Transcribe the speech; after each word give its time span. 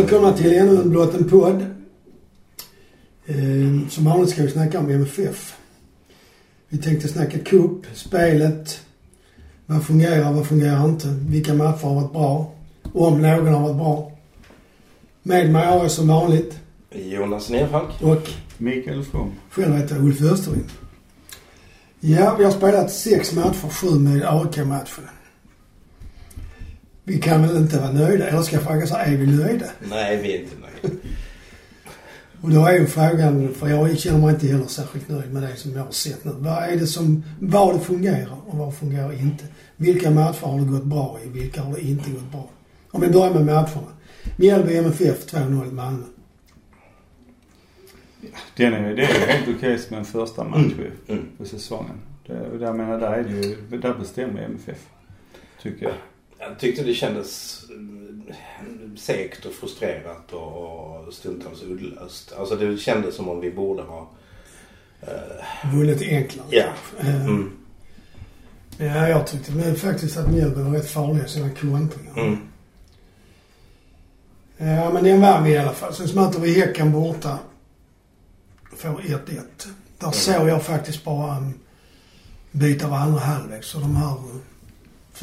Välkomna 0.00 0.32
till 0.32 0.54
ännu 0.54 0.80
en 0.80 0.90
blott 0.90 1.14
en 1.14 1.28
podd. 1.28 1.66
Eh, 3.26 3.88
som 3.88 4.04
vanligt 4.04 4.30
ska 4.30 4.42
vi 4.42 4.50
snacka 4.50 4.78
om 4.78 4.90
MFF. 4.90 5.56
Vi 6.68 6.78
tänkte 6.78 7.08
snacka 7.08 7.38
cup, 7.38 7.86
spelet. 7.94 8.80
Vad 9.66 9.84
fungerar, 9.84 10.32
vad 10.32 10.46
fungerar 10.46 10.84
inte? 10.84 11.08
Vilka 11.28 11.54
matcher 11.54 11.82
har 11.86 11.94
varit 11.94 12.12
bra? 12.12 12.52
Om 12.92 13.22
någon 13.22 13.54
har 13.54 13.60
varit 13.60 13.76
bra. 13.76 14.12
Med 15.22 15.52
mig 15.52 15.66
har 15.66 15.76
jag 15.76 15.90
som 15.90 16.08
vanligt 16.08 16.58
Jonas 16.90 17.50
Nerfalk. 17.50 18.02
och 18.02 18.30
Mikael 18.58 19.04
From. 19.04 19.32
själv 19.50 19.76
heter 19.76 19.94
jag 19.94 20.04
Ulf 20.04 20.20
Österlind. 20.22 20.70
Ja, 22.00 22.34
vi 22.38 22.44
har 22.44 22.52
spelat 22.52 22.92
sex 22.92 23.32
matcher, 23.32 23.68
sju 23.68 23.90
med 23.90 24.22
AIK-matchen. 24.22 25.04
Vi 27.10 27.18
kan 27.18 27.42
väl 27.42 27.56
inte 27.56 27.78
vara 27.78 27.92
nöjda? 27.92 28.28
Eller 28.28 28.42
ska 28.42 28.56
jag 28.56 28.64
fråga 28.64 28.86
så 28.86 28.96
är 28.96 29.16
vi 29.16 29.26
nöjda? 29.26 29.66
Nej, 29.80 30.22
vi 30.22 30.34
är 30.36 30.40
inte 30.40 30.54
nöjda. 30.56 30.98
Och 32.42 32.50
då 32.50 32.66
är 32.66 32.72
ju 32.72 32.86
frågan, 32.86 33.54
för 33.54 33.68
jag 33.68 33.98
känner 33.98 34.18
mig 34.18 34.34
inte 34.34 34.46
heller 34.46 34.66
särskilt 34.66 35.08
nöjd 35.08 35.32
med 35.32 35.42
det 35.42 35.56
som 35.56 35.72
jag 35.72 35.84
har 35.84 35.90
sett 35.90 36.24
nu. 36.24 36.32
Vad 36.38 36.62
är 36.64 36.76
det 36.76 36.86
som, 36.86 37.24
vad 37.40 37.82
fungerar 37.82 38.36
och 38.46 38.58
vad 38.58 38.74
fungerar 38.74 39.12
inte? 39.12 39.44
Vilka 39.76 40.10
matcher 40.10 40.46
har 40.46 40.58
det 40.58 40.64
gått 40.64 40.84
bra 40.84 41.18
i? 41.24 41.28
Vilka 41.28 41.62
har 41.62 41.74
det 41.74 41.80
inte 41.80 42.10
gått 42.10 42.32
bra? 42.32 42.48
Om 42.90 43.00
vi 43.00 43.08
börjar 43.08 43.34
med 43.34 43.44
matcherna. 43.44 43.92
Mjällby 44.36 44.76
MFF 44.76 45.26
2-0 45.26 45.72
Malmö. 45.72 46.04
Den 48.56 48.74
är, 48.74 48.94
det 48.96 49.02
är 49.04 49.20
ju 49.20 49.26
helt 49.26 49.56
okej 49.56 49.78
som 49.78 49.96
en 49.96 50.04
första 50.04 50.44
match 50.44 50.72
ju 50.78 50.90
Mm. 51.14 51.24
på 51.38 51.44
säsongen. 51.44 51.96
Det, 52.26 52.58
där, 52.58 52.72
menar, 52.72 53.00
där 53.00 53.12
är 53.12 53.24
det 53.24 53.46
ju, 53.46 53.78
där 53.78 53.94
bestämmer 53.94 54.42
MFF. 54.42 54.86
Tycker 55.62 55.84
jag. 55.86 55.94
Jag 56.40 56.58
tyckte 56.58 56.82
det 56.82 56.94
kändes 56.94 57.62
mm, 57.70 58.96
segt 58.96 59.44
och 59.46 59.52
frustrerat 59.52 60.32
och, 60.32 61.06
och 61.06 61.14
stundtals 61.14 61.62
uddlöst. 61.62 62.32
Alltså 62.38 62.56
det 62.56 62.76
kändes 62.76 63.14
som 63.16 63.28
om 63.28 63.40
vi 63.40 63.50
borde 63.50 63.82
ha... 63.82 64.10
eh, 65.00 65.70
Vunnit 65.74 66.02
enklare. 66.02 66.46
Ja. 66.50 66.66
Eh, 67.00 67.24
mm, 67.24 67.50
Ja, 68.78 69.08
jag 69.08 69.26
tyckte 69.26 69.52
men 69.52 69.76
faktiskt 69.76 70.16
att 70.16 70.30
Mjällby 70.32 70.60
var 70.62 70.70
rätt 70.70 70.90
farliga 70.90 71.24
i 71.24 71.28
sina 71.28 71.50
kontringar. 71.50 72.18
mm, 72.18 72.36
Ja, 74.56 74.90
men 74.92 75.04
den 75.04 75.20
vann 75.20 75.44
vi 75.44 75.50
i 75.50 75.58
alla 75.58 75.72
fall. 75.72 75.94
Sen 75.94 76.14
möter 76.14 76.40
vi 76.40 76.60
Häcken 76.60 76.92
borta. 76.92 77.38
Får 78.76 78.88
1-1. 78.88 79.40
Där 79.98 80.10
såg 80.10 80.48
jag 80.48 80.62
faktiskt 80.62 81.04
bara 81.04 81.36
en 81.36 81.54
bit 82.52 82.84
av 82.84 82.92
andra 82.92 83.20
halvlek. 83.20 83.64
Så 83.64 83.78
de 83.78 83.96
här 83.96 84.14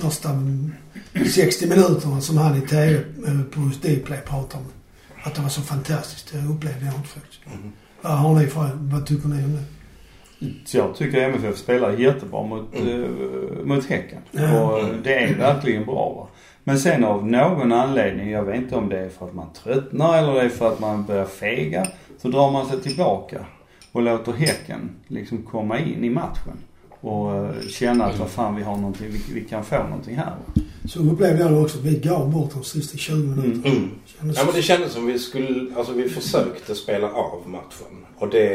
första 0.02 0.30
mm, 0.30 0.74
60 1.34 1.68
minuterna 1.70 2.22
som 2.22 2.38
han 2.38 2.58
i 2.58 2.62
TV 2.62 2.96
eh, 3.28 3.42
på 3.54 3.60
Dplay 3.82 4.22
pratade 4.26 4.64
om. 4.64 4.70
Att 5.24 5.36
det 5.36 5.42
var 5.42 5.50
så 5.50 5.62
fantastiskt. 5.62 6.32
Det 6.32 6.38
upplevde 6.54 6.86
jag 6.86 6.96
inte 6.96 7.08
faktiskt. 7.10 7.42
mm. 7.46 7.72
Vad 8.02 8.12
har 8.14 8.36
ni 8.40 8.48
för, 8.48 8.70
vad 8.76 9.06
tycker 9.06 9.28
ni 9.28 9.44
om 9.44 9.54
det? 9.54 9.64
Jag 10.78 10.96
tycker 10.96 11.22
MFF 11.22 11.58
spelar 11.58 11.92
jättebra 11.92 12.44
mot, 12.44 12.76
Mm. 12.76 13.04
eh, 13.04 13.66
mot 13.66 13.86
Häcken. 13.86 14.20
Ja. 14.32 14.62
Och 14.62 14.86
det 15.04 15.16
är 15.24 15.36
verkligen 15.36 15.86
bra 15.86 16.14
va. 16.16 16.28
Men 16.64 16.80
sen 16.80 17.04
av 17.04 17.28
någon 17.28 17.72
anledning, 17.72 18.30
jag 18.32 18.44
vet 18.44 18.56
inte 18.56 18.76
om 18.76 18.90
det 18.90 19.00
är 19.00 19.10
för 19.10 19.26
att 19.26 19.34
man 19.34 19.48
tröttnar 19.64 20.18
eller 20.18 20.34
det 20.34 20.42
är 20.42 20.50
för 20.50 20.68
att 20.74 20.80
man 20.80 21.06
börjar 21.06 21.26
fega, 21.26 21.88
så 22.22 22.28
drar 22.28 22.52
man 22.52 22.66
sig 22.70 22.82
tillbaka 22.82 23.46
och 23.92 24.02
låter 24.02 24.32
Häcken 24.34 24.90
liksom 25.08 25.44
komma 25.44 25.80
in 25.80 26.04
i 26.04 26.10
matchen. 26.10 26.58
Och 27.08 27.36
eh, 27.36 27.52
känna 27.70 28.06
att 28.06 28.20
vad 28.20 28.30
fan 28.30 28.56
vi 28.56 28.64
har 28.64 28.78
någonting, 28.78 29.08
vi, 29.10 29.34
vi 29.34 29.42
kan 29.46 29.64
få 29.66 29.84
någonting 29.84 30.16
här. 30.16 30.34
Så 30.86 31.00
upplevde 31.00 31.40
jag 31.44 31.52
det 31.52 31.60
också. 31.60 31.78
Vi 31.82 31.96
gav 32.00 32.32
bort 32.32 32.52
de 32.54 32.64
sista 32.64 32.98
20 32.98 33.16
minuterna. 33.16 33.76
Mm. 33.76 33.90
Kändes 34.06 34.38
Ja 34.38 34.44
men 34.46 34.54
det 34.56 34.62
kändes 34.62 34.92
som 34.94 35.06
vi 35.06 35.20
skulle, 35.20 35.76
alltså 35.76 35.94
vi 35.94 36.10
försökte 36.10 36.76
spela 36.76 37.08
av 37.12 37.42
matchen. 37.46 38.06
Och 38.18 38.30
det, 38.30 38.46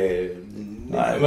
Nej. 0.90 1.18
Det 1.20 1.26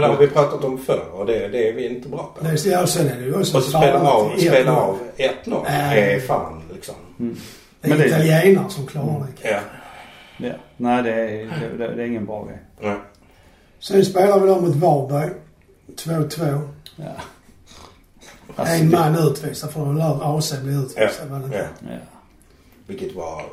är, 2.68 2.72
ja, 2.72 2.88
sen 2.88 3.08
är 3.08 3.16
det 3.16 3.26
ju 3.26 3.40
också 3.40 3.58
Och 3.58 3.64
så 3.64 3.70
spela 3.70 4.00
av, 4.00 4.28
farligt. 4.30 4.48
spela 4.48 4.72
1-0. 4.72 4.76
av 4.76 4.98
1-0 5.18 5.62
Nej. 5.70 6.14
är 6.14 6.20
fan 6.20 6.62
liksom. 6.74 6.96
Mm. 7.20 7.36
Det 7.82 7.88
är 7.88 7.90
Men 7.90 8.00
det- 8.00 8.08
italienare 8.08 8.70
som 8.70 8.86
klarar 8.88 9.28
det. 9.42 9.50
Ja. 9.50 9.60
Ja. 10.38 10.54
Nej 10.78 11.04
det 11.04 11.12
är, 11.12 11.78
det, 11.78 11.96
det 11.96 12.04
är 12.04 12.08
ingen 12.08 12.26
bra 12.26 12.46
grej. 12.46 12.60
Nej. 12.82 12.96
Sen 13.80 14.06
spelar 14.06 14.40
vi 14.40 14.48
då 14.48 14.60
mot 14.62 14.76
Varberg. 14.76 15.30
2-2. 15.96 16.60
Ja. 16.96 17.16
en 18.66 18.92
man 18.92 19.16
utvisad 19.16 19.72
för 19.74 19.80
de 19.80 19.98
lär 19.98 20.38
AC 20.38 20.54
bli 20.62 20.74
utvisad. 20.74 21.30
det 21.30 21.46
inte? 21.46 21.58
Ja. 21.58 21.88
Ja. 21.92 21.98
Vilket 22.88 23.16
var, 23.16 23.46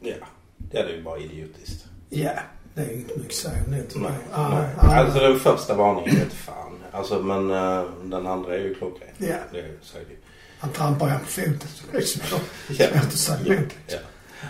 ja, 0.00 0.14
det 0.58 0.78
är 0.78 0.88
ju 0.88 1.02
bara 1.02 1.18
idiotiskt. 1.18 1.84
Ja, 2.10 2.30
det 2.74 2.80
är 2.80 2.92
inget 2.94 3.16
mycket 3.16 3.46
att 3.46 3.70
det 3.70 3.82
tycker 3.82 4.00
Nej. 4.00 4.10
jag. 4.30 4.40
Ah, 4.40 4.48
Nej. 4.58 4.68
ah, 4.78 4.94
Alltså 4.94 5.18
den 5.18 5.38
första 5.40 5.74
varningen 5.74 6.14
vet 6.14 6.32
fan. 6.32 6.78
Alltså 6.92 7.22
men 7.22 7.50
eh, 7.50 7.84
den 8.04 8.26
andra 8.26 8.54
är 8.54 8.58
ju 8.58 8.74
klockren. 8.74 9.08
Ja. 9.18 9.34
Det 9.52 9.58
är, 9.60 9.72
så 9.82 9.96
är 9.98 10.00
det. 10.00 10.16
Han 10.58 10.70
trampar 10.70 11.08
ju 11.12 11.18
på 11.18 11.24
foten 11.26 11.68
så 11.68 11.84
det 11.92 11.96
är 11.98 12.02
svårt 12.02 12.40
Ja. 12.78 12.86
att 12.94 13.12
säga 13.12 13.54
emot. 13.54 13.72
Ja. 13.86 13.98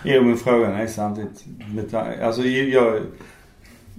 Jo 0.03 0.23
men 0.23 0.37
frågan 0.37 0.71
är 0.75 0.87
samtidigt, 0.87 1.43
alltså 2.21 2.41
jag, 2.41 3.01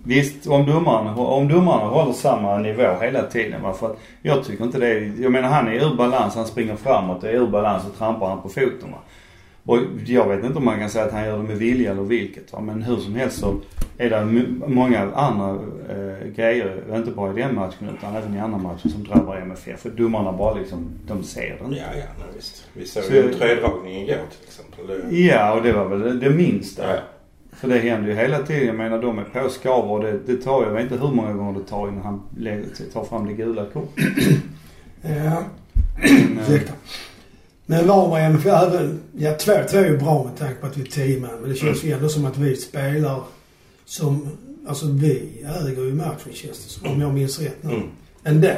visst 0.04 0.46
om 0.46 0.66
domarna, 0.66 1.16
om 1.16 1.48
domarna 1.48 1.84
håller 1.84 2.12
samma 2.12 2.58
nivå 2.58 2.96
hela 3.00 3.22
tiden 3.22 3.62
va, 3.62 3.72
för 3.72 3.86
att 3.86 3.98
jag 4.22 4.44
tycker 4.44 4.64
inte 4.64 4.78
det 4.78 4.86
är, 4.88 5.12
jag 5.20 5.32
menar 5.32 5.48
han 5.48 5.68
är 5.68 5.72
ur 5.74 5.96
balans, 5.96 6.34
han 6.34 6.46
springer 6.46 6.76
framåt 6.76 7.22
och 7.22 7.28
är 7.28 7.34
ur 7.34 7.46
balans 7.46 7.84
och 7.92 7.98
trampar 7.98 8.28
han 8.28 8.42
på 8.42 8.48
foten 8.48 8.90
va. 8.92 8.98
Och 9.64 9.78
jag 10.06 10.28
vet 10.28 10.44
inte 10.44 10.58
om 10.58 10.64
man 10.64 10.78
kan 10.78 10.90
säga 10.90 11.04
att 11.04 11.12
han 11.12 11.24
gör 11.24 11.36
det 11.36 11.42
med 11.42 11.56
vilja 11.56 11.90
eller 11.90 12.02
vilket 12.02 12.52
va, 12.52 12.60
men 12.60 12.82
hur 12.82 12.96
som 12.96 13.14
helst 13.14 13.38
så 13.40 13.54
är 13.98 14.10
det 14.10 14.24
många 14.66 15.10
andra 15.14 15.48
eh, 15.88 16.28
grejer, 16.36 16.82
inte 16.96 17.10
bara 17.10 17.30
i 17.32 17.42
den 17.42 17.54
matchen 17.54 17.88
utan 17.98 18.16
även 18.16 18.34
i 18.34 18.38
andra 18.40 18.58
matcher 18.58 18.88
som 18.88 19.04
drabbar 19.04 19.36
MFF. 19.36 19.80
För 19.80 19.90
domarna 19.90 20.32
bara 20.32 20.54
liksom, 20.54 20.88
de 21.06 21.22
ser 21.22 21.40
det 21.40 21.64
inte. 21.64 21.76
Ja, 21.80 21.84
ja, 21.94 22.04
nej, 22.18 22.26
visst. 22.36 22.68
Vi 22.72 22.86
såg 22.86 23.02
Så- 23.02 23.12
ju 23.14 23.28
en 23.32 23.34
tröjdragning 23.38 23.96
igår 23.96 24.06
till 24.14 24.48
exempel. 24.48 25.14
Ja, 25.26 25.52
och 25.54 25.62
det 25.62 25.72
var 25.72 25.84
väl 25.84 26.00
det, 26.00 26.28
det 26.28 26.30
minsta. 26.30 26.82
ja. 26.94 27.00
För 27.60 27.68
det 27.68 27.78
händer 27.78 28.08
ju 28.08 28.14
hela 28.14 28.38
tiden. 28.42 28.66
Jag 28.66 28.76
menar 28.76 29.02
de 29.02 29.18
är 29.18 29.24
på 29.24 29.40
och 29.40 29.50
skaver 29.50 29.90
och 29.90 30.02
det, 30.02 30.18
det 30.26 30.36
tar, 30.36 30.62
jag 30.62 30.70
vet 30.70 30.82
inte 30.82 31.06
hur 31.06 31.14
många 31.14 31.32
gånger 31.32 31.60
det 31.60 31.66
tar 31.66 31.88
innan 31.88 32.02
han 32.02 32.22
tar 32.92 33.04
fram 33.04 33.26
det 33.26 33.32
gula 33.32 33.66
kortet. 33.66 34.04
Ja, 35.02 35.42
Men, 35.96 36.38
ursäkta. 36.42 36.72
Men 37.66 37.86
Varberg 37.86 38.22
MFF 38.22 38.46
även, 38.46 39.00
ja 39.16 39.36
2-2 39.36 39.76
är 39.76 39.88
ju 39.88 39.98
bra 39.98 40.24
med 40.24 40.36
tanke 40.36 40.54
på 40.54 40.66
att 40.66 40.76
vi 40.76 40.82
är 40.82 40.86
10 40.86 41.20
man. 41.20 41.30
Men 41.40 41.50
det 41.50 41.56
känns 41.56 41.84
ju 41.84 41.92
ändå 41.92 42.08
som 42.08 42.24
att 42.24 42.38
vi 42.38 42.56
spelar 42.56 43.22
som, 43.84 44.28
alltså 44.68 44.86
vi 44.86 45.44
äger 45.66 45.84
ju 45.84 45.94
matchen 45.94 46.32
känns 46.32 46.64
det 46.64 46.70
som. 46.70 46.92
Om 46.92 47.00
jag 47.00 47.14
minns 47.14 47.40
rätt 47.40 47.62
nu. 47.62 47.74
Mm. 47.74 47.88
Ändå. 48.24 48.48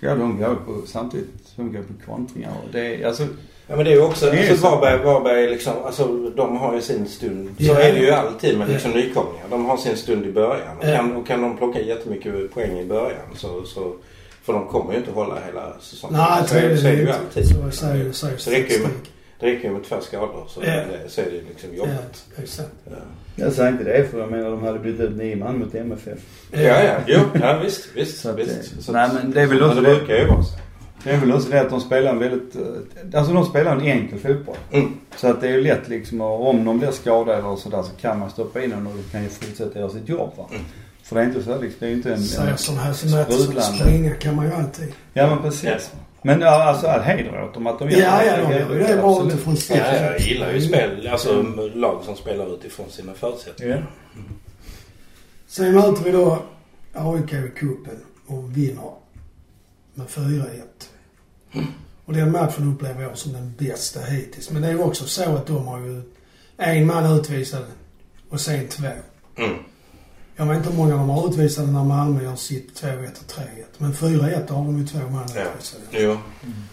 Ja, 0.00 0.14
de 0.14 0.38
går 0.38 0.54
på 0.54 0.82
samtidigt 0.86 1.46
som 1.56 1.72
går 1.72 1.82
på 1.82 2.12
kontringar 2.12 2.52
och 2.64 2.72
det 2.72 3.02
är 3.02 3.06
alltså, 3.06 3.26
Ja 3.68 3.76
men 3.76 3.84
det 3.84 3.90
är 3.90 3.94
ju 3.94 4.02
också, 4.02 4.26
Det 4.30 4.36
är 4.38 4.50
alltså 4.50 4.56
så. 4.66 4.70
Varberg, 4.70 5.04
Varberg 5.04 5.50
liksom, 5.50 5.72
alltså 5.86 6.06
de 6.36 6.56
har 6.56 6.74
ju 6.74 6.80
sin 6.80 7.06
stund. 7.08 7.48
Så 7.58 7.64
Ja. 7.64 7.80
är 7.80 7.92
det 7.92 7.98
ju 7.98 8.10
alltid 8.10 8.58
med 8.58 8.68
liksom 8.68 8.90
Ja. 8.90 8.96
nykomlingar. 8.96 9.46
De 9.50 9.64
har 9.66 9.76
sin 9.76 9.96
stund 9.96 10.26
i 10.26 10.32
början. 10.32 10.78
Och 10.78 10.84
Ja. 10.88 10.96
kan, 10.96 11.16
och 11.16 11.26
kan 11.26 11.42
de 11.42 11.56
plocka 11.58 11.80
jättemycket 11.80 12.54
poäng 12.54 12.78
i 12.78 12.84
början 12.84 13.20
så, 13.36 13.62
så 13.64 13.92
för 14.42 14.52
de 14.52 14.66
kommer 14.68 14.92
ju 14.92 14.98
inte 14.98 15.10
hålla 15.10 15.34
hela 15.46 15.72
säsongen. 15.80 16.16
Nej, 16.18 16.48
så, 16.48 16.56
är- 16.56 16.76
så 16.76 16.86
är 16.86 16.92
det 16.92 16.98
ju 17.02 17.10
alltid. 17.10 17.42
inte. 17.42 17.54
Så 17.54 17.70
säger 17.70 18.12
säger 18.12 18.36
Så 18.36 18.50
det 18.50 18.56
räcker 18.56 18.74
ju 18.74 18.80
med, 18.82 18.90
det 19.40 19.46
räcker 19.46 19.64
ju 19.68 19.74
med 19.74 19.84
två 19.84 19.96
skador 20.00 20.44
så, 20.48 20.60
är 20.60 20.66
det, 20.66 21.08
så 21.10 21.20
är 21.20 21.24
det 21.24 21.30
liksom 21.48 21.70
Ja, 21.72 21.76
jobbigt. 21.78 22.24
exakt. 22.42 22.68
Ja, 22.84 22.92
jag 23.36 23.52
säger 23.52 23.72
inte 23.72 23.84
det 23.84 24.10
för 24.10 24.18
jag 24.20 24.30
menar 24.30 24.50
de 24.50 24.62
hade 24.62 24.78
bytt 24.78 25.00
ut 25.00 25.16
nio 25.16 25.36
man 25.36 25.58
mot 25.58 25.74
MFF. 25.74 26.18
ja, 26.52 26.60
ja. 26.60 26.94
Jo, 27.06 27.20
ja 27.40 27.58
visst, 27.64 27.88
visst. 27.94 28.20
Så 28.20 28.28
att 28.30 28.38
visst. 28.38 28.74
det- 28.76 28.82
Så 28.82 28.92
nej, 28.92 29.08
men 29.14 29.30
det 29.30 29.40
är 29.42 29.46
väl 29.46 29.62
också 29.62 29.80
det 29.80 29.88
det- 29.90 29.96
brukar 29.96 30.14
ju 30.16 30.26
vara 30.26 30.42
så. 30.42 30.52
Det 31.04 31.10
är 31.10 31.16
väl 31.16 31.32
också 31.32 31.48
det 31.50 31.60
att 31.60 31.70
de 31.70 31.80
spelar 31.80 32.10
en 32.10 32.18
väldigt, 32.18 32.56
eh, 32.56 33.18
alltså 33.18 33.32
de 33.32 33.44
spelar 33.46 33.72
en 33.72 33.80
enkel 33.80 34.18
fotboll. 34.18 34.56
Mm. 34.72 34.92
Så 35.16 35.28
att 35.28 35.40
det 35.40 35.48
är 35.48 35.52
ju 35.52 35.62
lätt 35.62 35.88
liksom 35.88 36.20
och 36.20 36.48
om 36.50 36.64
de 36.64 36.78
blir 36.78 36.90
skadade 36.90 37.38
eller 37.38 37.56
sådär 37.56 37.82
så 37.82 37.96
kan 38.00 38.18
man 38.18 38.30
stoppa 38.30 38.64
in 38.64 38.70
dem 38.70 38.86
och 38.86 38.92
de 38.96 39.02
kan 39.12 39.22
ju 39.22 39.28
fortsätta 39.28 39.78
göra 39.78 39.90
sitt 39.90 40.08
jobb 40.08 40.32
va. 40.36 40.46
Mm. 40.50 40.62
För 41.02 41.16
det 41.16 41.22
är 41.22 41.26
inte 41.26 41.42
så 41.42 41.58
liksom, 41.60 41.76
det 41.78 41.86
är 41.86 41.90
ju 41.90 41.96
inte 41.96 42.12
en... 42.12 42.22
Säger 42.22 42.50
en 42.50 42.58
som 42.58 42.74
Mattisson, 42.76 43.24
sprudlande. 43.24 43.62
springa 43.62 44.14
kan 44.14 44.36
man 44.36 44.46
ju 44.46 44.52
alltid. 44.52 44.92
Ja 45.12 45.26
men 45.26 45.38
precis. 45.42 45.92
Men 46.22 46.40
ja, 46.40 46.64
alltså 46.64 46.86
all 46.86 47.00
heder 47.00 47.42
åt 47.44 47.54
dem 47.54 47.66
att 47.66 47.78
de 47.78 47.90
gör 47.90 48.00
Ja, 48.00 48.24
ja, 48.24 48.36
de 48.36 48.52
gör 48.52 48.74
ju 48.74 48.86
det 48.86 48.96
bra 48.96 49.10
Absolut. 49.10 49.34
utifrån 49.34 49.56
sitt. 49.56 49.76
Ja, 49.76 49.94
jag 49.96 50.20
gillar 50.20 50.52
ju 50.52 50.60
spel, 50.60 51.08
alltså 51.12 51.42
lag 51.74 52.02
som 52.04 52.16
spelar 52.16 52.54
utifrån 52.54 52.86
sina 52.90 53.12
förutsättningar. 53.14 53.86
Ja. 54.14 54.20
Sen 55.46 55.74
möter 55.74 56.04
vi 56.04 56.10
då 56.10 56.42
AIK 56.92 57.32
i 57.32 57.50
cupen 57.56 57.98
och 58.26 58.56
vinner 58.56 58.90
med 59.96 60.06
4-1. 60.06 60.46
Och 62.04 62.12
den 62.12 62.32
matchen 62.32 62.72
upplever 62.72 63.02
jag 63.02 63.18
som 63.18 63.32
den 63.32 63.54
bästa 63.58 64.00
hittills. 64.00 64.50
Men 64.50 64.62
det 64.62 64.68
är 64.68 64.72
ju 64.72 64.78
också 64.82 65.04
så 65.06 65.36
att 65.36 65.46
de 65.46 65.66
har 65.66 65.78
ju 65.78 66.02
en 66.56 66.86
man 66.86 67.18
utvisad 67.18 67.64
och 68.30 68.40
sen 68.40 68.68
två. 68.68 68.86
Mm. 69.36 69.56
Jag 70.36 70.46
vet 70.46 70.56
inte 70.56 70.68
hur 70.70 70.76
många 70.76 70.96
de 70.96 71.08
har 71.08 71.28
utvisade 71.28 71.72
när 71.72 71.84
Malmö 71.84 72.22
gör 72.22 72.36
sitt 72.36 72.82
2-1 72.82 72.98
och 73.08 73.32
3-1. 73.32 73.44
Men 73.78 73.92
4-1 73.92 74.50
har 74.52 74.64
de 74.64 74.78
ju 74.78 74.86
två 74.86 74.98
man 74.98 75.28
Ja. 75.34 75.42
utvisade. 75.42 75.82
Jo. 75.90 76.18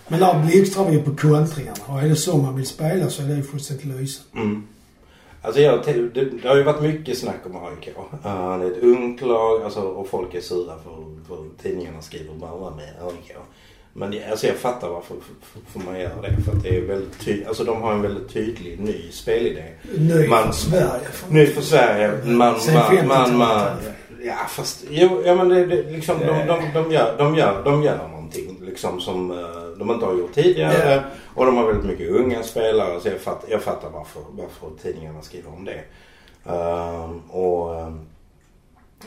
Men 0.08 0.20
där 0.20 0.44
blixtrar 0.46 0.90
vi 0.90 0.98
på 0.98 1.16
kontringarna. 1.16 1.78
Och 1.86 2.02
är 2.02 2.10
det 2.10 2.16
så 2.16 2.38
man 2.38 2.56
vill 2.56 2.68
spela 2.68 3.10
så 3.10 3.22
är 3.24 3.28
det 3.28 3.36
ju 3.36 3.44
fullständigt 3.44 3.86
lysande. 3.86 4.32
Mm. 4.42 4.64
Alltså 5.44 5.62
jag, 5.62 5.86
det, 5.86 6.10
det 6.26 6.48
har 6.48 6.56
ju 6.56 6.64
varit 6.64 6.82
mycket 6.82 7.18
snack 7.18 7.40
om 7.46 7.56
AIK. 7.56 7.88
Uh, 8.26 8.60
det 8.60 8.66
är 8.66 8.72
ett 8.72 8.84
ungt 8.84 9.22
lag 9.22 9.64
alltså, 9.64 9.82
och 9.82 10.08
folk 10.08 10.34
är 10.34 10.42
sura 10.42 10.74
för, 10.84 11.26
för 11.28 11.64
tidningarna 11.64 12.02
skriver 12.02 12.34
bara 12.34 12.76
med 12.76 12.94
AIK. 13.02 13.38
Men 13.94 14.12
det, 14.12 14.26
alltså 14.32 14.48
jag 14.48 14.56
fattar 14.56 14.90
varför 14.90 15.16
får 15.68 15.80
man 15.80 16.00
göra 16.00 16.22
det. 16.22 16.42
För 16.46 16.52
att 16.52 16.64
det 16.64 16.78
är 16.78 16.82
väldigt 16.82 17.20
tydligt. 17.20 17.48
Alltså 17.48 17.64
de 17.64 17.82
har 17.82 17.92
en 17.92 18.02
väldigt 18.02 18.34
tydlig 18.34 18.80
ny 18.80 19.12
spelidé. 19.12 19.64
Ny 19.98 20.28
Man- 20.28 20.44
för 20.44 20.54
Sverige. 20.54 21.08
Ny 21.30 21.46
för 21.46 21.62
Sverige. 21.62 22.12
Man, 22.26 22.38
man, 22.38 22.56
50-talet. 22.56 23.08
man, 23.08 23.38
man, 23.38 23.78
ja 24.24 24.36
fast, 24.50 24.84
jo, 24.90 25.22
ja 25.26 25.36
men 25.36 25.50
det, 25.50 25.66
det, 25.66 25.92
liksom, 25.92 26.20
de, 26.20 26.48
de, 26.48 26.62
de, 26.74 26.92
gör, 26.92 27.16
de, 27.18 27.36
gör, 27.36 27.64
de 27.64 27.84
gör 27.84 27.98
någonting 27.98 28.58
liksom 28.62 29.02
som 29.02 29.32
eh, 29.32 29.63
de 29.78 29.92
inte 29.92 30.06
har 30.06 30.14
gjort 30.14 30.34
tidigare. 30.34 30.94
Ja. 30.94 31.02
Och 31.36 31.46
de 31.46 31.58
har 31.58 31.66
väldigt 31.66 31.86
mycket 31.86 32.10
unga 32.10 32.44
spelare. 32.44 33.00
Så 33.00 33.08
jag, 33.08 33.22
fatt, 33.22 33.46
jag 33.50 33.62
fattar 33.62 33.90
varför, 33.90 34.22
varför 34.32 34.68
tidningarna 34.82 35.22
skriver 35.22 35.54
om 35.54 35.66
det. 35.66 35.84
Ehm, 36.46 37.20
och, 37.30 37.76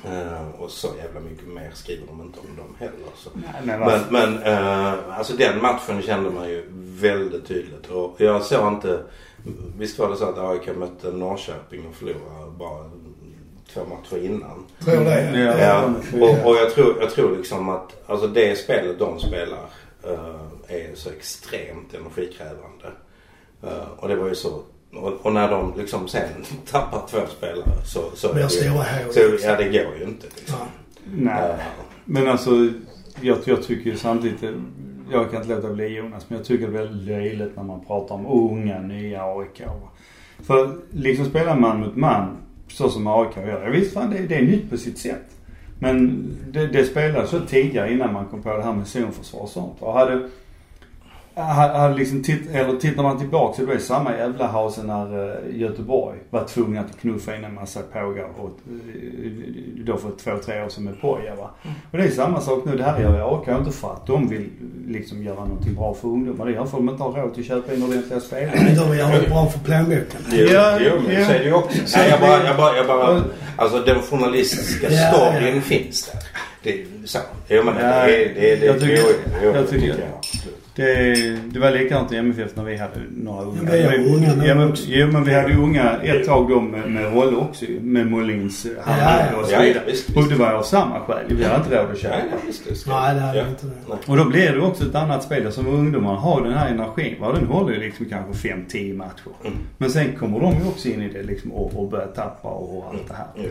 eh, 0.05 0.49
och 0.59 0.71
så 0.71 0.89
jävla 1.03 1.21
mycket 1.21 1.49
mer 1.49 1.71
skriver 1.75 2.07
de 2.07 2.21
inte 2.21 2.41
om 2.41 2.57
dem 2.57 2.77
heller. 2.79 3.11
Så. 3.17 3.31
Nej, 3.35 3.63
men 3.65 3.81
Men, 3.81 4.01
men 4.11 4.43
eh, 4.43 5.19
alltså 5.19 5.37
den 5.37 5.63
matchen 5.63 6.03
kände 6.03 6.31
man 6.31 6.49
ju 6.49 6.65
väldigt 7.01 7.47
tydligt. 7.47 7.87
Och 7.87 8.15
jag 8.19 8.43
såg 8.43 8.73
inte... 8.73 9.01
Visst 9.79 9.99
var 9.99 10.11
det 10.11 10.17
så 10.17 10.25
att 10.25 10.39
AIK 10.39 10.77
mötte 10.77 11.13
Norrköping 11.13 11.87
och 11.89 11.95
förlorade 11.95 12.51
bara 12.59 12.91
två 13.75 13.81
matcher 13.85 14.25
innan. 14.25 14.67
Tror 14.85 15.05
det. 15.05 15.41
Ja. 15.41 15.59
Ja, 15.59 15.93
och, 16.21 16.51
och 16.51 16.57
jag, 16.57 16.75
tror, 16.75 16.97
jag 17.01 17.11
tror 17.11 17.37
liksom 17.37 17.69
att 17.69 18.03
alltså 18.07 18.27
det 18.27 18.59
spelet 18.59 18.99
de 18.99 19.21
spelar 19.21 19.65
eh, 20.03 20.41
är 20.69 20.95
så 20.95 21.11
extremt 21.11 21.95
energikrävande. 21.95 22.93
Eh, 23.63 23.89
och 23.97 24.09
det 24.09 24.17
var 24.17 24.29
ju 24.29 24.35
så. 24.35 24.63
Och, 24.93 25.13
och 25.27 25.33
när 25.33 25.51
de 25.51 25.75
liksom 25.77 26.09
sen 26.09 26.29
tappar 26.71 27.07
två 27.09 27.27
spelare 27.37 27.85
så... 27.85 28.01
så, 28.15 28.33
Blir 28.33 28.45
är 28.45 28.65
det 28.65 28.69
hål, 28.69 29.13
så 29.15 29.31
liksom. 29.31 29.51
Ja, 29.51 29.57
det 29.57 29.65
går 29.65 29.97
ju 29.99 30.05
inte 30.05 30.27
liksom. 30.37 30.59
Nej. 31.05 31.51
Eh, 31.51 31.57
Men 32.05 32.29
alltså, 32.29 32.51
jag, 33.21 33.39
jag 33.45 33.63
tycker 33.63 33.91
ju 33.91 33.97
samtidigt, 33.97 34.43
jag 35.11 35.31
kan 35.31 35.43
inte 35.43 35.55
låta 35.55 35.73
bli 35.73 35.87
Jonas, 35.87 36.25
men 36.29 36.39
jag 36.39 36.47
tycker 36.47 36.69
det 36.69 36.79
är 36.79 36.83
väldigt 36.83 37.07
löjligt 37.09 37.57
när 37.57 37.63
man 37.63 37.85
pratar 37.85 38.15
om 38.15 38.27
unga, 38.27 38.79
nya 38.79 39.23
AIK. 39.23 39.63
För 40.39 40.77
liksom 40.91 41.25
spelar 41.25 41.57
man 41.57 41.81
mot 41.81 41.97
man, 41.97 42.37
så 42.69 42.91
som 42.91 43.07
AIK 43.07 43.37
gör, 43.37 43.65
ja, 43.65 43.71
visst 43.71 43.95
fan 43.95 44.11
det, 44.11 44.19
det 44.19 44.35
är 44.35 44.43
nytt 44.43 44.71
på 44.71 44.77
sitt 44.77 44.99
sätt. 44.99 45.37
Men 45.79 46.29
det, 46.51 46.67
det 46.67 46.85
spelades 46.85 47.31
så 47.31 47.41
tidigare 47.41 47.93
innan 47.93 48.13
man 48.13 48.27
kom 48.27 48.43
på 48.43 48.57
det 48.57 48.63
här 48.63 48.73
med 48.73 48.87
zonförsvar 48.87 49.41
och 49.41 49.49
sånt. 49.49 49.77
Och 49.79 49.93
hade, 49.93 50.29
hade 51.43 51.95
liksom 51.95 52.23
titt, 52.23 52.51
eller 52.51 52.77
tittar 52.79 53.03
man 53.03 53.19
tillbaka 53.19 53.55
så 53.57 53.63
det 53.63 53.69
var 53.73 53.79
samma 53.79 54.17
jävla 54.17 54.47
hase 54.47 54.83
när 54.83 55.31
eh, 55.31 55.57
Göteborg 55.61 56.19
var 56.31 56.45
tvungna 56.45 56.81
att 56.81 57.01
knuffa 57.01 57.37
in 57.37 57.45
en 57.45 57.55
massa 57.55 57.81
pågar 57.93 58.25
och 58.39 58.59
eh, 58.69 59.31
då 59.87 59.97
för 59.97 60.11
två, 60.25 60.31
tre 60.45 60.63
år 60.65 60.69
sedan 60.69 60.85
med 60.85 61.01
Poja 61.01 61.35
va. 61.35 61.51
Och 61.93 61.99
det 61.99 62.05
är 62.05 62.11
samma 62.11 62.41
sak 62.41 62.65
nu. 62.65 62.77
Det 62.77 62.83
här 62.83 63.01
gör 63.01 63.17
ju 63.17 63.23
AIK 63.39 63.59
inte 63.59 63.73
för 63.73 63.93
att 63.93 64.07
de 64.07 64.29
vill 64.29 64.49
liksom 64.89 65.23
göra 65.23 65.45
någonting 65.45 65.75
bra 65.75 65.95
för 65.95 66.09
ungdomar. 66.09 66.47
Det 66.47 66.53
gör 66.53 66.65
för 66.65 66.79
att 66.79 66.87
de 66.87 66.89
inte 66.89 67.03
har 67.03 67.13
råd 67.13 67.39
att 67.39 67.45
köpa 67.45 67.75
in 67.75 67.83
ordentliga 67.83 68.21
spelare. 68.21 68.57
De 68.77 68.91
är 68.91 68.95
jävligt 68.95 69.29
bra 69.29 69.47
för 69.47 69.59
plånboken. 69.59 70.21
Jo, 70.33 70.47
Ja, 70.53 70.79
jo, 70.81 70.93
men 71.07 71.15
ja. 71.21 71.27
så 71.27 71.33
är 71.33 71.39
det 71.39 71.45
ju 71.45 71.53
också. 71.55 71.79
Så 71.87 71.99
Nej, 71.99 72.09
jag 72.11 72.21
det- 72.21 72.27
bara, 72.27 72.47
jag 72.47 72.57
bara, 72.57 72.77
jag 72.77 72.87
bara, 72.87 73.25
alltså 73.57 73.79
den 73.81 74.01
journalistiska 74.03 74.87
Ja, 74.91 75.13
storyn 75.13 75.55
ja. 75.55 75.61
finns 75.61 76.11
där. 76.13 76.21
Det 76.63 76.81
är 76.81 76.87
så. 77.05 77.19
Jo 77.49 77.63
men 77.65 77.75
det 77.75 77.81
är, 77.83 78.07
det 78.07 78.53
är, 78.53 78.61
det 78.61 78.67
jag 78.67 78.81
tycker- 78.81 78.97
jo, 78.97 79.31
jo, 79.43 79.51
jag 79.55 79.69
tycker- 79.71 79.87
jag 79.87 79.97
absolut. 80.19 80.45
Det, 80.45 80.51
det 80.51 80.66
var 81.61 81.71
likadant 81.71 82.13
i 82.13 82.17
MFF 82.17 82.57
när 82.57 82.65
vi 82.65 82.77
hade 82.77 82.95
några 83.17 83.43
unga. 83.45 83.71
vi 83.73 83.83
har 83.83 83.95
unga 83.95 84.47
ja, 84.47 84.55
men, 84.55 84.71
också. 84.71 84.85
Jo 84.89 85.07
men 85.13 85.25
vi 85.25 85.35
hade 85.35 85.49
ju 85.49 85.59
unga 85.59 85.97
ett 86.03 86.27
tag 86.27 86.49
då 86.49 86.61
med, 86.61 86.91
med 86.91 87.13
Rolle 87.15 87.37
också 87.37 87.65
Med 87.81 88.07
Mollins 88.07 88.67
Ja, 88.67 88.93
Hammarby 88.93 89.29
ja. 89.33 89.41
och 89.41 89.47
så 89.47 89.53
Ja, 89.53 89.59
ja, 89.59 89.65
vidare. 89.65 90.23
Och 90.25 90.29
det 90.29 90.35
var 90.35 90.53
av 90.53 90.63
samma 90.63 91.01
skäl. 91.01 91.25
Vi 91.29 91.45
hade 91.45 91.57
inte 91.65 91.83
råd 91.83 91.91
att 91.91 91.99
köpa. 91.99 92.17
Nej, 92.17 92.25
visst, 92.47 92.71
visst. 92.71 92.87
Nej, 92.87 93.15
det 93.15 93.21
hade 93.21 93.39
Ja. 93.39 93.49
inte 93.49 93.67
det. 93.67 94.11
Och 94.11 94.17
då 94.17 94.25
blir 94.25 94.53
det 94.53 94.61
också 94.61 94.85
ett 94.85 94.95
annat 94.95 95.23
spel. 95.23 95.53
Som 95.53 95.67
ungdomar 95.67 96.15
har 96.15 96.43
den 96.43 96.53
här 96.53 96.71
energin. 96.71 97.15
Va? 97.21 97.33
Den 97.33 97.47
håller 97.47 97.75
ju 97.75 97.81
liksom 97.81 98.07
kanske 98.07 98.49
5-10 98.49 98.97
matcher. 98.97 99.31
Mm. 99.45 99.57
Men 99.79 99.91
sen 99.91 100.13
kommer 100.13 100.41
de 100.41 100.53
ju 100.63 100.69
också 100.69 100.89
in 100.89 101.03
i 101.03 101.09
det 101.09 101.23
liksom 101.23 101.53
och, 101.53 101.79
och 101.83 101.91
börjar 101.91 102.07
tappa 102.07 102.49
och, 102.49 102.79
och 102.79 102.85
allt 102.91 103.09
det 103.09 103.15
här. 103.15 103.27
Jo. 103.37 103.51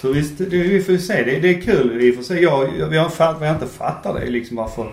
Så 0.00 0.12
visst, 0.12 0.38
det, 0.38 0.44
vi 0.46 0.82
får 0.82 0.96
se. 0.96 1.22
Det, 1.24 1.38
det 1.40 1.48
är 1.50 1.60
kul 1.60 2.02
i 2.02 2.10
och 2.10 2.14
för 2.14 2.22
sig. 2.22 2.42
Jag, 2.42 2.68
jag, 2.78 2.86
vi 2.86 2.96
har 2.98 3.08
fatt, 3.08 3.36
vad 3.40 3.48
jag 3.48 3.56
inte 3.56 3.66
fattar 3.66 4.20
det 4.20 4.30
liksom 4.30 4.56
varför 4.56 4.86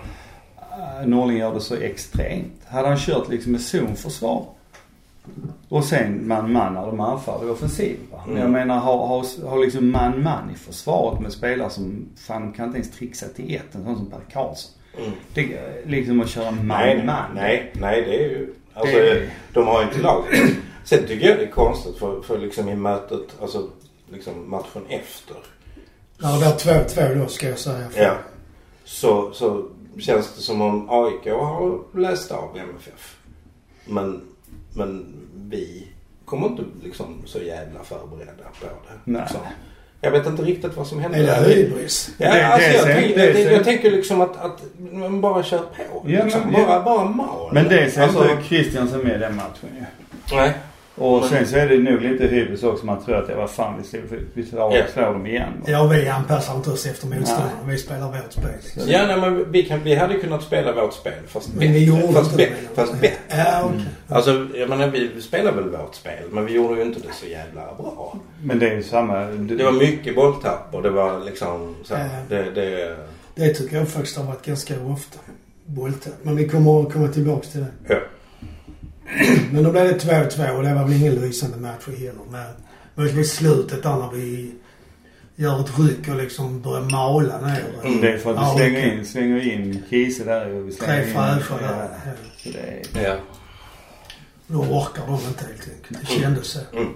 Norling 1.06 1.38
gör 1.38 1.54
det 1.54 1.60
så 1.60 1.74
extremt. 1.76 2.52
Hade 2.68 2.88
han 2.88 2.98
kört 2.98 3.28
liksom 3.28 3.52
med 3.52 3.60
zonförsvar 3.60 4.44
och 5.68 5.84
sen 5.84 6.28
man-man 6.28 6.74
när 6.74 6.86
de 6.86 7.00
anfaller 7.00 7.46
i 7.46 7.50
offensiv. 7.50 7.96
Va? 8.12 8.20
Mm. 8.26 8.38
Jag 8.38 8.50
menar 8.50 8.78
har, 8.78 9.06
har, 9.06 9.48
har 9.48 9.58
liksom 9.58 9.90
man-man 9.90 10.50
i 10.54 10.58
försvaret 10.58 11.20
med 11.20 11.32
spelare 11.32 11.70
som 11.70 12.04
fan 12.16 12.52
kan 12.52 12.66
inte 12.66 12.78
ens 12.78 12.90
trixa 12.90 13.26
till 13.28 13.54
ett. 13.54 13.74
En 13.74 13.84
sån 13.84 13.96
som 13.96 14.10
Per 14.10 14.20
Karlsson. 14.32 14.72
Mm. 14.98 15.10
Det, 15.34 15.56
liksom 15.86 16.20
att 16.20 16.28
köra 16.28 16.50
Nej, 16.50 16.96
man-man. 16.96 17.34
nej, 17.34 17.72
nej, 17.74 18.02
det 18.02 18.16
är 18.24 18.28
ju... 18.28 18.54
Alltså, 18.74 18.96
Det- 18.96 19.28
de 19.52 19.66
har 19.66 19.80
ju 19.82 19.88
inte 19.88 20.00
lag. 20.00 20.24
Sen 20.84 21.06
tycker 21.06 21.28
jag 21.28 21.38
det 21.38 21.44
är 21.44 21.50
konstigt 21.50 21.96
för, 21.98 22.20
för 22.22 22.38
liksom 22.38 22.68
i 22.68 22.74
mötet, 22.76 23.22
alltså 23.42 23.68
liksom 24.12 24.50
matchen 24.50 24.82
efter. 24.88 25.36
Ja, 26.22 26.28
det 26.28 26.44
var 26.44 26.52
2-2 26.84 27.18
då 27.22 27.26
ska 27.26 27.48
jag 27.48 27.58
säga. 27.58 27.86
Ja. 27.96 28.14
Så, 28.84 29.32
så 29.32 29.68
känns 29.98 30.34
det 30.36 30.42
som 30.42 30.60
om 30.60 30.90
AIK 30.90 31.26
har 31.32 31.78
läst 31.98 32.32
av 32.32 32.56
MFF. 32.58 33.16
Men, 33.84 34.20
men 34.74 35.06
vi 35.34 35.88
kommer 36.24 36.46
inte 36.46 36.62
liksom 36.82 37.22
så 37.24 37.38
jävla 37.38 37.82
förberedda 37.84 38.44
på 38.60 38.66
det. 38.66 38.92
Nej. 39.04 39.20
Liksom. 39.22 39.40
Jag 40.00 40.10
vet 40.10 40.26
inte 40.26 40.42
riktigt 40.42 40.76
vad 40.76 40.86
som 40.86 41.00
hände. 41.00 41.18
Är 41.18 41.22
det 41.44 41.54
hybris? 41.54 42.10
Ja, 42.18 42.34
Det- 42.34 42.46
alltså 42.46 42.68
det 42.68 42.74
jag, 42.76 42.84
tänker, 42.86 43.16
det 43.32 43.40
jag, 43.40 43.52
jag 43.52 43.64
tänker 43.64 43.90
liksom 43.90 44.20
att, 44.20 44.36
att 44.36 44.62
man 44.78 45.20
bara 45.20 45.42
kör 45.42 45.58
på. 45.58 46.02
Ja, 46.06 46.24
liksom. 46.24 46.40
men- 46.40 46.52
bara, 46.66 46.82
bara 46.82 47.04
mal. 47.04 47.50
Men 47.54 47.68
det 47.68 47.90
ser 47.90 48.02
Alltså- 48.02 48.30
inte 48.30 48.44
Christiansen 48.44 49.00
med 49.00 49.20
den 49.20 49.36
matchen 49.36 49.68
ju. 49.78 49.84
Nej. 50.36 50.52
Och 50.94 51.20
Men- 51.20 51.28
sen 51.28 51.46
så 51.46 51.56
är 51.56 51.68
det 51.68 51.78
nog 51.78 52.02
lite 52.02 52.26
hybris 52.26 52.62
också. 52.62 52.86
Man 52.86 53.04
tror 53.04 53.16
att 53.16 53.26
det 53.26 53.34
var 53.34 53.46
fan 53.46 53.74
vi 53.82 53.88
slår, 53.88 54.02
vi 54.34 54.46
slår, 54.46 54.76
Ja. 54.76 54.84
slår 54.92 55.02
dem 55.04 55.26
igen. 55.26 55.52
Ja, 55.66 55.86
vi 55.86 56.08
anpassar 56.08 56.54
inte 56.56 56.70
oss 56.70 56.86
efter 56.86 57.06
motståndarna. 57.06 57.50
Vi 57.66 57.78
spelar 57.78 58.06
vårt 58.06 58.32
spel. 58.32 58.44
liksom. 58.62 58.82
Ja, 58.92 59.06
nej, 59.06 59.20
men 59.20 59.52
vi, 59.52 59.62
kan, 59.62 59.80
vi 59.84 59.94
hade 59.94 60.14
kunnat 60.18 60.42
spela 60.42 60.72
vårt 60.72 60.92
spel 60.94 61.12
fast 61.26 61.48
Men 61.48 61.58
bättre. 61.58 61.72
vi 61.72 61.84
gjorde 61.84 62.12
fast, 62.12 62.32
inte 62.32 62.44
det. 62.44 62.52
fast 62.74 62.92
bättre. 63.00 63.16
Ja, 63.28 63.62
okej. 63.64 63.80
Alltså, 64.08 64.46
jag 64.54 64.68
menar 64.68 64.88
vi 64.88 65.20
spelar 65.20 65.52
väl 65.52 65.68
vårt 65.70 65.94
spel 65.94 66.22
men 66.30 66.46
vi 66.46 66.52
gjorde 66.52 66.74
ju 66.74 66.82
inte 66.82 67.00
det 67.00 67.12
så 67.14 67.26
jävla 67.26 67.62
bra. 67.78 68.16
Men 68.42 68.58
det 68.58 68.68
är 68.70 68.74
ju 68.76 68.82
samma. 68.82 69.18
Det, 69.24 69.54
Det 69.54 69.64
var 69.64 69.72
mycket 69.72 70.14
bolltapp 70.14 70.68
och 70.74 70.82
det 70.82 70.90
var 70.90 71.20
liksom 71.24 71.74
så. 71.84 71.94
Ja. 71.94 72.00
Det, 72.28 72.50
det, 72.54 72.96
Det 73.34 73.54
tycker 73.54 73.76
jag 73.76 73.88
faktiskt 73.88 74.16
har 74.16 74.24
varit 74.24 74.44
ganska 74.46 74.74
ofta. 74.86 75.18
Bolltapp. 75.66 76.12
Men 76.22 76.36
vi 76.36 76.48
kommer 76.48 76.82
att 76.82 76.92
komma 76.92 77.08
tillbaks 77.08 77.48
till 77.48 77.60
det. 77.60 77.66
ja. 77.94 78.00
Men 79.52 79.62
då 79.62 79.70
blev 79.70 79.84
det 79.84 79.98
2-2 79.98 80.50
och 80.56 80.62
det 80.62 80.74
var 80.74 80.84
väl 80.84 80.92
ingen 80.92 81.14
lysande 81.14 81.56
match 81.56 81.86
heller. 81.86 82.12
Men 82.30 82.46
möjligtvis 82.94 83.32
slutet 83.32 83.82
där 83.82 83.96
när 83.96 84.10
vi 84.12 84.54
gör 85.36 85.60
ett 85.60 85.78
ryck 85.78 86.08
och 86.08 86.16
liksom 86.16 86.60
börjar 86.62 86.90
mala 86.90 87.40
ner. 87.40 87.64
Mm. 87.84 88.00
det 88.00 88.12
är 88.12 88.18
för 88.18 88.30
att 88.30 88.36
vi 88.36 88.40
Ja, 88.40 88.54
slänger 88.56 88.92
in, 88.92 89.06
slänger 89.06 89.52
in 89.52 89.82
Kiese 89.90 90.24
där 90.24 90.54
och 90.54 90.68
vi 90.68 90.72
slänger 90.72 91.02
Tre 91.02 91.12
ja, 91.14 91.20
där. 91.60 91.88
Ja. 92.06 92.12
så 92.36 92.48
det 92.48 93.00
är, 93.00 93.04
ja. 93.08 93.16
Då 94.46 94.58
orkar 94.58 95.06
de 95.06 95.14
inte 95.14 95.44
helt 95.44 95.68
enkelt. 95.76 96.00
Det 96.00 96.06
kändes 96.20 96.46
så. 96.46 96.58
Mm. 96.72 96.88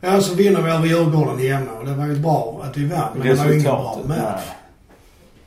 Ja, 0.00 0.20
så 0.20 0.34
vinner 0.34 0.62
vi 0.62 0.70
över 0.70 0.86
Djurgården 0.86 1.38
hemma 1.38 1.72
och 1.72 1.86
det 1.86 1.94
var 1.94 2.06
ju 2.06 2.16
bra 2.16 2.60
att 2.64 2.76
vi 2.76 2.84
vann. 2.84 3.08
Men 3.14 3.26
det 3.26 3.34
var 3.34 3.46
ju 3.46 3.52
ingen 3.52 3.64
bra 3.64 4.00
match. 4.08 4.42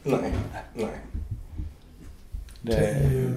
Nej. 0.04 0.20
Nej. 0.22 0.34
Nej. 0.76 0.88
Det 2.62 2.72
Det 2.72 2.78
är, 2.78 3.10
ju... 3.12 3.34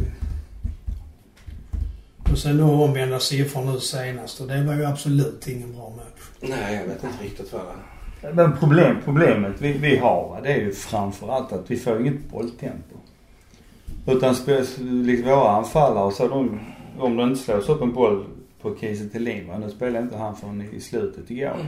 Och 2.32 2.38
sen 2.38 2.58
då 2.58 2.64
omvända 2.64 3.20
siffror 3.20 3.64
nu 3.64 3.80
senast 3.80 4.40
och 4.40 4.46
det 4.46 4.64
var 4.64 4.74
ju 4.74 4.84
absolut 4.84 5.48
ingen 5.48 5.72
bra 5.72 5.90
match. 5.96 6.30
Nej, 6.40 6.74
jag 6.74 6.84
vet 6.84 7.04
inte 7.04 7.24
riktigt 7.24 7.52
vad 7.52 7.62
det 7.62 8.32
men 8.32 8.56
problem, 8.56 8.96
problemet 9.04 9.52
vi, 9.58 9.72
vi 9.72 9.96
har 9.96 10.28
va, 10.28 10.40
det 10.42 10.52
är 10.52 10.56
ju 10.56 10.72
framförallt 10.72 11.52
att 11.52 11.70
vi 11.70 11.76
får 11.76 12.00
inget 12.00 12.30
bolltempo. 12.30 12.96
Utan 14.06 14.34
liksom 15.04 15.28
våra 15.28 15.50
anfallare 15.50 16.12
så 16.12 16.28
de, 16.28 16.60
om 16.98 17.16
det 17.16 17.22
inte 17.22 17.40
slås 17.40 17.68
upp 17.68 17.82
en 17.82 17.92
boll 17.92 18.24
på 18.62 18.76
Kiese 18.80 19.08
Thelin 19.08 19.52
nu 19.60 19.70
spelar 19.70 20.00
inte 20.00 20.16
han 20.16 20.36
förrän 20.36 20.68
i 20.74 20.80
slutet 20.80 21.30
igår. 21.30 21.54
Mm. 21.54 21.66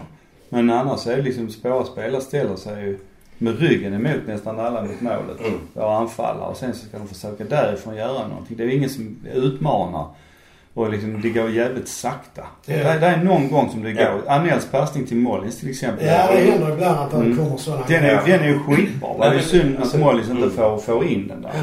Men 0.49 0.71
annars 0.71 1.07
är 1.07 1.17
det 1.17 1.23
liksom 1.23 1.51
våra 1.63 1.85
spelare 1.85 2.21
ställer 2.21 2.57
sig 2.57 2.85
ju 2.85 2.99
med 3.39 3.59
ryggen 3.59 3.95
emot 3.95 4.27
nästan 4.27 4.61
alla 4.61 4.83
mot 4.83 5.01
målet. 5.01 5.41
Mm. 5.41 5.59
Våra 5.73 5.97
anfallare 5.97 6.49
och 6.51 6.57
sen 6.57 6.75
så 6.75 6.87
ska 6.87 6.99
de 6.99 7.09
försöka 7.09 7.45
därifrån 7.45 7.97
göra 7.97 8.29
någonting. 8.29 8.57
Det 8.57 8.65
är 8.65 8.69
ingen 8.69 8.91
som 8.91 9.17
utmanar. 9.35 10.07
Och 10.75 10.91
liksom 10.91 11.21
det 11.23 11.29
går 11.31 11.51
jävligt 11.51 11.89
sakta. 11.89 12.43
Ja. 12.67 12.75
Det, 12.75 12.83
det 12.83 13.07
är 13.07 13.25
någon 13.25 13.51
gång 13.51 13.71
som 13.71 13.83
det 13.83 13.93
går. 13.93 14.23
Ja. 14.27 14.33
Anels 14.35 14.67
passning 14.71 15.07
till 15.07 15.17
Mollins 15.17 15.61
till 15.61 15.71
exempel. 15.71 16.07
Ja, 16.07 16.29
det 16.33 16.51
händer 16.51 16.73
ibland 16.73 16.99
att 16.99 17.11
det 17.11 17.17
Mm. 17.17 17.37
kommer 17.37 17.57
sådana 17.57 17.85
Den 17.89 18.05
är, 18.05 18.13
Ja. 18.13 18.23
den 18.27 18.41
är 18.41 18.49
ju 18.49 18.59
skitbra. 18.59 19.19
Det 19.19 19.25
är 19.27 19.35
men- 19.35 19.43
synd 19.45 19.77
att 19.77 19.83
alltså- 19.83 19.99
Mollins 19.99 20.29
inte 20.31 20.43
mm. 20.43 20.57
får, 20.57 20.79
får 20.79 21.05
in 21.05 21.29
den 21.29 21.43
där. 21.43 21.51
Nej 21.53 21.63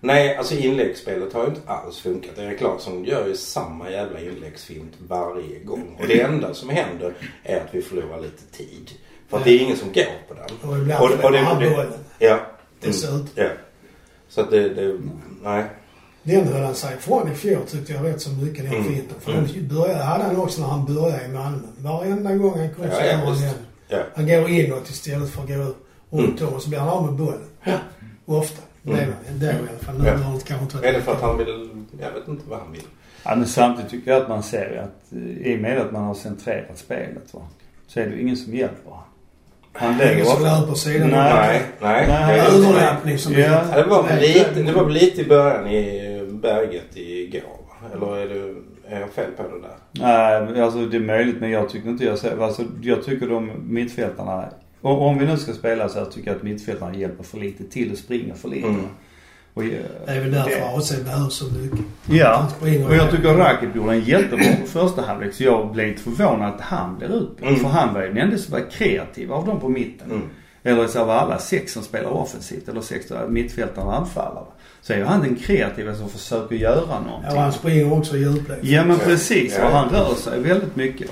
Nej, 0.00 0.36
alltså 0.36 0.54
inläggsspelet 0.54 1.32
har 1.32 1.42
ju 1.42 1.48
inte 1.48 1.60
alls 1.66 1.98
funkat. 1.98 2.38
Erik 2.38 2.60
Larsson 2.60 3.04
gör 3.04 3.26
ju 3.26 3.36
samma 3.36 3.90
jävla 3.90 4.20
inläggsfint 4.20 4.92
varje 5.08 5.58
gång. 5.64 5.96
Och 6.00 6.06
det 6.08 6.20
enda 6.20 6.54
som 6.54 6.68
händer 6.68 7.12
är 7.44 7.56
att 7.56 7.68
vi 7.70 7.82
förlorar 7.82 8.20
lite 8.20 8.42
tid. 8.56 8.90
För 9.28 9.36
att 9.38 9.44
det 9.44 9.50
är 9.50 9.58
ingen 9.58 9.76
som 9.76 9.92
går 9.92 10.04
på 10.28 10.34
den. 10.34 10.70
Och 10.70 10.78
ibland 10.78 11.10
förlorar 11.10 11.42
han 11.42 11.56
bollen. 11.58 11.92
Ja. 12.18 12.38
Dessutom. 12.80 13.28
Ja. 13.34 13.48
Så 14.28 14.40
att 14.40 14.50
det, 14.50 14.68
det 14.68 14.98
nej. 15.44 15.64
Den 16.26 16.48
höll 16.48 16.62
han 16.62 16.74
sig 16.74 16.94
ifrån 16.94 17.32
i 17.32 17.34
fjol 17.34 17.62
tyckte 17.70 17.92
jag 17.92 18.04
rätt 18.04 18.20
så 18.20 18.30
mycket 18.30 18.70
den 18.70 18.74
Mm. 18.74 19.08
För 19.20 19.32
den 19.32 19.68
började, 19.68 20.02
hade 20.02 20.24
han 20.24 20.36
också 20.36 20.60
när 20.60 20.68
han 20.68 20.84
började 20.84 21.24
i 21.24 21.28
Malmö. 21.28 21.58
Varenda 21.78 22.34
gång 22.34 22.58
han 22.58 22.74
kom 22.74 22.84
Ja, 22.84 22.90
så 22.90 23.04
ja, 23.04 23.16
han 23.16 23.34
den. 23.40 23.54
Ja. 23.88 23.98
Han 24.14 24.26
går 24.26 24.48
inåt 24.50 24.90
istället 24.90 25.30
för 25.30 25.42
att 25.42 25.48
gå 25.48 25.74
runt 26.10 26.42
om 26.42 26.48
och 26.54 26.62
så 26.62 26.68
blir 26.68 26.78
han 26.78 26.88
av 26.88 27.04
med 27.06 27.14
bollen. 27.14 27.48
Ja. 27.64 27.72
Ofta. 28.26 28.62
Det 28.82 28.92
är 28.92 28.96
han 28.96 29.38
då 29.40 29.46
i 29.46 29.48
alla 29.48 29.78
fall. 29.80 29.98
Nu 29.98 30.06
Ja. 30.06 30.12
har 30.12 30.18
han 30.18 30.38
kanske 30.40 30.64
inte 30.64 30.76
varit 30.76 30.86
Är 30.86 30.92
det 30.92 31.00
för 31.02 31.12
att 31.12 31.20
han 31.20 31.38
vill... 31.38 31.68
Jag 32.00 32.12
vet 32.12 32.28
inte 32.28 32.42
vad 32.48 32.58
han 32.58 32.72
vill. 32.72 32.82
Ja, 33.24 33.34
men 33.34 33.46
samtidigt 33.46 33.90
tycker 33.90 34.10
jag 34.10 34.22
att 34.22 34.28
man 34.28 34.42
ser 34.42 34.82
att 34.84 35.12
eh, 35.12 35.52
i 35.52 35.56
och 35.56 35.60
med 35.60 35.78
att 35.78 35.92
man 35.92 36.02
har 36.04 36.14
centrerat 36.14 36.78
spelet 36.78 37.34
va. 37.34 37.40
Så 37.86 38.00
är 38.00 38.06
det 38.06 38.20
ingen 38.20 38.36
som 38.36 38.54
hjälper 38.54 38.92
han. 39.72 39.98
Det 39.98 40.04
lägger 40.04 40.14
ingen 40.14 40.26
som 40.26 40.42
löper 40.42 40.74
sidan. 40.74 41.08
Nej. 41.08 41.62
Nej, 41.80 42.06
nej. 42.08 42.08
Nej, 42.08 42.36
det, 42.36 42.42
Överlappning 42.68 43.18
som 43.18 43.32
det 43.32 43.40
Ja. 43.40 43.64
Ja, 43.70 43.82
det 43.82 43.88
var 43.88 44.20
lite, 44.20 44.62
det 44.62 44.72
var 44.72 44.90
lite 44.90 45.20
i 45.20 45.24
början 45.24 45.66
i 45.68 46.05
berget 46.40 46.96
igår? 46.96 47.60
Eller 47.94 48.16
är, 48.16 48.28
det, 48.28 48.54
är 48.94 49.00
jag 49.00 49.10
fel 49.10 49.30
på 49.36 49.42
det 49.42 49.60
där? 49.60 49.76
Nej, 49.92 50.60
alltså 50.60 50.86
det 50.86 50.96
är 50.96 51.00
möjligt 51.00 51.40
men 51.40 51.50
jag 51.50 51.68
tycker 51.68 51.88
inte 51.88 52.04
jag 52.04 52.18
ser, 52.18 52.42
alltså 52.42 52.64
jag 52.82 53.04
tycker 53.04 53.28
de 53.28 53.50
mittfältarna, 53.66 54.44
om, 54.80 54.98
om 54.98 55.18
vi 55.18 55.26
nu 55.26 55.36
ska 55.36 55.52
spela 55.52 55.88
så 55.88 55.98
här 55.98 56.06
tycker 56.06 56.28
jag 56.28 56.36
att 56.36 56.42
mittfältarna 56.42 56.94
hjälper 56.94 57.24
för 57.24 57.38
lite 57.38 57.64
till 57.64 57.92
och 57.92 57.98
springer 57.98 58.34
för 58.34 58.48
lite. 58.48 58.68
Mm. 58.68 58.86
Och, 59.54 59.62
Det 59.62 60.12
är 60.12 60.20
väl 60.20 60.30
därför 60.30 60.78
AC 60.78 61.04
behövs 61.04 61.34
så 61.34 61.44
mycket. 61.44 61.78
Ja, 62.10 62.48
och 62.60 62.94
jag 62.94 63.10
tycker 63.10 63.34
Rakip 63.34 63.76
gjorde 63.76 63.92
en 63.92 64.00
jättebra 64.00 64.44
första 64.66 65.02
halvlek 65.02 65.34
så 65.34 65.44
jag 65.44 65.72
blev 65.72 65.88
lite 65.88 66.02
förvånad 66.02 66.54
att 66.54 66.60
han 66.60 66.98
blev 66.98 67.10
utbytt. 67.10 67.46
Mm. 67.46 67.60
För 67.60 67.68
han 67.68 67.94
var 67.94 68.02
ju 68.02 68.08
den 68.08 68.18
enda 68.18 68.38
som 68.38 68.52
var 68.52 68.70
kreativ 68.70 69.32
av 69.32 69.46
dem 69.46 69.60
på 69.60 69.68
mitten. 69.68 70.10
Mm. 70.10 70.22
Eller 70.62 70.86
så 70.86 71.04
var 71.04 71.14
alla 71.14 71.38
sex 71.38 71.72
som 71.72 71.82
spelar 71.82 72.10
offensivt 72.10 72.68
eller 72.68 72.80
sex 72.80 73.12
mittfältare 73.28 73.84
och 73.84 73.96
anfallare. 73.96 74.46
Så 74.86 74.92
är 74.92 74.96
ju 74.96 75.04
han 75.04 75.20
den 75.20 75.36
kreativa 75.36 75.94
som 75.94 76.08
försöker 76.08 76.56
göra 76.56 77.00
någonting. 77.00 77.30
Ja, 77.34 77.40
han 77.40 77.52
springer 77.52 77.92
också 77.92 78.16
i 78.16 78.20
djupled. 78.20 78.58
Ja 78.62 78.84
men 78.84 78.98
precis. 78.98 79.56
Ja. 79.58 79.66
Och 79.66 79.72
han 79.72 79.88
rör 79.88 80.14
sig 80.14 80.40
väldigt 80.40 80.76
mycket. 80.76 81.10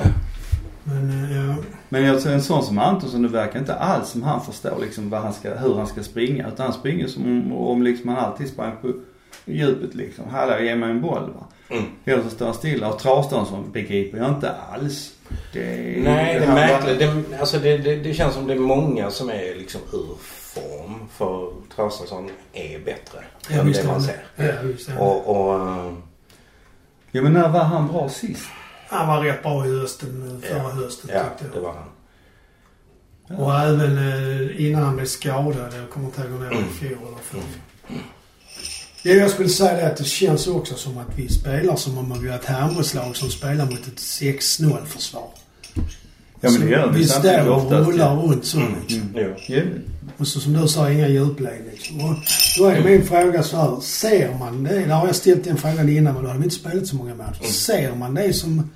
Men 0.85 1.11
eh, 1.11 1.37
ja. 1.37 1.55
Men 1.89 2.05
jag 2.05 2.21
ser 2.21 2.33
en 2.33 2.43
sån 2.43 2.65
som 2.65 2.79
Antonsson, 2.79 3.23
det 3.23 3.29
verkar 3.29 3.59
inte 3.59 3.75
alls 3.75 4.09
som 4.09 4.23
han 4.23 4.45
förstår 4.45 4.79
liksom 4.81 5.11
vad 5.11 5.21
han 5.21 5.33
ska, 5.33 5.55
hur 5.55 5.75
han 5.75 5.87
ska 5.87 6.03
springa. 6.03 6.49
Utan 6.49 6.67
han 6.67 6.73
springer 6.73 7.07
som 7.07 7.25
om, 7.25 7.53
om 7.53 7.83
liksom 7.83 8.09
han 8.09 8.19
alltid 8.25 8.49
sprang 8.49 8.73
på 8.83 8.93
djupet 9.45 9.95
liksom. 9.95 10.25
Hallå, 10.31 10.65
ge 10.65 10.77
mig 10.77 10.91
en 10.91 11.01
boll 11.01 11.31
va. 11.35 11.47
Mm. 11.69 11.85
Eller 12.05 12.23
så 12.23 12.31
står 12.31 12.47
han 12.47 12.55
stilla. 12.55 12.89
Och 12.89 12.99
Traustason 12.99 13.71
begriper 13.73 14.19
jag 14.19 14.29
inte 14.29 14.51
alls. 14.73 15.13
Det, 15.53 15.61
Nej, 16.05 16.41
det 16.41 16.47
är 16.47 16.55
märkligt. 16.55 16.99
Det, 16.99 17.39
alltså 17.41 17.59
det, 17.59 17.79
det, 17.79 17.97
det 17.97 18.15
känns 18.15 18.35
som 18.35 18.47
det 18.47 18.55
är 18.55 18.59
många 18.59 19.11
som 19.11 19.29
är 19.29 19.55
liksom 19.59 19.81
ur 19.93 20.17
form. 20.55 20.95
För 21.17 21.53
Traustason 21.77 22.31
är 22.53 22.79
bättre 22.79 23.25
Ja, 23.49 23.61
än 23.61 23.73
det 23.73 23.85
man 23.87 24.03
ser. 24.03 24.25
det. 24.37 24.45
Ja, 24.47 24.53
han 24.63 24.77
det. 24.89 24.97
Och, 25.03 25.47
och 25.47 25.69
eh, 25.69 25.93
Ja 27.13 27.23
men 27.23 27.33
när 27.33 27.49
var 27.49 27.61
han 27.65 27.89
bra 27.89 28.09
sist? 28.09 28.47
Han 28.89 29.09
var 29.09 29.21
rätt 29.23 29.43
bra 29.43 29.67
i 29.67 29.81
hösten, 29.81 30.43
förra 30.45 30.59
Ja. 30.59 30.69
hösten 30.69 31.11
ja, 31.13 31.23
tyckte 31.39 31.45
det 31.45 31.55
jag. 31.55 31.63
var 31.63 31.73
han. 31.75 33.39
Och 33.39 33.55
även 33.55 33.99
eh, 33.99 34.67
innan 34.67 34.83
han 34.83 34.97
blev 34.97 35.07
skadad. 35.07 35.75
Jag 35.79 35.91
kommer 35.91 36.07
inte 36.07 36.21
ihåg 36.21 36.33
om 36.33 36.41
det 36.41 36.47
var 36.49 36.55
i 36.55 36.59
Mm. 36.59 36.71
fjol 36.71 36.91
eller 36.93 37.19
förra. 37.23 37.41
Det 39.03 39.11
jag 39.15 39.31
skulle 39.31 39.49
säga 39.49 39.81
är 39.81 39.91
att 39.91 39.97
det 39.97 40.05
känns 40.05 40.47
också 40.47 40.75
som 40.75 40.99
att 40.99 41.19
vi 41.19 41.29
spelar 41.29 41.77
som 41.77 41.99
om 41.99 42.23
vi 42.23 42.29
var 42.29 42.35
ett 42.37 42.45
handbollslag 42.45 43.17
som 43.17 43.31
spelar 43.31 43.65
mot 43.67 43.87
ett 43.87 43.99
6-0 44.01 44.85
försvar. 44.85 45.29
Ja 46.41 46.51
men 46.51 46.61
det 46.61 46.67
gör 46.69 46.91
vi 46.93 46.99
vi 46.99 47.05
står 47.09 47.49
och 47.51 47.71
rullar 47.87 48.17
runt 48.17 48.45
så 48.47 48.59
Mm. 48.59 48.75
liksom. 48.81 49.11
Jo. 49.15 49.35
Ja. 49.49 49.63
Och 50.17 50.29
så 50.29 50.41
som 50.41 50.53
du 50.53 50.69
sa, 50.69 50.91
inga 50.91 51.09
djupled 51.09 51.63
liksom. 51.73 51.97
Och 52.05 52.17
då 52.59 52.67
är 52.67 52.85
min 52.85 53.05
fråga 53.05 53.43
så 53.43 53.57
här. 53.57 53.81
Ser 53.81 54.39
man 54.39 54.65
det? 54.65 54.79
Där 54.79 54.95
har 54.95 55.07
jag 55.07 55.17
ställt 55.17 55.45
den 55.45 55.57
frågan 55.57 55.89
innan 55.89 56.15
men 56.15 56.23
då 56.23 56.29
hade 56.29 56.39
vi 56.41 56.45
inte 56.45 56.57
spelat 56.57 56.87
så 56.87 56.97
många 56.97 57.15
matcher. 57.15 57.41
Mm. 57.41 57.51
Ser 57.53 57.95
man 57.95 58.15
det 58.15 58.33
som 58.33 58.71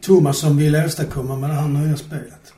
Thomas 0.00 0.38
som 0.38 0.56
vill 0.56 0.76
åstadkomma 0.76 1.36
med 1.36 1.50
det 1.50 1.54
här 1.54 1.68
nya 1.68 1.96
spelet? 1.96 2.52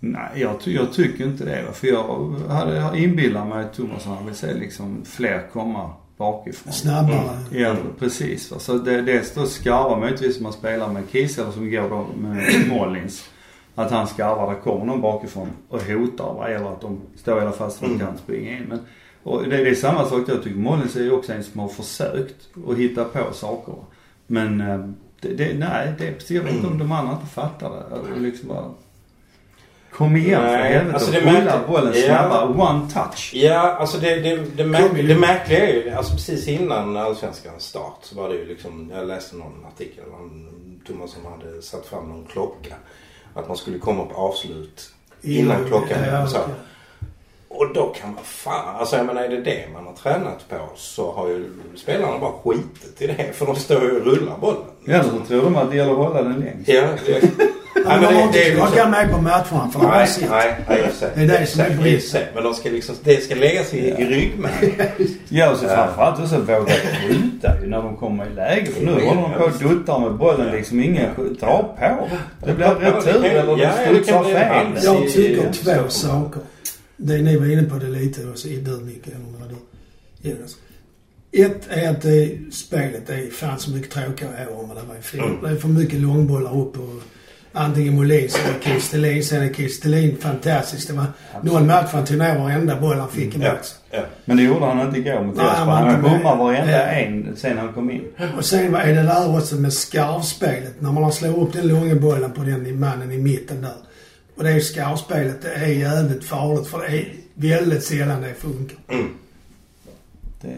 Nej, 0.00 0.30
jag, 0.34 0.60
ty- 0.60 0.74
jag 0.74 0.92
tycker 0.92 1.24
inte 1.24 1.44
det. 1.44 1.64
För 1.74 1.86
jag 1.86 2.30
hade 2.48 2.76
jag 2.76 2.98
inbillat 2.98 3.48
mig 3.48 3.64
att 3.64 3.74
Thomas 3.74 4.04
han 4.04 4.26
vill 4.26 4.34
se 4.34 4.54
liksom 4.54 5.02
fler 5.04 5.48
komma 5.52 5.90
bakifrån. 6.18 6.72
Snabbare? 6.72 7.38
Ja, 7.50 7.76
precis. 7.98 8.50
va. 8.50 8.58
Så 8.58 8.78
det, 8.78 9.02
det 9.02 9.34
då 9.34 9.46
skarvar 9.46 10.00
möjligtvis 10.00 10.36
om 10.36 10.42
man 10.42 10.52
spelar 10.52 10.88
med 10.92 11.02
Kiese 11.12 11.42
eller 11.42 11.52
som 11.52 11.70
går 11.70 11.90
då 11.90 12.06
med 12.20 12.68
Mollins. 12.68 13.24
Att 13.74 13.90
han 13.90 14.06
skarvar, 14.06 14.54
där 14.54 14.60
kommer 14.60 14.84
någon 14.84 15.00
bakifrån 15.00 15.48
och 15.68 15.82
hotar 15.82 16.34
va. 16.34 16.48
Eller 16.48 16.72
att 16.72 16.80
de 16.80 17.00
står 17.16 17.38
i 17.38 17.40
alla 17.40 17.52
fall 17.52 17.70
så 17.70 17.84
de 17.86 17.98
kan 17.98 18.18
springa 18.18 18.50
in. 18.50 18.64
Men, 18.68 18.78
och 19.22 19.42
det, 19.48 19.56
är 19.70 19.74
samma 19.74 20.04
sak 20.04 20.26
där. 20.26 20.32
Jag 20.34 20.42
tycker 20.42 20.58
Mollins 20.58 20.96
är 20.96 21.02
ju 21.02 21.12
också 21.12 21.32
en 21.32 21.44
som 21.44 21.60
har 21.60 21.68
försökt 21.68 22.48
att 22.68 22.76
hitta 22.76 23.04
på 23.04 23.32
saker. 23.34 23.74
Men 24.26 24.60
eh, 24.60 24.78
det, 25.20 25.28
det, 25.34 25.58
nej, 25.58 25.92
det 25.98 26.08
är 26.08 26.12
precis, 26.12 26.30
jag 26.30 26.42
vet 26.42 26.54
inte 26.54 26.66
om 26.66 26.78
de 26.78 26.92
andra 26.92 27.12
inte 27.14 27.26
fattar 27.26 27.70
det. 28.14 28.20
Liksom 28.20 28.48
bara, 28.48 28.64
Kom 29.92 30.16
igen 30.16 30.40
för 30.40 30.46
Nej, 30.48 30.72
helvete 30.72 30.94
alltså 30.94 31.12
det 31.12 31.24
märkte- 31.24 31.60
bollen 31.68 31.92
Ja. 31.96 32.02
snabbare. 32.06 32.44
One 32.70 32.90
touch. 32.90 33.30
Ja, 33.34 33.58
alltså 33.60 33.98
det, 33.98 34.14
det, 34.20 34.36
det, 34.56 34.64
märk, 34.64 34.88
Kom 34.88 34.96
igen. 34.96 35.08
det 35.08 35.18
märkliga 35.20 35.68
är 35.68 35.72
ju, 35.74 35.90
alltså 35.90 36.12
precis 36.12 36.48
innan 36.48 36.96
Allsvenskans 36.96 37.62
start 37.62 37.98
så 38.02 38.16
var 38.16 38.28
det 38.28 38.34
ju 38.34 38.44
liksom, 38.46 38.90
jag 38.94 39.06
läste 39.08 39.36
någon 39.36 39.64
artikel, 39.74 40.04
han, 40.12 40.48
Thomasson 40.86 41.22
hade 41.32 41.62
satt 41.62 41.86
fram 41.86 42.08
någon 42.08 42.24
klocka. 42.24 42.74
Att 43.34 43.48
man 43.48 43.56
skulle 43.56 43.78
komma 43.78 44.04
på 44.04 44.14
avslut 44.14 44.90
innan 45.22 45.64
klockan 45.64 45.98
Ja, 46.10 46.26
så. 46.26 46.38
okej. 46.38 46.54
Och 47.48 47.74
då 47.74 47.86
kan 48.00 48.14
man 48.14 48.24
fan, 48.24 48.76
alltså 48.76 48.96
jag 48.96 49.06
menar 49.06 49.22
är 49.22 49.28
det 49.28 49.40
det 49.40 49.68
man 49.74 49.86
har 49.86 49.92
tränat 49.92 50.48
på 50.48 50.56
så 50.76 51.12
har 51.12 51.28
ju 51.28 51.50
spelarna 51.76 52.18
bara 52.18 52.32
skitit 52.32 53.02
i 53.02 53.06
det. 53.06 53.32
För 53.32 53.46
de 53.46 53.56
står 53.56 53.82
ju 53.82 54.00
och 54.00 54.06
rullar 54.06 54.38
bollen. 54.38 54.62
Ja, 54.84 55.02
så 55.02 55.10
tror 55.28 55.42
de 55.42 55.56
att 55.56 55.70
det 55.70 55.76
gäller 55.76 55.92
att 55.92 55.98
hålla 55.98 56.22
den 56.22 56.40
längst. 56.40 56.68
Ja, 56.68 56.88
det, 57.06 57.20
men 57.84 58.00
de 58.02 58.14
har 58.14 58.22
inte 58.22 58.50
klockan 58.50 58.90
med 58.90 59.10
på 59.10 59.18
matcherna 59.20 59.70
för 59.72 59.80
de 59.80 59.88
Nej, 59.90 60.06
sett. 60.06 60.30
nej, 60.30 60.54
nej. 60.68 60.92
Det 61.14 61.20
är 61.22 61.26
det 61.40 61.46
som 61.46 61.60
är 61.60 61.70
bristen. 61.70 62.22
Men 62.34 62.44
de 62.44 62.54
ska 62.54 62.68
liksom, 62.70 62.94
det 63.04 63.22
ska 63.24 63.34
läggas 63.34 63.74
i, 63.74 63.78
i 63.78 64.04
ryggmärgen. 64.04 64.72
Ja, 65.28 65.50
och 65.50 65.58
så 65.58 65.64
Ja. 65.64 65.74
framförallt 65.76 66.20
också 66.20 66.38
våga 66.38 66.72
skjuta 66.72 67.60
ju 67.62 67.66
när 67.68 67.82
de 67.82 67.96
kommer 67.96 68.26
i 68.26 68.34
läge. 68.34 68.66
För 68.66 68.84
nu 68.84 68.92
håller 68.92 69.22
de 69.22 69.32
på 69.38 69.44
och 69.44 69.52
duttar 69.58 69.98
med 69.98 70.14
bollen 70.14 70.52
liksom. 70.56 70.80
Ingen 70.82 71.10
drar 71.40 71.62
på. 71.78 72.08
Det 72.46 72.52
blir 72.54 72.66
det 72.66 72.90
retur 72.90 73.24
eller 73.24 73.56
det 73.56 73.64
det 73.66 73.94
studsar 73.94 74.24
fel. 74.24 74.66
Jag 74.84 75.12
tycker 75.12 75.52
två 75.52 75.88
saker. 75.88 76.42
Det 76.96 77.18
ni 77.18 77.36
var 77.36 77.46
inne 77.46 77.62
på 77.62 77.76
det 77.76 77.86
lite 77.88 78.28
också, 78.28 78.48
du 78.48 78.70
Micke, 78.80 79.06
eller 79.06 79.16
det 79.16 79.38
var 79.40 79.48
du 79.48 80.30
Jonas. 80.30 80.56
Ett 81.32 81.68
är 81.70 81.90
att 81.90 82.02
det, 82.02 82.38
spelet 82.52 83.10
är 83.10 83.30
fan 83.30 83.58
så 83.58 83.70
mycket 83.70 83.90
tråkigare 83.90 84.46
i 84.50 84.54
år 84.54 84.62
än 84.62 84.68
vad 84.68 84.76
det 84.76 84.82
var 84.88 84.96
i 84.96 85.02
fjol. 85.02 85.24
Mm. 85.24 85.42
Det 85.42 85.48
är 85.50 85.56
för 85.56 85.68
mycket 85.68 86.00
långbollar 86.00 86.60
upp 86.60 86.78
och 86.78 87.02
antingen 87.52 87.94
Molins 87.94 88.36
eller 88.36 88.58
Kistelin. 88.60 89.24
Sen 89.24 89.42
är 89.42 89.52
Kistelin 89.54 90.16
fantastisk. 90.20 90.88
Det 90.88 90.92
var 90.94 91.06
någon 91.42 91.66
match 91.66 91.88
han 91.92 92.04
tog 92.04 92.18
ner 92.18 92.38
varenda 92.38 92.80
boll 92.80 92.98
han 92.98 93.08
fick 93.08 93.34
i 93.36 93.38
Ja, 93.38 93.52
matchen. 93.52 93.62
ja. 93.90 94.00
Men 94.24 94.36
det 94.36 94.42
gjorde 94.42 94.66
han 94.66 94.80
inte 94.86 94.98
igår 94.98 95.24
mot 95.24 95.38
Elfsborg. 95.38 95.66
han 95.68 96.02
bommade 96.02 96.36
varenda 96.36 96.72
Ja. 96.72 96.78
en 96.86 97.36
sen 97.36 97.58
han 97.58 97.72
kom 97.72 97.90
in. 97.90 98.04
Och 98.36 98.44
sen 98.44 98.74
är 98.74 98.94
det 98.94 99.02
där 99.02 99.36
också 99.38 99.54
med 99.56 99.72
skarvspelet. 99.72 100.80
När 100.80 100.92
man 100.92 101.02
har 101.02 101.10
slår 101.10 101.40
upp 101.42 101.52
den 101.52 101.68
långa 101.68 101.94
bollen 101.94 102.32
på 102.32 102.42
den 102.42 102.80
mannen 102.80 103.12
i 103.12 103.18
mitten 103.18 103.62
där. 103.62 103.74
Och 104.36 104.44
det 104.44 104.50
är 104.50 104.60
skarvspelet. 104.60 105.42
Det 105.42 105.52
är 105.54 105.66
jävligt 105.66 106.24
farligt 106.24 106.66
för 106.68 106.78
det 106.80 106.96
är 106.98 107.08
väldigt 107.34 107.84
sällan 107.84 108.22
det 108.22 108.34
funkar. 108.34 108.76
Mm. 108.88 109.08
Det, 110.40 110.48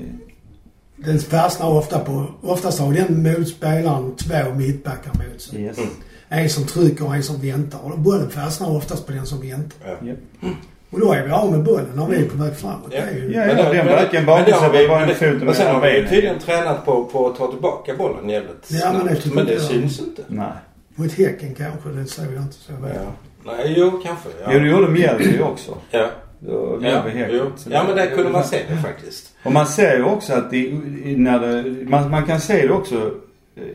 Den 0.97 1.19
fastnar 1.19 1.69
ofta 1.69 1.99
på... 1.99 2.27
Oftast 2.43 2.79
har 2.81 2.93
den 2.93 3.23
motspelaren 3.23 4.17
två 4.17 4.55
mittbackar 4.57 5.13
mot 5.15 5.41
sig. 5.43 5.61
yes. 5.63 5.79
Mm. 5.79 5.91
En 6.29 6.49
som 6.51 6.65
trycker 6.67 7.07
och 7.07 7.15
en 7.15 7.23
som 7.23 7.41
väntar. 7.41 7.79
Och 7.85 7.99
bollen 7.99 8.31
fastnar 8.31 8.77
oftast 8.77 9.07
på 9.07 9.13
den 9.13 9.27
som 9.27 9.41
väntar. 9.41 9.79
Ja. 9.85 9.97
Ja. 10.41 10.49
Och 10.91 11.01
då 11.01 11.13
är 11.13 11.25
vi 11.25 11.31
av 11.31 11.51
med 11.51 11.63
bollen 11.63 11.87
när 11.95 12.07
vi 12.07 12.17
är 12.17 12.25
på 12.29 12.37
väg 12.37 12.57
framåt. 12.57 12.91
Det 12.91 12.97
Ja. 12.97 13.03
är 13.03 13.15
ju... 13.15 13.33
Ja, 13.33 13.41
Men 13.47 13.57
ja, 13.59 13.65
det- 13.65 13.77
den 13.77 13.87
men- 13.87 13.95
backen 13.97 14.09
men 14.13 14.27
bakom 14.27 14.45
det 14.45 14.53
har 14.53 14.61
sig 14.71 14.79
vi- 14.83 14.87
var 14.87 14.89
bara 14.89 15.01
men 15.01 15.09
en 15.09 15.15
det- 15.21 15.27
fot 15.31 15.37
Men 15.39 15.47
med 15.47 15.57
sen 15.57 15.75
har 15.75 15.81
vi 15.83 16.09
tydligen 16.09 16.39
tränat 16.39 16.85
på, 16.85 17.05
på 17.05 17.27
att 17.29 17.37
ta 17.37 17.51
tillbaka 17.51 17.95
bollen 17.95 18.29
jävligt 18.29 18.67
Ja, 18.69 18.93
men 18.93 19.07
det 19.07 19.17
snabbt. 19.21 19.35
Men 19.37 19.47
det 19.47 19.53
jag. 19.53 19.63
syns 19.63 20.01
inte. 20.01 20.23
Nej. 20.29 20.47
Mot 20.95 21.13
Häcken 21.13 21.55
kanske. 21.55 21.89
Den 21.89 22.07
såg 22.07 22.25
jag 22.25 22.43
inte 22.43 22.55
så 22.55 22.73
väl. 22.73 22.93
Ja. 22.95 23.11
Nej, 23.53 23.75
jo 23.77 23.91
kanske. 24.05 24.29
Ja. 24.45 24.49
Jo, 24.53 24.59
det 24.59 24.69
gjorde 24.69 24.89
Mjällby 24.89 25.41
också. 25.43 25.77
Ja. 25.91 26.11
Då- 26.41 26.79
Ja, 26.83 27.03
jo. 27.31 27.51
Ja, 27.71 27.85
men 27.87 27.97
där 27.97 28.07
det- 28.11 28.17
kunde 28.17 28.31
man 28.31 28.45
se 28.45 28.59
det 28.69 28.77
faktiskt. 28.77 29.33
Och 29.45 29.53
man 29.53 29.67
ser 29.67 29.97
ju 29.97 30.05
också 30.05 30.33
att 30.33 30.51
det, 30.51 30.73
när 31.17 31.39
det, 31.41 31.87
man, 31.91 32.11
man 32.11 32.27
kan 32.27 32.41
se 32.41 32.67
det 32.67 32.73
också 32.73 33.11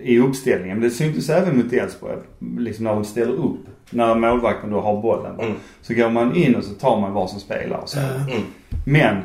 i 0.01 0.19
uppställningen. 0.19 0.79
Men 0.79 0.89
det 0.89 0.95
syntes 0.95 1.29
även 1.29 1.57
mot 1.57 1.73
Elfsborg. 1.73 2.15
Liksom 2.57 2.85
när 2.85 2.93
de 2.93 3.05
ställer 3.05 3.33
upp. 3.33 3.59
När 3.89 4.15
målvakten 4.15 4.71
då 4.71 4.79
har 4.79 5.01
bollen. 5.01 5.39
Mm. 5.39 5.53
Så 5.81 5.93
går 5.93 6.09
man 6.09 6.35
in 6.35 6.55
och 6.55 6.63
så 6.63 6.73
tar 6.73 6.99
man 6.99 7.13
vad 7.13 7.29
som 7.29 7.39
spelar 7.39 7.77
och 7.77 7.89
så. 7.89 7.99
Ja. 7.99 8.33
Mm. 8.33 8.43
Men 8.85 9.17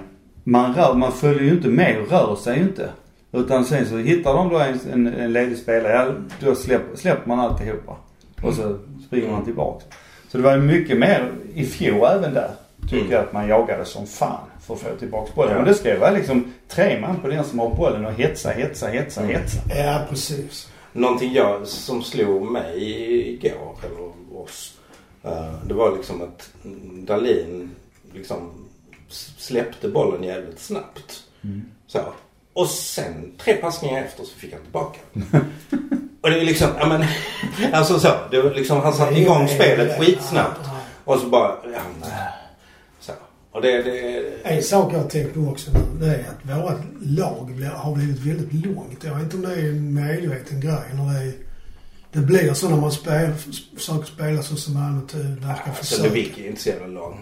man 0.45 0.75
rör, 0.75 0.95
man 0.95 1.13
följer 1.13 1.43
ju 1.43 1.51
inte 1.51 1.69
med 1.69 2.01
och 2.01 2.11
rör 2.11 2.37
sig 2.37 2.59
ju 2.59 2.63
inte. 2.63 2.89
Utan 3.33 3.65
sen 3.65 3.87
så 3.87 3.97
hittar 3.97 4.35
de 4.35 4.49
då 4.49 4.59
en, 4.59 4.79
en, 4.93 5.07
en 5.07 5.33
ledig 5.33 5.59
spelare, 5.59 5.93
ja 5.93 6.13
då 6.41 6.55
släpper, 6.55 6.97
släpper 6.97 7.29
man 7.29 7.41
alltihopa. 7.41 7.97
Och 8.43 8.55
så 8.55 8.77
springer 9.07 9.31
man 9.31 9.45
tillbaks. 9.45 9.85
Så 10.29 10.39
det 10.39 10.45
var 10.45 10.57
ju 10.57 10.63
mycket 10.63 10.99
mer 10.99 11.33
i 11.55 11.65
fjol 11.65 12.07
även 12.07 12.35
där. 12.35 12.51
Tycker 12.91 12.97
Mm. 12.97 13.13
jag 13.13 13.25
att 13.25 13.33
man 13.33 13.49
jagade 13.49 13.85
som 13.85 14.07
fan 14.07 14.39
för 14.67 14.75
att 14.75 14.81
få 14.81 14.89
tillbaks 14.99 15.35
bollen. 15.35 15.51
Ja. 15.53 15.57
Men 15.59 15.67
det 15.69 15.75
ska 15.75 15.89
ju 15.89 15.99
vara 15.99 16.11
liksom 16.11 16.55
tre 16.69 17.01
man 17.01 17.17
på 17.21 17.29
den 17.29 17.45
som 17.45 17.59
har 17.59 17.75
bollen 17.75 18.07
och 18.07 18.13
hetsa, 18.13 18.51
hetsa, 18.51 18.87
hetsa, 18.89 19.21
Mm. 19.21 19.35
hetsa. 19.37 19.59
Ja, 19.77 20.01
precis. 20.09 20.69
Någonting 20.93 21.33
jag, 21.33 21.67
som 21.67 22.03
slog 22.03 22.43
mig 22.43 22.73
igår, 23.35 23.77
eller 23.83 24.39
oss. 24.43 24.75
eh, 25.23 25.55
det 25.67 25.75
var 25.75 25.97
liksom 25.97 26.23
att 26.23 26.49
Dalin 27.07 27.71
liksom 28.15 28.51
släppte 29.39 29.89
bollen 29.89 30.23
jävligt 30.23 30.61
snabbt. 30.61 31.23
Så. 31.87 32.01
Och 32.53 32.69
sen 32.69 33.33
tre 33.39 33.55
passningar 33.55 34.03
efter 34.05 34.25
så 34.25 34.35
fick 34.37 34.53
han 34.53 34.63
tillbaka 34.63 34.99
Och 36.21 36.31
det 36.31 36.41
är 36.41 36.45
liksom, 36.45 36.69
ja 36.79 36.87
men, 36.87 37.05
alltså 37.73 38.01
så. 38.01 38.09
Det 38.31 38.43
var 38.43 38.51
liksom, 38.51 38.81
han 38.81 38.93
satte 38.95 39.15
igång 39.21 39.49
spelet 39.49 39.99
skitsnabbt. 40.01 40.61
Och 41.05 41.19
så 41.19 41.27
bara, 41.27 41.57
ja, 41.65 41.81
nej. 42.01 42.11
Så. 43.55 43.59
Och 43.59 43.63
det, 43.63 43.83
det, 43.83 44.23
ja. 44.43 44.51
En 44.51 44.63
sak 44.63 44.93
jag 44.93 44.99
har 44.99 45.09
tänkt 45.09 45.35
på 45.35 45.41
också 45.41 45.71
nu, 45.71 46.07
det 46.07 46.15
är 46.15 46.19
att 46.19 46.59
våra 46.63 46.75
lag 47.03 47.71
har 47.75 47.95
blivit 47.95 48.19
väldigt 48.19 48.67
långt. 48.67 49.05
Jag 49.05 49.15
vet 49.15 49.23
inte 49.23 49.37
om 49.37 49.43
det 49.43 49.55
är 49.55 49.69
en 49.69 49.95
medveten 49.95 50.61
grej 50.61 50.79
eller 50.93 51.05
det 51.13 51.19
är, 51.19 51.33
Det 52.13 52.19
blir 52.19 52.55
så 52.55 52.69
när 52.69 52.77
man 52.77 52.93
spel, 52.93 53.33
försöker 53.77 54.05
spela 54.05 54.43
så 54.43 54.57
som 54.57 54.75
Malmö 54.75 55.01
verkar 55.47 55.63
alltså 55.69 55.85
försöka. 55.85 56.09
det 56.13 56.19
gick 56.19 56.39
ju 56.39 56.47
inte 56.47 56.63
så 56.63 56.69
jävla 56.69 56.87
långt. 56.87 57.17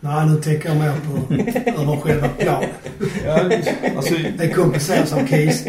Nej, 0.00 0.26
nu 0.26 0.40
tänker 0.40 0.68
jag 0.68 0.78
mer 0.78 0.92
på 0.92 1.34
över 1.82 1.96
själva 2.00 2.28
planen. 2.28 2.68
Ja, 3.24 3.40
alltså, 3.96 4.14
Det 4.38 4.48
kompenseras 4.48 5.12
av 5.12 5.26
KIS. 5.26 5.64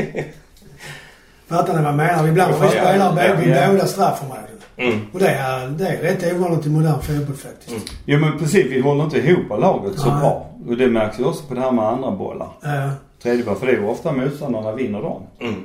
Fattar 1.48 1.74
ni 1.74 1.80
vad 1.82 1.90
jag 1.90 1.96
menar? 1.96 2.28
Ibland 2.28 2.56
får 2.56 2.62
vi 2.62 2.76
Ja, 2.76 2.82
spelare 2.82 3.28
ja, 3.28 3.36
vid 3.36 3.50
ja. 3.56 3.68
båda 3.72 3.88
straffområden. 3.88 4.53
Mm. 4.78 5.00
Och 5.14 5.20
det 5.20 5.30
är, 5.30 5.68
det 5.68 5.88
är 5.88 6.02
rätt 6.02 6.34
ovanligt 6.34 6.66
i 6.66 6.70
modern 6.70 7.02
fotboll 7.02 7.36
faktiskt. 7.36 7.70
Mm. 7.70 7.82
jo 8.06 8.20
men 8.20 8.40
precis, 8.40 8.66
vi 8.66 8.80
håller 8.80 9.04
inte 9.04 9.18
ihop 9.18 9.50
laget 9.50 10.00
så 10.00 10.10
Nej. 10.10 10.20
bra. 10.20 10.50
Och 10.68 10.78
det 10.78 10.88
märks 10.88 11.20
ju 11.20 11.24
också 11.26 11.44
på 11.44 11.54
det 11.54 11.62
här 11.62 11.72
med 11.72 11.86
andra 11.86 12.12
bollar. 12.12 12.50
Ja. 12.62 12.90
Tredje 13.24 13.46
boll, 13.46 13.56
för 13.56 13.66
det 13.66 13.72
är 13.72 13.78
ju 13.78 13.86
ofta 13.86 14.12
motståndarna 14.12 14.72
vinner 14.72 15.02
dem. 15.02 15.22
Mm. 15.40 15.56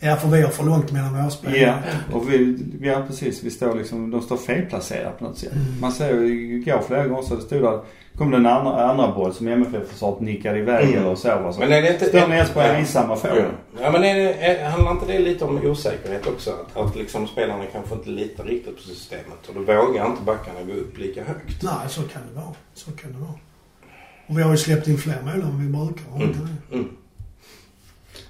Ja, 0.00 0.16
för 0.16 0.28
vi 0.28 0.42
har 0.42 0.50
för 0.50 0.64
långt 0.64 0.92
mellan 0.92 1.16
våra 1.16 1.30
spelare. 1.30 1.58
Ja, 1.58 1.74
och 2.16 2.32
vi, 2.32 2.58
ja 2.82 3.04
precis. 3.06 3.42
Vi 3.42 3.50
står 3.50 3.74
liksom, 3.74 4.10
de 4.10 4.22
står 4.22 4.36
felplacerade 4.36 5.10
på 5.18 5.24
något 5.24 5.38
sätt. 5.38 5.52
Mm. 5.52 5.80
Man 5.80 5.92
ser 5.92 6.14
ju 6.14 6.54
igår 6.56 6.82
flera 6.86 7.06
gånger 7.06 7.22
så 7.22 7.34
det 7.34 7.42
stod 7.42 7.62
där, 7.62 7.80
kom 8.18 8.30
det 8.30 8.36
en 8.36 8.46
andra, 8.46 8.82
andra 8.90 9.12
boll 9.12 9.34
som 9.34 9.48
MFF-försvaret 9.48 10.20
nickade 10.20 10.58
iväg 10.58 10.88
Mm. 10.88 11.02
eller 11.04 11.14
så. 11.14 11.28
Va? 11.28 11.52
så 11.52 11.60
Men 11.60 11.72
är 11.72 11.82
det 11.82 11.92
inte... 11.92 12.04
står 12.04 12.26
Näsberg 12.28 12.66
Ja. 12.66 12.72
ensamma 12.74 13.16
får 13.16 13.30
Ja. 13.30 13.34
den. 13.36 13.50
Ja 13.82 13.90
men 13.90 14.04
är 14.04 14.14
det, 14.14 14.32
är, 14.34 14.70
handlar 14.70 14.90
inte 14.92 15.06
det 15.06 15.18
lite 15.18 15.44
om 15.44 15.56
osäkerhet 15.64 16.26
också? 16.26 16.50
Att, 16.50 16.76
att 16.86 16.96
liksom 16.96 17.26
spelarna 17.26 17.64
kanske 17.72 17.94
inte 17.94 18.08
litar 18.10 18.44
riktigt 18.44 18.76
på 18.76 18.82
systemet 18.82 19.48
och 19.48 19.54
då 19.54 19.60
vågar 19.60 20.06
inte 20.06 20.22
backarna 20.22 20.62
gå 20.62 20.72
upp 20.72 20.98
lika 20.98 21.24
högt. 21.24 21.62
Nej, 21.62 21.72
så 21.88 22.02
kan 22.02 22.22
det 22.34 22.40
vara. 22.40 22.54
Så 22.74 22.90
kan 22.92 23.12
det 23.12 23.18
vara. 23.18 23.34
Och 24.26 24.38
vi 24.38 24.42
har 24.42 24.50
ju 24.50 24.56
släppt 24.56 24.88
in 24.88 24.98
fler 24.98 25.16
mål 25.24 25.34
än 25.34 25.58
vi 25.60 25.78
brukar. 25.78 26.10
Har 26.10 26.18
vi 26.18 26.24
inte 26.24 26.38
det? 26.38 26.74
Mm. 26.76 26.88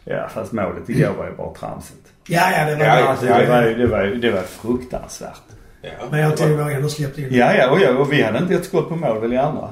Ja, 0.05 0.29
fast 0.35 0.53
målet 0.53 0.89
igår 0.89 1.13
var 1.19 1.27
ju 1.27 1.33
bara 1.37 1.55
tramsigt. 1.55 2.09
Ja, 2.27 2.51
ja, 2.59 2.65
det 2.65 2.77
var 2.77 2.85
Ja, 2.85 3.01
ja, 3.01 3.07
Alltså, 3.09 3.27
det, 3.27 3.47
var, 3.47 3.63
ju- 3.63 3.75
det, 3.75 3.87
var, 3.87 4.05
det 4.05 4.31
var 4.31 4.43
fruktansvärt. 4.43 5.41
Ja. 5.83 5.91
Men 6.11 6.21
jag 6.21 6.37
tror 6.37 6.49
vi 6.49 6.63
har 6.63 6.71
ändå 6.71 6.89
släppt 6.89 7.19
in. 7.19 7.29
Ja, 7.31 7.55
ja, 7.55 7.71
och, 7.71 7.81
ja, 7.81 7.91
och 7.99 8.13
vi 8.13 8.23
hade 8.23 8.39
inte 8.39 8.55
ett 8.55 8.65
skott 8.65 8.89
på 8.89 8.97
mål 8.97 9.21
väl 9.21 9.33
i 9.33 9.37
andra. 9.37 9.69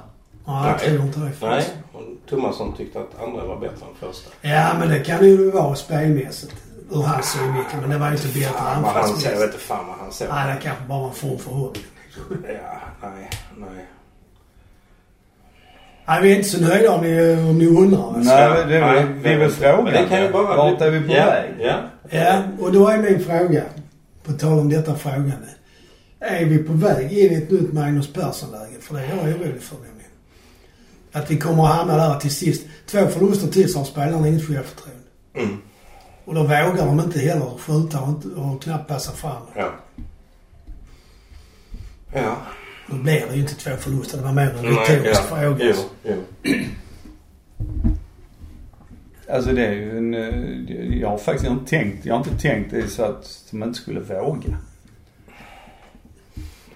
Ja, 0.47 0.69
jag 0.71 0.81
tror 0.81 1.01
inte 1.01 1.19
det 1.19 1.25
Nej, 1.25 1.35
faktiskt. 1.35 1.75
och 1.93 2.03
Tomasson 2.29 2.77
tyckte 2.77 2.99
att 2.99 3.23
andra 3.23 3.45
var 3.45 3.57
bättre 3.57 3.87
än 3.87 4.09
första. 4.09 4.31
Ja, 4.41 4.75
men 4.79 4.89
det 4.89 5.01
kan 5.01 5.25
ju 5.25 5.51
vara 5.51 5.75
spelmässigt. 5.75 6.55
Ur 6.91 7.03
hans 7.03 7.33
synvinkel. 7.33 7.81
Men 7.81 7.91
det 7.91 7.99
var 7.99 8.07
ju 8.07 8.13
inte 8.13 8.27
bättre 8.27 8.41
ser, 8.41 8.47
jag 8.47 8.53
vet 8.53 8.77
anfallsmässigt. 8.77 9.43
inte 9.43 9.59
fan 9.59 9.87
vad 9.87 9.97
han 9.99 10.13
ser. 10.13 10.29
Nej, 10.29 10.55
det 10.55 10.61
kanske 10.63 10.85
bara 10.89 10.99
var 10.99 11.09
en 11.09 11.15
form 11.15 11.39
förhoppning. 11.39 11.85
Ja, 12.43 12.81
nej, 13.03 13.31
nej. 13.57 13.87
Nej, 16.09 16.23
vi 16.23 16.33
är 16.33 16.37
inte 16.37 16.49
så 16.49 16.61
nöjda 16.61 16.93
om 16.93 17.01
ni, 17.01 17.33
om 17.51 17.59
ni 17.59 17.67
undrar. 17.67 18.07
Alltså. 18.07 18.35
Nej, 18.35 18.49
det, 18.49 18.65
det, 18.65 18.81
Nej, 18.81 19.07
vi 19.23 19.29
är 19.29 19.39
väl 19.39 19.51
frågan. 19.51 19.85
Men 19.85 19.93
det 19.93 20.09
kan 20.09 20.23
ju 20.23 20.33
bara... 20.33 20.57
Vart 20.57 20.81
är 20.81 20.91
vi 20.91 21.09
på 21.09 21.15
ja, 21.15 21.27
väg? 21.27 21.55
Ja. 21.61 21.75
Ja, 22.11 22.43
och 22.61 22.73
då 22.73 22.89
är 22.89 22.99
min 22.99 23.25
fråga, 23.25 23.63
på 24.25 24.33
tal 24.33 24.59
om 24.59 24.69
detta 24.69 24.95
frågande. 24.95 25.49
Är 26.21 26.45
vi 26.45 26.59
på 26.59 26.73
väg 26.73 27.13
in 27.13 27.33
i 27.33 27.35
ett 27.35 27.51
nytt 27.51 27.73
Magnus 27.73 28.13
Persson-läge? 28.13 28.75
För 28.81 28.95
det 28.95 29.01
är 29.01 29.09
jag 29.09 29.19
orolig 29.19 29.63
för 29.63 29.77
nämligen. 29.77 29.96
Att 31.17 31.31
vi 31.31 31.37
kommer 31.37 31.65
att 31.65 31.75
hamna 31.75 31.97
där 31.97 32.21
till 32.21 32.31
sist. 32.31 32.67
Två 32.87 33.07
förluster 33.07 33.49
till 33.49 33.73
så 33.73 33.79
har 33.79 33.85
spelarna 33.85 34.29
inget 34.29 34.47
självförtroende. 34.47 35.03
Mm. 35.35 35.57
Och 36.25 36.35
då 36.35 36.43
vågar 36.43 36.87
de 36.87 37.01
inte 37.01 37.19
heller 37.19 37.51
skjuta 37.59 38.01
och, 38.01 38.09
inte, 38.09 38.29
och 38.29 38.63
knappt 38.63 38.89
passa 38.89 39.13
fram. 39.13 39.43
Ja. 39.57 39.73
Ja. 42.13 42.37
Då 42.91 42.97
blir 42.97 43.27
det 43.29 43.35
ju 43.35 43.41
inte 43.41 43.55
två 43.55 43.71
förluster. 43.77 44.19
Det 44.19 44.25
var 44.25 44.33
mer 44.33 44.55
en 44.59 44.65
retorisk 44.65 45.21
ja. 45.31 45.37
fråga. 45.37 45.57
Jo, 45.61 45.75
jo. 46.43 46.53
Alltså 49.31 49.53
det 49.53 49.67
är 49.67 49.73
ju 49.73 49.99
en... 49.99 50.15
eh, 50.15 50.99
Jag 51.01 51.09
har 51.09 51.19
faktiskt 51.19 51.51
inte 51.51 51.71
tänkt, 51.71 52.07
jag 52.07 52.15
har 52.15 52.19
inte 52.19 52.39
tänkt 52.43 52.71
det 52.71 52.89
så 52.89 53.03
att 53.03 53.45
de 53.51 53.63
inte 53.63 53.79
skulle 53.79 54.01
våga. 54.01 54.57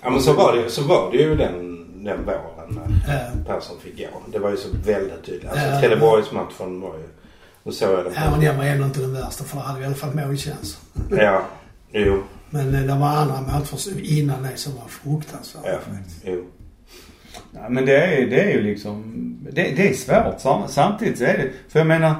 Ja 0.03 0.11
men 0.11 0.21
så 0.21 0.33
var 0.33 0.57
det, 0.57 0.71
så 0.71 0.83
var 0.83 1.11
det 1.13 1.19
ju 1.19 1.37
den, 1.37 1.77
den 2.05 2.25
våren 2.25 2.60
när 2.75 3.15
Ja. 3.15 3.55
Persson 3.55 3.77
fick 3.81 3.99
gå. 3.99 4.23
Det 4.33 4.39
var 4.39 4.51
ju 4.51 4.57
så 4.57 4.69
väldigt 4.85 5.25
tydligt. 5.25 5.51
Alltså 5.51 5.67
Ja. 5.67 5.81
Trelleborgsmatchen 5.81 6.81
var 6.81 6.95
ju... 6.99 7.09
Nu 7.63 7.73
såg 7.73 7.93
jag 7.93 8.05
den 8.05 8.13
Ja, 8.17 8.31
men 8.31 8.41
den 8.41 8.57
var 8.59 8.65
ändå 8.65 8.85
inte 8.85 9.01
den 9.01 9.13
värsta 9.13 9.45
för 9.45 9.57
då 9.57 9.63
hade 9.63 9.79
vi 9.79 9.83
i 9.85 9.87
alla 9.87 9.95
fall 9.97 10.15
målchans. 10.15 10.79
Ja. 11.11 11.43
Jo. 11.93 12.23
Men 12.51 12.75
eh, 12.75 12.81
det 12.81 12.95
var 12.95 13.09
andra 13.09 13.41
matcher 13.41 14.01
innan 14.03 14.43
det 14.43 14.57
som 14.57 14.73
var 14.77 14.89
fruktansvärda 14.89 15.69
Ja. 15.73 15.79
faktiskt. 15.93 16.21
Jo. 16.25 16.45
Ja, 17.55 17.69
men 17.69 17.87
det 17.87 17.97
är, 18.05 18.27
det 18.27 18.41
är 18.41 18.51
ju 18.51 18.61
liksom, 18.63 19.03
det, 19.53 19.63
det 19.77 19.89
är 19.89 19.95
svårt. 19.95 20.41
Sam- 20.41 20.69
Samtidigt 20.69 21.19
så 21.19 21.25
är 21.25 21.39
det, 21.39 21.51
för 21.69 21.79
jag 21.81 21.87
menar, 21.87 22.15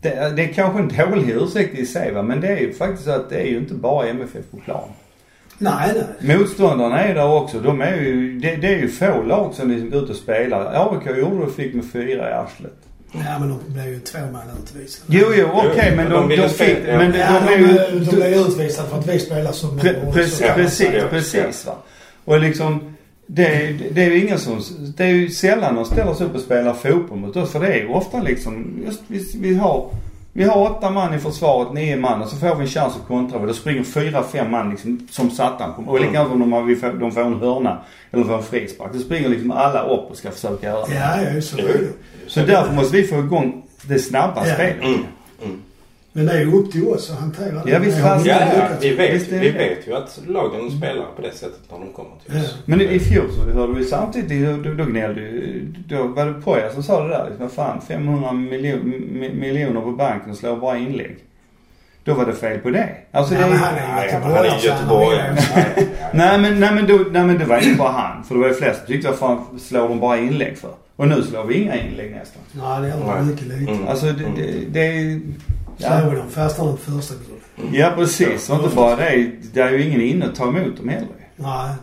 det, 0.00 0.32
det 0.36 0.44
är 0.44 0.52
kanske 0.52 0.78
en 0.78 1.10
dålig 1.10 1.28
ursäkt 1.30 1.78
i 1.78 1.86
sig 1.86 2.12
va, 2.12 2.22
men 2.22 2.40
det 2.40 2.48
är 2.48 2.60
ju 2.60 2.72
faktiskt 2.72 3.04
så 3.04 3.10
att 3.10 3.30
det 3.30 3.36
är 3.40 3.46
ju 3.46 3.58
inte 3.58 3.74
bara 3.74 4.06
MFF 4.08 4.44
på 4.50 4.56
plan. 4.56 4.88
Nej, 5.62 5.92
nej. 6.20 6.36
Motståndarna 6.36 7.00
är 7.00 7.14
där 7.14 7.28
också. 7.28 7.60
De 7.60 7.80
är 7.80 7.96
ju, 7.96 8.38
det, 8.38 8.56
det 8.56 8.74
är 8.74 8.78
ju 8.78 8.88
få 8.88 9.22
lag 9.22 9.54
som 9.54 9.70
liksom 9.70 9.90
går 9.90 10.02
ut 10.02 10.10
och 10.10 10.16
spelar. 10.16 10.90
AIK 10.92 11.18
gjorde 11.18 11.36
det 11.36 11.42
och 11.42 11.54
fick 11.54 11.74
med 11.74 11.84
fyra 11.92 12.30
i 12.30 12.32
arslet. 12.32 12.76
Ja, 13.12 13.38
men 13.38 13.48
de 13.48 13.58
blev 13.66 13.88
ju 13.88 14.00
två 14.00 14.18
man 14.32 14.42
utvisade. 14.62 15.18
Jo, 15.18 15.26
jo, 15.34 15.48
okej 15.52 15.86
Jo, 15.90 15.96
men 15.96 16.10
de, 16.10 16.28
de 16.28 16.36
de, 16.36 16.48
fick, 16.48 16.78
men 16.86 17.12
de, 17.12 17.18
ja, 17.18 17.40
de 17.46 17.54
är 17.54 17.58
de, 17.58 17.94
ju... 17.94 18.04
de 18.04 18.16
blev 18.16 18.32
utvisade 18.32 18.88
för 18.88 18.98
att 18.98 19.08
vi 19.08 19.18
spelar 19.18 19.52
som... 19.52 19.78
Pre, 19.78 19.94
precis, 20.12 20.40
Ja, 20.40 20.52
precis, 20.54 20.88
ja, 20.92 21.04
precis 21.10 21.66
va. 21.66 21.74
Och 22.24 22.40
liksom, 22.40 22.94
det, 23.26 23.78
det 23.90 24.04
är 24.04 24.10
ju 24.10 24.24
ingen 24.26 24.38
som, 24.38 24.60
det 24.96 25.04
är 25.04 25.08
ju 25.08 25.28
sällan 25.30 25.74
de 25.74 25.84
ställer 25.84 26.14
sig 26.14 26.26
upp 26.26 26.34
och 26.34 26.40
spelar 26.40 26.74
fotboll 26.74 27.18
mot 27.18 27.36
oss. 27.36 27.52
För 27.52 27.60
det 27.60 27.66
är 27.66 27.76
ju 27.76 27.88
ofta 27.88 28.22
liksom, 28.22 28.82
just 28.86 29.00
vi, 29.06 29.32
vi 29.40 29.54
har, 29.54 29.90
vi 30.32 30.44
har 30.44 30.70
åtta 30.70 30.90
man 30.90 31.14
i 31.14 31.18
försvaret, 31.18 31.72
nio 31.72 31.96
man 31.96 32.22
och 32.22 32.28
så 32.28 32.36
får 32.36 32.54
vi 32.54 32.62
en 32.62 32.68
chans 32.68 32.96
att 32.96 33.08
kontra. 33.08 33.46
Då 33.46 33.52
springer 33.54 33.82
fyra, 33.84 34.22
fem 34.32 34.50
man 34.50 34.70
liksom 34.70 35.06
som 35.10 35.30
satan 35.30 35.70
på 35.84 35.90
Och 35.90 36.00
likadant 36.00 36.32
om 36.32 36.40
de, 36.40 36.52
har, 36.52 36.62
vi 36.62 36.76
får, 36.76 36.92
de 36.92 37.12
får 37.12 37.20
en 37.20 37.34
hörna 37.40 37.78
eller 38.10 38.24
får 38.24 38.34
en 38.36 38.42
frispark. 38.42 38.92
Då 38.92 38.98
springer 38.98 39.28
liksom 39.28 39.50
alla 39.50 39.82
upp 39.82 40.10
och 40.10 40.16
ska 40.16 40.30
försöka 40.30 40.66
göra 40.66 40.86
det. 40.86 40.94
Ja, 40.94 41.34
ja, 41.34 41.40
så 41.40 41.58
är 41.58 41.62
det. 41.62 41.88
Så 42.26 42.40
därför 42.40 42.72
måste 42.72 42.96
vi 42.96 43.02
få 43.02 43.18
igång 43.18 43.62
det 43.82 43.98
snabba 43.98 44.46
Ja. 44.46 44.54
spelet. 44.54 44.84
Mm. 44.84 45.00
Men 46.14 46.26
det 46.26 46.32
är 46.32 46.40
ju 46.40 46.52
upp 46.52 46.72
till 46.72 46.88
oss 46.88 47.10
att 47.10 47.18
hantera 47.20 47.64
det. 47.64 47.70
Ja, 47.70 47.78
visst 47.78 47.98
vi 47.98 48.02
Ja, 48.02 48.20
ja, 48.24 48.68
vi 48.80 48.94
vet, 48.94 49.14
Visst 49.14 49.32
vi 49.32 49.50
vet 49.50 49.88
ju 49.88 49.94
att 49.96 50.20
lagen 50.26 50.70
spelar 50.70 51.06
på 51.16 51.22
det 51.22 51.32
sättet 51.32 51.60
när 51.70 51.78
de 51.78 51.92
kommer 51.92 52.10
till 52.26 52.36
oss. 52.40 52.58
Men 52.64 52.80
i, 52.80 52.84
i 52.84 53.00
fjol 53.00 53.24
så 53.32 53.50
hörde 53.58 53.72
vi 53.72 53.84
samtidigt, 53.84 54.64
då, 54.64 54.72
då 54.72 54.84
gnällde 54.84 55.20
ju, 55.20 55.66
då 55.88 56.02
var 56.06 56.26
det 56.26 56.32
Poja 56.32 56.70
som 56.72 56.82
sa 56.82 57.02
det 57.02 57.08
där. 57.08 57.24
Liksom, 57.28 57.46
vad 57.46 57.52
fan 57.52 57.80
500 57.88 58.32
miljon, 58.32 58.80
mi- 59.12 59.40
miljoner 59.40 59.80
på 59.80 59.92
banken 59.92 60.30
och 60.30 60.36
slår 60.36 60.56
bara 60.56 60.78
inlägg. 60.78 61.16
Då 62.04 62.14
var 62.14 62.26
det 62.26 62.32
fel 62.34 62.58
på 62.58 62.70
det. 62.70 62.88
Alltså 63.12 63.34
Ja, 63.34 63.40
det 63.40 63.46
är 63.46 63.50
han 63.56 63.74
är 63.76 63.94
Nej, 63.94 64.50
ju 64.50 64.66
i 64.66 64.70
Göteborg. 64.70 65.16
Göteborg. 65.16 65.88
nej 66.14 66.38
men, 66.40 66.60
nej 66.60 66.74
men 66.74 66.86
då, 66.86 66.94
nej 67.12 67.24
men 67.26 67.38
det 67.38 67.44
var 67.44 67.58
inte 67.58 67.78
bara 67.78 67.92
han. 67.92 68.24
För 68.24 68.34
det 68.34 68.40
var 68.40 68.48
ju 68.48 68.54
flest 68.54 68.78
som 68.78 68.86
tyckte 68.86 69.08
vad 69.08 69.18
fan 69.18 69.58
slår 69.60 69.88
de 69.88 70.00
bara 70.00 70.18
inlägg 70.18 70.58
för? 70.58 70.70
Och 70.96 71.08
nu 71.08 71.22
slår 71.22 71.44
vi 71.44 71.54
inga 71.54 71.76
inlägg 71.76 72.10
nästan. 72.10 72.42
Nej, 72.52 72.80
det 72.82 72.88
är 72.88 73.14
Nej. 73.14 73.24
mycket 73.24 73.46
lite. 73.46 73.72
Mm. 73.72 73.88
Alltså 73.88 74.06
det, 74.06 74.24
det, 74.36 74.52
det 74.72 74.80
är 74.86 75.20
ja, 75.82 76.08
vi 76.10 76.16
dem 76.16 76.30
fastnar 76.30 76.66
de 76.66 76.76
på 76.76 76.82
första 76.82 77.14
guldet. 77.14 77.74
ja 77.78 77.92
precis. 77.96 78.50
Och 78.50 78.64
inte 78.64 78.76
bara 78.76 78.96
det. 78.96 79.32
Det 79.52 79.60
är 79.60 79.70
ju 79.70 79.82
ingen 79.82 80.00
inne 80.00 80.26
att 80.26 80.34
ta 80.34 80.48
emot 80.48 80.76
dem 80.76 80.88
heller. 80.88 81.08
Nej. 81.36 81.74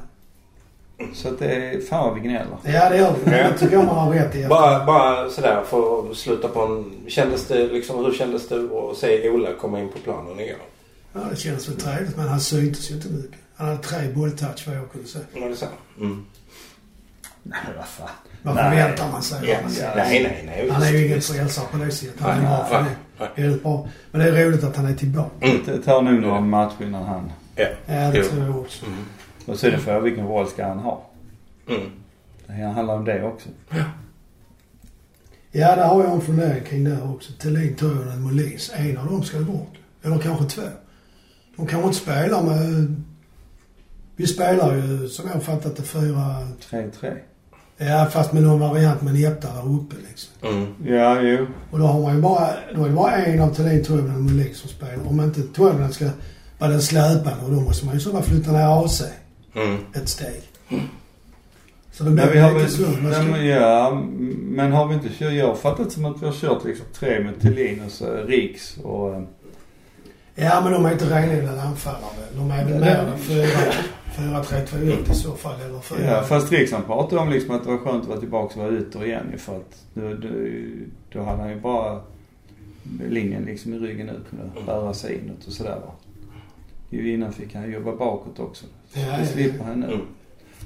Så 1.13 1.27
att 1.27 1.39
det 1.39 1.55
är, 1.55 1.81
fan 1.81 2.09
vad 2.09 2.15
vi 2.15 2.21
gnäller. 2.21 2.57
Ja, 2.63 2.89
det 2.89 2.97
gör 2.97 3.15
vi. 3.25 3.31
Ja. 3.31 3.49
Det 3.49 3.57
tycker 3.57 3.73
jag 3.73 3.85
man 3.85 3.95
har 3.95 4.13
rätt 4.13 4.35
i. 4.35 4.47
Bara, 4.47 4.85
bara 4.85 5.29
sådär 5.29 5.63
för 5.63 6.11
att 6.11 6.17
sluta 6.17 6.47
på 6.47 6.61
en... 6.61 6.93
Kändes 7.07 7.47
det 7.47 7.67
liksom, 7.67 8.05
hur 8.05 8.13
kändes 8.13 8.47
det 8.47 8.55
att 8.55 8.97
se 8.97 9.29
Ola 9.29 9.49
komma 9.53 9.79
in 9.79 9.89
på 9.89 9.99
planen 9.99 10.39
igår? 10.39 10.57
Ja, 11.13 11.19
det 11.29 11.35
kändes 11.35 11.69
väl 11.69 11.75
trevligt 11.75 12.17
men 12.17 12.27
han 12.27 12.39
syntes 12.39 12.91
ju 12.91 12.95
inte 12.95 13.09
mycket. 13.09 13.39
Han 13.55 13.67
hade 13.67 13.83
tre 13.83 13.97
bolltouch 14.15 14.67
vad 14.67 14.75
jag 14.75 14.91
kunde 14.91 15.07
se. 15.07 15.19
Var 15.33 15.49
det 15.49 15.55
så? 15.55 15.65
Mm. 15.99 16.25
Nej, 17.43 17.59
vad 17.77 17.85
fan. 17.87 18.07
Vad 18.43 18.55
Nej. 18.55 18.63
förväntar 18.69 19.11
man 19.11 19.21
sig? 19.23 19.49
Ja. 19.49 19.55
honom? 19.55 19.71
Nej, 19.95 20.23
nej, 20.23 20.43
nej. 20.45 20.69
Han 20.69 20.83
är 20.83 20.91
ju 20.91 21.05
ingen 21.05 21.21
frälsare 21.21 21.65
på 21.71 21.77
det 21.77 21.91
sättet. 21.91 22.21
Han 22.21 22.37
är 22.37 22.41
bra 22.41 22.65
för 22.65 22.83
det. 22.83 23.41
Väldigt 23.41 23.63
bra. 23.63 23.87
Men 24.11 24.21
det 24.21 24.27
är 24.39 24.45
roligt 24.45 24.63
att 24.63 24.75
han 24.75 24.85
är 24.85 24.93
tillbaka. 24.93 25.47
Det 25.65 25.77
tar 25.81 26.01
nog 26.01 26.21
några 26.21 26.41
matcher 26.41 26.83
innan 26.83 27.03
han... 27.03 27.31
Ja. 27.55 27.65
Ja, 27.85 27.93
det 28.11 28.17
Jo. 28.17 28.23
tror 28.23 28.43
jag 28.45 28.57
också. 28.59 28.85
Mm. 28.85 28.97
Och 29.45 29.59
så 29.59 29.67
är 29.67 29.71
det 29.71 29.77
för 29.77 30.01
vilken 30.01 30.27
roll 30.27 30.47
ska 30.47 30.65
han 30.65 30.79
ha? 30.79 31.05
Mm. 31.69 31.81
Det 32.47 32.53
handlar 32.53 32.95
om 32.95 33.05
det 33.05 33.23
också. 33.23 33.49
Ja, 35.51 35.75
där 35.75 35.85
har 35.85 36.03
jag 36.03 36.13
en 36.13 36.21
fundering 36.21 36.63
kring 36.63 36.83
det 36.83 36.95
här 36.95 37.13
också. 37.15 37.33
Thelin, 37.33 37.75
Toivonen, 37.75 38.21
Molins. 38.21 38.71
En 38.75 38.97
av 38.97 39.05
dem 39.05 39.23
ska 39.23 39.37
ju 39.37 39.43
bort. 39.45 39.73
Eller 40.03 40.17
kanske 40.19 40.45
två. 40.45 40.61
De 41.55 41.67
kanske 41.67 41.87
inte 41.87 41.99
spelar 41.99 42.41
med... 42.43 42.95
Vi 44.19 44.27
spelar 44.27 44.75
ju, 44.75 45.07
som 45.07 45.29
jag 45.33 45.43
fattat 45.43 45.75
det, 45.75 45.83
fyra... 45.83 46.35
3-3. 46.71 47.13
Ja, 47.77 48.07
fast 48.11 48.33
med 48.33 48.43
någon 48.43 48.59
variant 48.59 49.01
med 49.01 49.15
en 49.15 49.31
etta 49.31 49.47
där 49.53 49.73
uppe 49.75 49.95
liksom. 50.09 50.33
Mm. 50.49 50.67
Ja, 50.97 51.21
jo. 51.21 51.45
Och 51.71 51.79
då 51.79 51.85
har 51.85 52.01
man 52.01 52.15
ju 52.15 52.21
bara... 52.21 52.49
Då 52.75 52.83
är 52.83 52.89
det 52.89 52.95
bara 52.95 53.15
en 53.15 53.41
av 53.41 53.53
Thelin, 53.53 53.83
Toivonen 53.83 54.15
och 54.15 54.21
Molin 54.21 54.55
som 54.55 54.69
spelar. 54.69 55.07
Om 55.07 55.21
inte 55.21 55.41
Toivonen 55.43 55.93
ska 55.93 56.09
vara 56.59 56.71
den 56.71 56.81
släpande, 56.81 57.45
och 57.45 57.51
då 57.51 57.61
måste 57.61 57.85
man 57.85 57.93
ju 57.95 57.99
så 58.01 58.11
bara 58.13 58.21
flytta 58.23 58.51
ner 58.51 58.85
AC 58.85 59.03
Mm. 59.55 59.77
ett 59.95 60.09
steg. 60.09 60.41
Så 61.91 62.03
det 62.03 62.09
blir 62.11 62.23
Men 62.25 62.33
vi 62.33 62.39
har 62.39 62.51
lite 62.59 62.81
ja, 62.81 63.11
ska- 63.13 63.23
men, 63.23 63.45
ja, 63.45 64.03
men 64.41 64.71
har 64.71 64.87
vi 64.87 64.93
inte 64.93 65.09
kört, 65.09 65.33
jag 65.33 65.47
har 65.47 65.55
fattat 65.55 65.91
som 65.91 66.05
att 66.05 66.21
vi 66.21 66.25
har 66.25 66.33
kört 66.33 66.65
liksom 66.65 66.85
tre 66.93 67.19
med 67.23 67.41
Thelin 67.41 67.81
och 67.85 67.91
så 67.91 68.13
Riks 68.13 68.77
och... 68.83 69.13
eh, 69.15 69.21
Ja, 70.35 70.61
men 70.63 70.71
de 70.73 70.85
är 70.85 70.91
inte 70.91 71.05
renodlade 71.05 71.61
anfallare? 71.61 72.25
De 72.35 72.51
är 72.51 72.65
väl 72.65 72.79
mer 72.79 72.97
än 73.13 73.17
fyra, 73.19 73.47
fyra, 74.17 74.43
tre, 74.43 74.59
två, 74.59 74.77
ett 74.77 75.09
i 75.09 75.13
så 75.13 75.31
fall. 75.31 75.61
Eller 75.61 75.79
fyra. 75.79 76.11
Ja, 76.11 76.23
fast 76.23 76.51
Riks 76.51 76.71
han 76.71 76.83
pratade 76.83 77.21
om 77.21 77.29
liksom 77.29 77.55
att 77.55 77.63
det 77.63 77.69
var 77.69 77.77
skönt 77.77 78.03
att 78.03 78.09
vara 78.09 78.19
tillbaka 78.19 78.59
och 78.59 78.65
vara 78.65 78.75
ute 78.77 78.99
igen 78.99 79.25
ju 79.31 79.37
för 79.37 79.55
att 79.55 79.85
då, 79.93 80.13
då, 80.13 80.29
då 81.13 81.23
hade 81.23 81.41
han 81.41 81.49
ju 81.49 81.59
bara 81.59 82.01
linjen 83.09 83.43
liksom 83.43 83.73
i 83.73 83.77
ryggen 83.77 84.09
ut 84.09 84.29
kunde 84.29 84.71
röra 84.71 84.93
sig 84.93 85.19
inåt 85.23 85.47
och 85.47 85.53
sådär 85.53 85.75
va. 85.85 85.91
Ju 86.89 87.13
innan 87.13 87.33
fick 87.33 87.55
han 87.55 87.71
jobba 87.71 87.95
bakåt 87.95 88.39
också. 88.39 88.65
Ja, 88.93 88.99
Det 89.01 89.19
ja, 89.19 89.25
slipper 89.25 89.63
han 89.63 89.79
nu. 89.79 89.85
Mm. 89.85 89.99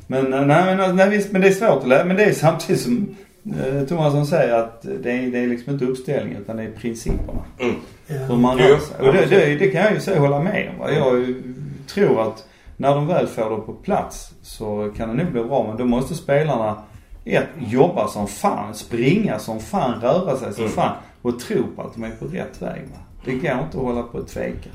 Men 0.08 0.34
eh, 0.34 0.45
nej, 0.45 0.75
men, 0.75 0.95
nej 0.95 1.10
visst, 1.10 1.32
men 1.32 1.41
det 1.41 1.47
är 1.47 1.51
svårt 1.51 1.82
att 1.84 1.88
lära. 1.88 2.06
Men 2.06 2.17
det 2.17 2.23
är 2.23 2.34
samtidigt 2.34 2.82
som 2.82 3.15
eh, 3.45 3.84
Thomasson 3.88 4.27
säger 4.27 4.53
att 4.53 4.82
det 4.82 5.12
är, 5.12 5.32
det 5.32 5.39
är 5.39 5.47
liksom 5.47 5.73
inte 5.73 5.86
uppställningen 5.86 6.41
utan 6.41 6.58
det 6.58 6.63
är 6.63 6.71
principerna. 6.71 7.43
Mm. 7.60 7.75
ja. 8.08 8.15
Hur 8.15 8.38
man 8.38 8.58
rör 8.58 8.77
sig. 8.77 9.08
Och 9.08 9.13
det, 9.13 9.25
det, 9.25 9.56
det 9.56 9.67
kan 9.67 9.82
jag 9.82 9.93
ju 9.93 9.99
säga 9.99 10.19
hålla 10.19 10.39
med 10.39 10.69
om. 10.73 10.79
va. 10.79 10.91
Jag 10.91 11.19
ju 11.19 11.43
tror 11.88 12.21
att 12.21 12.47
när 12.84 12.96
de 12.96 13.08
väl 13.08 13.28
får 13.28 13.50
det 13.50 13.62
på 13.62 13.74
plats 13.74 14.32
så 14.41 14.93
kan 14.98 15.10
det 15.17 15.24
nog 15.24 15.32
bli 15.34 15.43
bra. 15.43 15.67
Men 15.67 15.78
då 15.78 15.86
måste 15.86 16.15
spelarna 16.15 16.84
ett, 17.26 17.48
jobba 17.60 18.08
som 18.08 18.28
fan, 18.28 18.74
springa 18.76 19.39
som 19.39 19.60
fan, 19.60 20.02
röra 20.02 20.38
sig 20.38 20.54
som 20.54 20.63
Mm. 20.63 20.76
fan 20.76 20.96
och 21.22 21.39
tro 21.39 21.63
på 21.76 21.82
att 21.82 21.93
de 21.93 22.04
är 22.04 22.12
på 22.12 22.26
rätt 22.26 22.62
väg. 22.62 22.82
Va? 22.91 22.98
Det 23.26 23.32
går 23.32 23.52
inte 23.52 23.63
att 23.63 23.74
hålla 23.74 24.04
på 24.04 24.17
och 24.17 24.28
tveka. 24.28 24.69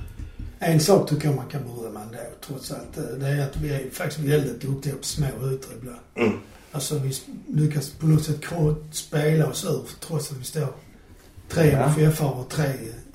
En 0.59 0.81
sak 0.81 1.09
tycker 1.09 1.27
jag 1.29 1.37
man 1.37 1.47
kan 1.47 1.61
berömma 1.62 2.01
ändå, 2.03 2.18
trots 2.47 2.73
allt. 2.73 2.99
eh, 2.99 3.03
Det 3.21 3.27
är 3.29 3.42
att 3.44 3.57
vi 3.57 3.75
är 3.75 3.90
faktiskt 3.90 4.21
väldigt 4.21 4.61
duktiga 4.61 4.94
på 4.94 5.05
små 5.05 5.27
ytor 5.27 5.73
ibland. 5.81 5.99
Mm. 6.14 6.33
Alltså 6.73 6.99
vi 6.99 7.12
lyckas 7.49 7.90
på 7.90 8.07
något 8.07 8.23
sätt 8.25 8.40
spela 8.90 9.47
oss 9.47 9.64
ur 9.64 9.83
trots 10.01 10.31
att 10.33 10.38
vi 10.38 10.44
står 10.44 10.66
tre 11.49 11.71
Ja. 11.71 11.79
MFF 11.79 12.23
och 12.23 12.49
tre 12.49 12.64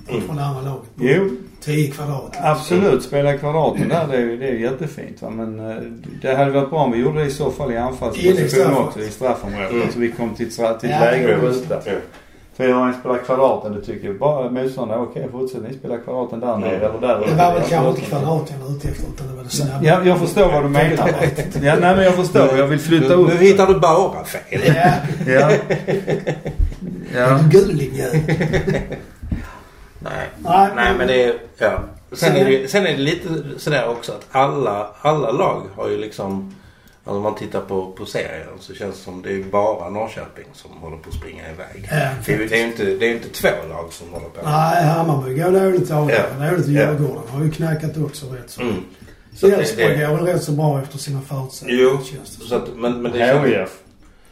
Mm. 0.08 0.22
från 0.26 0.36
det 0.36 0.42
andra 0.44 0.62
laget. 0.62 0.96
på 0.96 1.04
Jo, 1.04 1.30
10 1.60 1.90
kvadrat. 1.90 2.32
absolut. 2.42 3.02
Spela 3.02 3.36
kvadraten 3.38 3.88
där, 3.88 4.06
det 4.10 4.16
är 4.16 4.20
ju 4.20 4.36
det 4.36 4.48
är 4.48 4.54
jättefint 4.54 5.22
va. 5.22 5.30
Men 5.30 5.70
eh, 5.70 5.76
det 6.22 6.34
hade 6.34 6.50
varit 6.50 6.70
bra 6.70 6.78
om 6.78 6.92
vi 6.92 6.98
gjorde 6.98 7.18
det 7.20 7.26
i 7.26 7.30
så 7.30 7.50
fall 7.50 7.72
i 7.72 7.76
anfallsposition 7.76 8.76
också 8.76 9.00
i 9.00 9.10
straffområdet. 9.10 9.70
Mm. 9.72 9.86
Så 9.92 9.98
vi 9.98 10.12
kom 10.12 10.34
till 10.34 10.46
ett, 10.46 10.52
stra- 10.52 10.78
till 10.78 10.90
ett 10.90 10.96
Ja, 11.00 11.04
läge 11.10 11.36
skjuta. 11.40 11.80
För 12.56 12.68
jag 12.68 12.94
spelar 12.94 13.18
kvadraten, 13.18 13.72
det 13.72 13.80
tycker 13.80 14.06
jag 14.08 14.18
bara 14.18 14.50
motståndare, 14.50 14.98
okej 15.00 15.28
fortsätt 15.32 15.62
ni 15.70 15.74
spelar 15.78 15.98
kvadraten 16.04 16.40
där 16.40 16.56
nere 16.56 16.76
eller 16.76 17.00
där 17.00 17.26
Det 17.26 17.34
var 17.34 17.54
väl 17.54 17.62
kanske 17.68 17.88
inte 17.90 18.00
kvadraten 18.00 18.56
jag 18.60 18.66
var 18.68 18.76
ute 18.76 18.88
efter 18.88 19.04
utan 19.14 19.26
det 19.28 19.34
var 19.36 19.42
det 19.44 19.50
snabba. 19.50 19.80
Ja, 19.84 20.00
jag 20.04 20.18
förstår 20.18 20.52
vad 20.52 20.62
du 20.62 20.68
menar. 20.68 21.10
Ja, 21.62 21.76
nej 21.80 21.96
men 21.96 22.04
jag 22.04 22.14
förstår. 22.14 22.56
Jag 22.58 22.66
vill 22.66 22.78
flytta 22.78 23.14
upp. 23.14 23.28
nu 23.28 23.34
hittar 23.46 23.66
du 23.66 23.80
bara 23.80 24.24
fel. 24.24 24.60
Ja, 24.66 24.92
Ja. 25.32 25.50
Ja. 27.14 27.38
en 27.38 27.48
guling 27.50 27.90
ju. 27.94 28.20
Nej. 30.04 30.28
Nej, 30.38 30.68
Nej 30.76 30.94
men 30.98 31.06
det 31.06 31.24
är, 31.24 31.34
ja. 31.58 31.80
Sen 32.12 32.36
är 32.36 32.44
det, 32.44 32.68
sen 32.70 32.86
är 32.86 32.90
det 32.92 32.96
lite 33.02 33.28
sådär 33.58 33.88
också 33.88 34.12
att 34.12 34.26
alla, 34.30 34.86
alla 35.00 35.30
lag 35.30 35.62
har 35.76 35.88
ju 35.88 35.96
liksom, 35.98 36.54
alltså 37.04 37.16
om 37.16 37.22
man 37.22 37.34
tittar 37.34 37.60
på, 37.60 37.92
på 37.92 38.06
serien 38.06 38.48
så 38.60 38.74
känns 38.74 38.96
det 38.96 39.02
som 39.02 39.22
det 39.22 39.32
är 39.32 39.42
bara 39.42 39.90
Norrköping 39.90 40.44
som 40.52 40.70
håller 40.70 40.96
på 40.96 41.08
att 41.08 41.14
springa 41.14 41.42
iväg. 41.50 41.88
Ja, 41.90 42.08
Det 42.26 42.32
är 42.32 42.38
ju 42.38 42.46
det 42.48 42.54
är 42.56 42.58
ju 42.60 42.66
inte, 42.66 42.84
det 42.84 43.04
är 43.06 43.08
ju 43.08 43.14
inte 43.16 43.28
två 43.28 43.48
lag 43.68 43.92
som 43.92 44.12
håller 44.12 44.28
på. 44.28 44.40
Nej, 44.48 44.84
Hammarby 44.84 45.34
går 45.34 45.50
dåligt 45.50 45.90
av 45.90 46.10
Ja. 46.10 46.48
Dåligt 46.50 46.68
i 46.68 46.72
Ja. 46.74 46.80
Djurgården. 46.80 47.22
Har 47.28 47.44
ju 47.44 47.50
knackat 47.50 47.96
också 47.96 48.26
rätt 48.26 48.50
så. 48.50 48.62
Mm. 48.62 48.74
Så 49.36 49.46
Elfsborg 49.46 49.98
går 49.98 50.16
väl 50.16 50.26
rätt 50.26 50.42
så 50.42 50.52
bra 50.52 50.82
efter 50.82 50.98
sina 50.98 51.20
förutsättningar. 51.20 51.82
jo, 51.82 51.98
känns 52.04 52.36
det 52.36 52.44
så 52.46 52.54
att, 52.56 52.68
men, 52.76 53.02
men 53.02 53.12
det 53.12 53.18
känns... 53.18 53.46
HIF. 53.46 53.78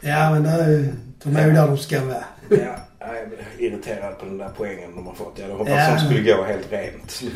Ja, 0.01 0.31
men 0.31 0.43
det 0.43 0.51
är, 0.51 0.95
de 1.25 1.37
är 1.37 1.47
ju 1.47 1.53
där 1.53 1.67
de 1.67 1.79
ska 1.79 2.05
vara. 2.05 2.25
Ja, 2.49 2.77
jag 3.07 3.29
blir 3.29 3.41
irriterad 3.59 4.19
på 4.19 4.25
den 4.25 4.39
där 4.39 4.51
poängen 4.57 4.91
de 4.97 5.07
har 5.07 5.15
fått. 5.15 5.33
Jag 5.39 5.43
hade 5.45 5.55
hoppats 5.59 5.77
Ja. 5.77 5.93
att 5.93 5.99
de 5.99 6.05
skulle 6.05 6.33
gå 6.37 6.43
helt 6.43 6.73
rent. 6.73 7.23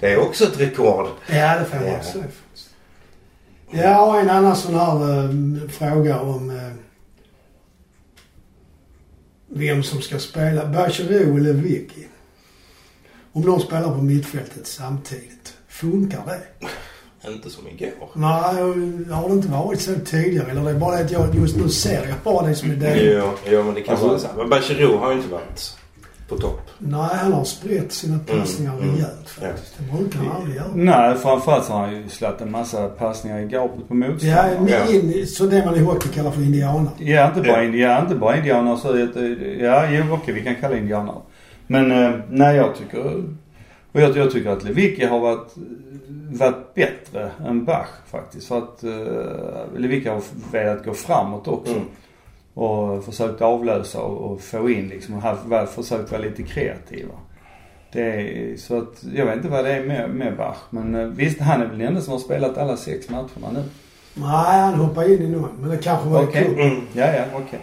det 0.00 0.12
är 0.12 0.18
också 0.18 0.44
ett 0.44 0.60
rekord. 0.60 1.08
Ja, 1.28 1.58
det 1.58 1.64
får 1.64 1.78
jag 1.80 1.88
Ja. 1.88 1.96
också 1.98 2.22
faktiskt. 2.22 2.70
Ja, 3.70 4.06
och 4.06 4.20
en 4.20 4.30
annan 4.30 4.56
sån 4.56 4.74
här 4.74 5.24
eh, 5.24 5.68
fråga 5.70 6.20
om 6.20 6.50
eh, 6.50 6.72
vem 9.48 9.82
som 9.82 10.02
ska 10.02 10.18
spela. 10.18 10.66
Bachirou 10.66 11.36
eller 11.36 11.52
Vicky. 11.52 12.04
Om 13.32 13.46
de 13.46 13.60
spelar 13.60 13.94
på 13.94 14.02
mittfältet 14.02 14.66
samtidigt. 14.66 15.54
Funkar 15.68 16.22
det? 16.26 16.66
Inte 17.28 17.50
som 17.50 17.68
igår. 17.68 18.08
Nej, 18.14 18.30
har 19.10 19.28
det 19.28 19.34
inte 19.34 19.48
varit 19.48 19.80
så 19.80 19.92
tidigare? 20.04 20.50
Eller 20.50 20.64
det 20.64 20.70
är 20.70 20.74
bara 20.74 20.94
att 20.98 21.10
jag 21.10 21.34
just 21.34 21.56
nu 21.56 21.68
ser 21.68 22.06
jag 22.08 22.14
bara 22.24 22.46
det 22.46 22.54
som 22.54 22.70
är 22.70 22.76
det. 22.76 22.96
Jo, 23.02 23.22
jo, 23.50 23.62
men 23.62 23.74
det 23.74 23.80
kan 23.80 23.92
Alltså- 23.94 24.08
vara 24.08 24.18
så. 24.18 24.28
Men 24.36 24.48
Bachirou 24.48 24.96
har 24.96 25.10
ju 25.10 25.16
inte 25.16 25.32
varit 25.32 25.76
på 26.28 26.36
topp. 26.38 26.60
Nej, 26.78 27.08
han 27.12 27.32
har 27.32 27.44
spritt 27.44 27.92
sina 27.92 28.18
passningar 28.18 28.72
Mm, 28.72 28.84
mm. 28.84 28.94
rejält 28.94 29.28
faktiskt. 29.28 29.74
Det 29.78 29.96
brukar 29.96 30.18
han 30.18 30.36
aldrig 30.36 30.56
göra. 30.56 30.66
Nej, 30.74 31.14
framförallt 31.18 31.64
så 31.64 31.72
har 31.72 31.80
han 31.86 31.96
ju 31.96 32.08
slagit 32.08 32.40
en 32.40 32.50
massa 32.50 32.88
passningar 32.88 33.38
i 33.38 33.44
gapet 33.46 33.88
på 33.88 33.94
Ja, 33.94 34.08
motståndaren. 34.08 34.68
Ja. 34.68 34.92
in, 34.94 35.26
så 35.26 35.44
det 35.46 35.64
man 35.64 35.76
i 35.76 35.80
hockey 35.80 36.08
kallar 36.08 36.30
för 36.30 36.42
indianer. 36.42 36.90
Ja, 36.98 37.26
inte 37.28 37.40
bara, 37.40 37.62
Ja. 37.64 37.70
indi- 37.70 37.78
ja, 37.82 38.00
inte 38.00 38.14
bara 38.14 38.36
indianer. 38.36 38.76
Så 38.76 38.88
att, 38.88 39.16
ja, 39.60 39.90
jo, 39.90 40.14
okej, 40.14 40.34
vi 40.34 40.42
kan 40.42 40.54
kalla 40.60 40.76
indianer. 40.76 41.14
Men 41.66 41.92
eh, 41.92 42.10
nej, 42.30 42.56
jag 42.56 42.74
tycker... 42.76 43.22
Och 43.94 44.00
jag, 44.00 44.16
jag 44.16 44.30
tycker 44.30 44.50
att 44.50 44.64
Lewicki 44.64 45.04
har 45.04 45.20
varit, 45.20 45.54
varit 46.32 46.74
bättre 46.74 47.30
än 47.46 47.64
Bach 47.64 47.88
faktiskt. 48.06 48.48
För 48.48 48.58
att 48.58 48.84
uh, 48.84 49.80
Lewicki 49.80 50.08
har 50.08 50.22
velat 50.52 50.84
gå 50.84 50.94
framåt 50.94 51.48
också. 51.48 51.74
Mm. 51.74 51.86
Och 52.54 53.04
försökt 53.04 53.42
avlösa 53.42 54.00
och, 54.02 54.32
och 54.32 54.40
få 54.40 54.70
in 54.70 54.88
liksom. 54.88 55.14
Och 55.14 55.52
väl 55.52 55.66
försökt 55.66 56.10
vara 56.10 56.22
lite 56.22 56.42
kreativa. 56.42 57.14
Det 57.92 58.02
är, 58.02 58.56
så 58.56 58.78
att 58.78 59.04
jag 59.14 59.26
vet 59.26 59.36
inte 59.36 59.48
vad 59.48 59.64
det 59.64 59.72
är 59.72 59.84
med, 59.84 60.10
med 60.10 60.36
Bach. 60.36 60.58
Men 60.70 60.94
eh, 60.94 61.06
visst, 61.06 61.40
han 61.40 61.62
är 61.62 61.66
väl 61.66 61.78
den 61.78 61.88
enda 61.88 62.00
som 62.00 62.12
har 62.12 62.20
spelat 62.20 62.58
alla 62.58 62.76
sex 62.76 63.10
matcherna 63.10 63.50
nu. 63.52 63.62
Nej, 64.14 64.60
han 64.60 64.74
hoppar 64.74 65.12
in 65.12 65.22
i 65.22 65.28
någon. 65.28 65.50
Men 65.60 65.70
det 65.70 65.76
kanske 65.76 66.08
var 66.08 66.26
kul. 66.26 66.60
Mm. 66.60 66.80
Ja, 66.92 67.06
ja, 67.14 67.24
okej. 67.34 67.60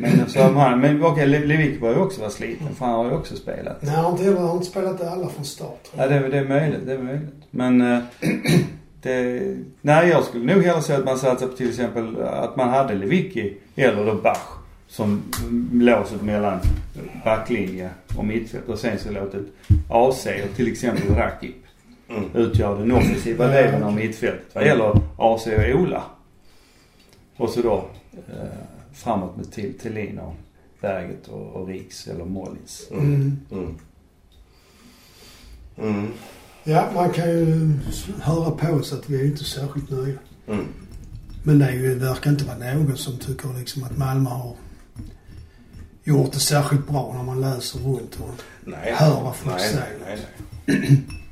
Men 0.00 0.28
så 0.28 0.48
om 0.48 0.56
han, 0.56 0.80
men 0.80 1.02
okej, 1.04 1.26
Le- 1.26 1.44
Lewicki 1.44 1.78
bör 1.80 1.90
ju 1.94 2.00
också 2.00 2.20
vara 2.20 2.30
sliten 2.30 2.74
för 2.74 2.86
han 2.86 2.94
har 2.94 3.04
ju 3.04 3.10
också 3.12 3.36
spelat. 3.36 3.82
Nej, 3.82 3.94
han 3.94 4.04
har 4.04 4.10
inte, 4.10 4.40
han 4.40 4.54
inte 4.54 4.66
spelat 4.66 5.00
alla 5.02 5.28
från 5.28 5.44
start. 5.44 5.88
Ja, 5.96 6.06
det, 6.06 6.14
är- 6.14 6.28
det 6.28 6.38
är 6.38 6.44
möjligt, 6.48 6.80
det 6.86 6.92
är 6.92 6.98
möjligt. 6.98 7.34
Men 7.50 7.92
eh, 7.92 7.98
det, 9.02 9.40
nej 9.80 10.08
jag 10.08 10.24
skulle 10.24 10.54
nog 10.54 10.64
hellre 10.64 10.82
säga 10.82 10.98
att 10.98 11.04
man 11.04 11.18
satsar 11.18 11.46
på 11.46 11.56
till 11.56 11.68
exempel 11.68 12.22
att 12.22 12.56
man 12.56 12.68
hade 12.68 12.94
Lewicki 12.94 13.56
eller 13.76 14.06
då 14.06 14.14
Bach 14.14 14.38
som 14.88 15.22
låset 15.72 16.22
mellan 16.22 16.58
backlinje 17.24 17.90
och 18.16 18.24
mittfält 18.24 18.68
och 18.68 18.78
sen 18.78 18.98
så 18.98 19.10
låtit 19.12 19.54
AC 19.88 20.26
och 20.50 20.56
till 20.56 20.72
exempel 20.72 21.14
Rakip 21.14 21.56
Mm. 22.08 22.24
utgör 22.34 22.78
den 22.78 22.92
offensiva 22.92 23.44
Ja, 23.44 23.62
delen 23.62 23.82
av 23.82 23.94
mittfältet 23.94 24.54
vad 24.54 24.66
gäller 24.66 25.00
AC 25.16 25.46
och 25.46 25.80
Ola. 25.80 26.02
Och 27.36 27.50
så 27.50 27.62
då 27.62 27.88
eh, 28.28 28.48
framåt 28.92 29.36
med 29.36 29.52
till 29.52 29.78
Thelin 29.78 30.18
och 30.18 30.34
Berget 30.80 31.28
och, 31.28 31.46
och 31.46 31.68
Riks 31.68 32.06
eller 32.08 32.24
Mollins. 32.24 32.88
Mm. 32.90 33.38
Mm. 33.50 33.74
Mm. 35.78 36.08
Ja, 36.64 36.90
man 36.94 37.10
kan 37.10 37.28
ju 37.28 37.72
höra 38.22 38.50
på 38.50 38.72
oss 38.72 38.92
att 38.92 39.10
vi 39.10 39.20
är 39.20 39.26
inte 39.26 39.44
särskilt 39.44 39.90
nöjda. 39.90 40.18
Mm. 40.48 40.64
Men 41.42 41.58
det 41.58 41.66
är 41.66 41.72
ju, 41.72 41.94
verkar 41.94 42.30
inte 42.30 42.44
vara 42.44 42.74
någon 42.74 42.96
som 42.96 43.18
tycker 43.18 43.58
liksom 43.58 43.84
att 43.84 43.96
Malmö 43.96 44.30
har 44.30 44.56
gjort 46.04 46.32
det 46.32 46.40
särskilt 46.40 46.88
bra 46.88 47.12
när 47.16 47.22
man 47.22 47.40
läser 47.40 47.78
runt 47.78 48.18
och 48.20 48.42
Nej. 48.64 48.92
hör 48.96 49.22
vad 49.22 49.36
folk 49.36 49.56
nej, 49.56 49.68
säger. 49.68 49.98
nej, 50.06 50.18
nej, 50.66 50.78
nej. 50.80 51.02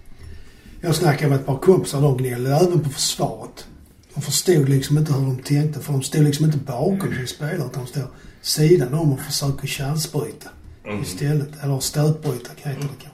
Jag 0.87 0.95
snackade 0.95 1.31
med 1.31 1.41
ett 1.41 1.47
par 1.47 1.57
kompisar, 1.57 2.01
de 2.01 2.17
gnällde 2.17 2.51
även 2.51 2.81
på 2.81 2.89
försvaret. 2.91 3.67
De 4.15 4.21
förstod 4.21 4.69
liksom 4.69 4.99
inte 4.99 5.13
hur 5.13 5.21
de 5.21 5.39
tänkte 5.39 5.81
för 5.81 5.93
de 5.93 6.03
stod 6.03 6.23
liksom 6.25 6.45
inte 6.47 6.59
bakom 6.59 7.15
sin 7.17 7.27
spelare 7.27 7.57
utan 7.57 7.83
de 7.83 7.87
stod 7.87 8.03
sidan 8.43 8.95
om 8.95 9.13
och 9.13 9.21
försöker 9.21 9.67
chansbryta 9.67 10.49
Mm. 10.85 11.03
istället. 11.03 11.49
Eller 11.63 11.79
stötbryta 11.81 12.51
heter 12.57 12.71
det 12.71 12.89
kanske. 12.89 13.09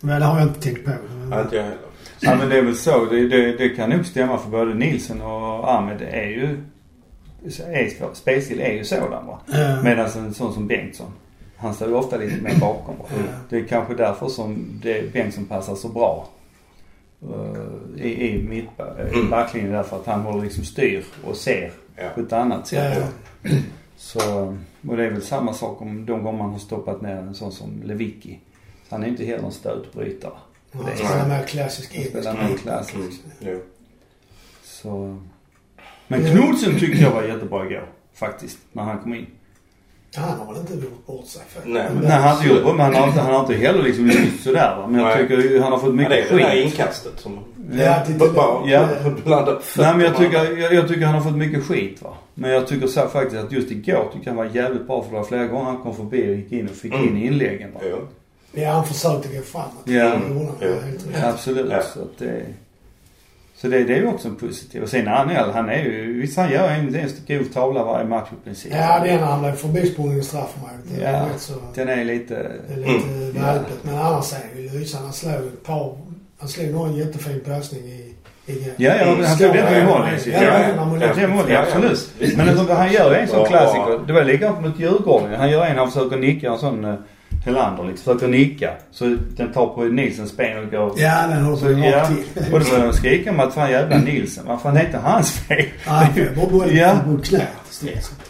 Men 0.00 0.20
det 0.20 0.26
har 0.26 0.38
jag 0.38 0.48
inte 0.48 0.60
tänkt 0.60 0.84
på. 0.84 0.90
Ja, 1.30 1.40
inte 1.42 1.56
jag 1.56 1.62
heller. 1.62 1.78
Ja 2.20 2.36
men 2.36 2.48
det 2.48 2.58
är 2.58 2.62
väl 2.62 2.76
så. 2.76 3.04
Det, 3.04 3.28
det, 3.28 3.56
det 3.56 3.68
kan 3.68 3.90
nog 3.90 4.06
stämma 4.06 4.38
för 4.38 4.50
både 4.50 4.74
Nilsen 4.74 5.20
och 5.20 5.74
Ahmed 5.74 6.02
är 6.02 6.26
ju... 6.28 6.64
Är, 7.66 8.14
spelstil 8.14 8.60
är 8.60 8.72
ju 8.72 8.84
sådan 8.84 9.26
va. 9.26 9.40
Eh, 9.54 9.82
Medan 9.82 10.10
en 10.18 10.34
sån 10.34 10.54
som 10.54 10.66
Bengtsson. 10.66 11.10
Han 11.56 11.74
står 11.74 11.88
ju 11.88 11.94
ofta 11.94 12.16
lite 12.16 12.42
mer 12.42 12.56
bakom. 12.60 12.94
Va? 12.98 13.04
Mm. 13.14 13.26
Det 13.50 13.56
är 13.56 13.64
kanske 13.64 13.94
därför 13.94 14.28
som 14.28 14.66
det, 14.82 15.12
Bengtsson 15.12 15.44
passar 15.44 15.74
så 15.74 15.88
bra. 15.88 16.28
Uh, 17.30 18.04
I, 18.06 18.28
i 18.28 18.42
mitt, 18.42 18.64
i 19.12 19.14
Mm. 19.18 19.30
backlinjen 19.30 19.72
därför 19.72 19.96
att 19.96 20.06
han 20.06 20.20
håller 20.20 20.42
liksom 20.42 20.64
styr 20.64 21.04
och 21.24 21.36
ser 21.36 21.72
Ja. 21.96 22.08
på 22.14 22.20
ett 22.20 22.32
annat 22.32 22.66
sätt. 22.66 23.02
Ja. 23.42 23.50
Så, 23.96 24.18
och 24.88 24.96
det 24.96 25.04
är 25.04 25.10
väl 25.10 25.22
samma 25.22 25.52
sak 25.54 25.80
om 25.82 26.06
de 26.06 26.22
gånger 26.22 26.38
man 26.38 26.50
har 26.52 26.58
stoppat 26.58 27.02
ner 27.02 27.16
en 27.16 27.34
sån 27.34 27.52
som 27.52 27.82
Lewicki. 27.84 28.40
Så 28.88 28.94
han 28.94 29.04
är 29.04 29.08
inte 29.08 29.24
heller 29.24 29.44
en 29.44 29.52
stötbrytare. 29.52 30.32
Han 30.72 30.84
det 30.84 30.92
är- 30.92 30.96
spelar 30.96 31.28
mer 31.28 31.42
klassisk 31.46 31.94
Han 31.94 31.96
engelsk. 32.04 32.20
spelar 32.20 32.48
mer 32.48 32.56
klassisk. 32.56 33.20
Mm. 33.40 33.60
Så. 34.62 35.18
Men 36.08 36.20
Knudsen 36.24 36.78
tyckte 36.78 37.02
jag 37.02 37.10
var 37.10 37.22
jättebra 37.22 37.66
igår. 37.66 37.88
Faktiskt. 38.14 38.58
När 38.72 38.82
han 38.82 38.98
kom 38.98 39.14
in. 39.14 39.26
Han 40.16 40.38
har 40.38 40.46
väl 40.52 40.60
inte 40.60 40.74
gjort 40.74 41.06
bort 41.06 41.26
sig 41.26 41.42
för. 41.48 41.68
Nej, 41.68 41.86
men- 41.94 42.10
han 42.10 42.22
har 42.22 42.32
inte 42.32 42.48
gjort 42.48 42.64
men 42.76 42.80
han 42.80 42.94
har 42.94 43.08
inte, 43.08 43.20
han 43.20 43.32
har 43.34 43.40
inte 43.40 43.54
heller 43.54 43.82
liksom 43.82 44.06
lyft 44.06 44.44
sådär 44.44 44.76
va. 44.76 44.86
Men 44.86 45.00
jag 45.00 45.08
Nej. 45.08 45.28
tycker 45.28 45.60
han 45.60 45.72
har 45.72 45.78
fått 45.78 45.88
Ja, 45.88 45.96
det 45.96 45.96
mycket 46.08 46.30
är 46.32 46.36
det 46.36 46.42
där 46.42 46.50
skit. 46.50 46.64
inkastet 46.72 47.12
som 47.20 47.38
Ja, 47.78 48.02
till- 48.06 48.14
b- 48.14 48.24
bara 48.34 48.70
Ja. 48.70 48.88
blandar 49.24 49.58
Nej 49.78 49.92
men 49.96 50.00
jag 50.00 50.16
tycker, 50.16 50.60
jag, 50.60 50.74
jag 50.74 50.88
tycker 50.88 51.06
han 51.06 51.14
har 51.14 51.22
fått 51.22 51.36
mycket 51.36 51.64
skit 51.64 52.02
va. 52.02 52.10
Men 52.34 52.50
jag 52.50 52.66
tycker 52.66 52.86
så 52.86 53.08
faktiskt 53.08 53.42
att 53.42 53.52
just 53.52 53.70
igår 53.70 54.10
tycker 54.12 54.26
han 54.26 54.36
var 54.36 54.44
jävligt 54.52 54.86
bra 54.86 55.02
för 55.02 55.10
det 55.10 55.16
var 55.16 55.24
flera 55.24 55.46
gånger 55.46 55.64
han 55.64 55.76
kom 55.82 55.96
förbi 55.96 56.22
och 56.30 56.34
gick 56.36 56.52
in 56.52 56.68
och 56.68 56.76
fick 56.76 56.94
Mm. 56.94 57.08
in 57.08 57.22
inläggen 57.22 57.72
va. 57.74 57.80
Jo. 57.90 57.96
Ja, 58.52 58.70
han 58.72 58.84
försökte 58.84 59.28
gå 59.28 59.42
framåt. 59.42 59.72
Ja. 59.84 59.92
Det. 60.60 60.66
Ja. 60.66 60.74
Ja. 61.20 61.28
Absolut. 61.28 61.66
Ja. 61.70 61.82
Så 61.94 62.00
att 62.00 62.18
det, 62.18 62.42
så 63.56 63.68
det, 63.68 63.84
det 63.84 63.92
är 63.94 63.98
ju 63.98 64.06
också 64.06 64.28
en 64.28 64.36
positiv. 64.36 64.82
Och 64.82 64.88
sen 64.88 65.08
Anel, 65.08 65.50
han 65.50 65.68
är 65.68 65.82
ju, 65.82 66.20
visst 66.20 66.36
han 66.36 66.50
gör 66.50 66.68
en, 66.70 66.94
en 66.94 67.08
grov 67.26 67.44
tavla 67.44 67.84
varje 67.84 68.04
match 68.06 68.28
i 68.40 68.44
princip. 68.44 68.72
Ja, 68.74 69.00
det 69.04 69.10
är 69.10 69.16
när 69.20 69.26
han 69.26 69.40
blev 69.42 69.52
förbisprungen 69.52 70.18
i 70.18 70.22
straffområdet. 70.22 70.80
Det 70.98 71.04
är 71.04 71.12
Ja. 71.12 71.26
så... 71.38 71.52
Den 71.74 71.88
är 71.88 72.04
lite, 72.04 72.34
Det 72.68 72.74
är 72.74 72.76
lite 72.76 73.08
Mm. 73.08 73.42
valpigt. 73.42 73.78
Men 73.84 73.98
annars 73.98 74.32
är 74.32 74.36
han 74.36 74.62
ju 74.62 74.78
lysande. 74.78 75.04
Han 75.06 75.12
slog 75.12 75.32
ett 75.34 75.64
par... 75.64 75.96
Han 76.38 76.48
slog 76.48 76.70
nog 76.70 76.86
en 76.86 76.96
jättefin 76.96 77.40
passning 77.46 77.82
i... 77.82 78.14
i 78.46 78.72
Ja, 78.76 78.94
ja, 78.96 79.04
han 79.26 79.38
tog 79.38 79.52
den 79.52 79.82
i 79.82 79.84
mål. 79.86 80.02
Ja, 80.26 80.32
ja, 80.32 80.42
ja, 80.42 80.98
Ja, 81.00 81.14
det 81.16 81.28
mål, 81.28 81.44
Ja, 81.48 81.54
ja, 81.54 81.60
absolut. 81.62 82.10
visst. 82.18 82.36
Men 82.36 82.48
han 82.68 82.92
gör 82.92 83.14
en 83.14 83.28
sån 83.28 83.38
Ja, 83.40 83.46
klassiker. 83.46 84.00
Det 84.06 84.12
var 84.12 84.24
likadant 84.24 84.60
mot 84.60 84.80
Djurgården. 84.80 85.34
Han 85.34 85.50
gör 85.50 85.64
en, 85.66 85.78
han 85.78 85.90
försöker 85.92 86.16
nicka 86.16 86.50
en 86.52 86.58
sån 86.58 86.84
uh, 86.84 86.94
Helander 87.44 87.84
liksom. 87.84 88.14
Försöker 88.18 88.32
nicka. 88.32 88.70
Så 88.90 89.16
den 89.36 89.52
tar 89.52 89.66
på 89.66 89.84
Nilsens 89.84 90.36
ben 90.36 90.64
och 90.64 90.70
går. 90.70 90.92
Ja, 90.96 91.26
den 91.28 91.42
håller 91.44 91.56
Så, 91.56 91.64
på 91.64 91.70
ja. 91.72 91.96
rakt 91.98 92.08
till. 92.34 92.52
Och 92.54 92.60
då 92.60 92.66
började 92.70 92.86
de 92.86 92.92
skrika 92.92 93.30
om 93.30 93.40
att 93.40 93.54
fan 93.54 93.70
jävla 93.70 93.98
Nilsen. 93.98 94.44
Vad 94.46 94.60
fan 94.62 94.74
det 94.74 94.80
är 94.80 94.84
inte 94.86 94.98
hans 94.98 95.30
fel. 95.32 95.64
Nej, 95.88 96.10
för 96.14 96.34
bara 96.36 96.46
bollen 96.50 96.76
Ja. 96.76 96.98
knät. 97.24 97.42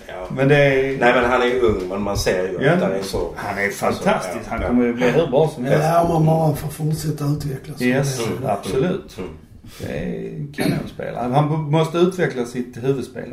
Ja. 0.09 0.15
Men 0.37 0.49
det 0.49 0.57
är... 0.57 0.99
Nej 0.99 1.13
men 1.15 1.25
han 1.31 1.43
är 1.43 1.47
ju 1.47 1.61
ung 1.61 1.89
men 1.89 2.03
man 2.03 2.17
ser 2.17 2.43
ju 2.49 2.59
Ja. 2.61 2.73
att 2.73 2.83
han 2.83 2.93
är 2.93 3.03
så... 3.03 3.33
Han 3.37 3.59
är 3.59 3.71
fantastisk. 3.71 4.07
Alltså, 4.07 4.39
ja, 4.39 4.41
Han 4.51 4.61
ja. 4.61 4.67
kommer 4.69 4.85
ju 4.87 4.93
bli 4.95 5.11
hur 5.11 5.27
bra 5.27 5.49
som 5.55 5.65
helst. 5.65 5.85
Ja, 5.85 6.03
om 6.03 6.25
man 6.25 6.25
bara 6.39 6.57
får 6.57 6.69
fortsätta 6.69 7.25
utvecklas. 7.25 7.83
Yes, 7.83 8.19
Det 8.41 8.47
är- 8.47 8.51
absolut. 8.51 9.17
Mm. 9.19 9.31
Det 9.81 9.93
är 9.99 10.53
kanonspelare. 10.55 11.33
Han 11.33 11.71
måste 11.71 11.99
utveckla 11.99 12.45
sitt 12.45 12.77
huvudspel. 12.85 13.33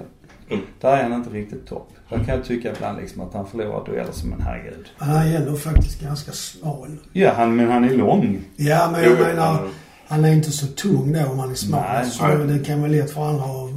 Mm. 0.54 0.66
Där 0.82 0.98
är 0.98 1.04
han 1.04 1.14
inte 1.14 1.30
riktigt 1.30 1.68
topp. 1.68 1.90
Där 2.10 2.18
kan 2.18 2.28
jag 2.36 2.46
tycka 2.46 2.72
ibland 2.76 2.98
liksom 2.98 3.22
att 3.22 3.34
han 3.34 3.48
förlorar 3.48 3.86
dueller 3.86 4.12
som 4.12 4.34
en 4.34 4.42
herregud. 4.42 4.86
Han 4.98 5.16
är 5.16 5.36
ändå 5.36 5.56
faktiskt 5.56 6.02
ganska 6.02 6.32
smal. 6.32 6.98
Ja, 7.14 7.34
han, 7.38 7.56
men 7.56 7.72
han 7.72 7.84
är 7.84 7.96
lång. 7.96 8.40
Ja, 8.56 8.90
men 8.92 9.04
jag 9.04 9.20
menar, 9.20 9.68
han- 10.08 10.26
är 10.26 10.32
inte 10.34 10.52
så 10.52 10.68
tung 10.68 11.14
då 11.14 11.26
om 11.32 11.40
han 11.40 11.52
är 11.52 11.56
smal. 11.56 11.84
Nej. 11.94 12.06
så 12.10 12.26
det 12.28 12.66
kan 12.66 12.82
vara 12.82 12.92
lätt 12.92 13.12
för 13.12 13.30
andra 13.30 13.44
att 13.44 13.70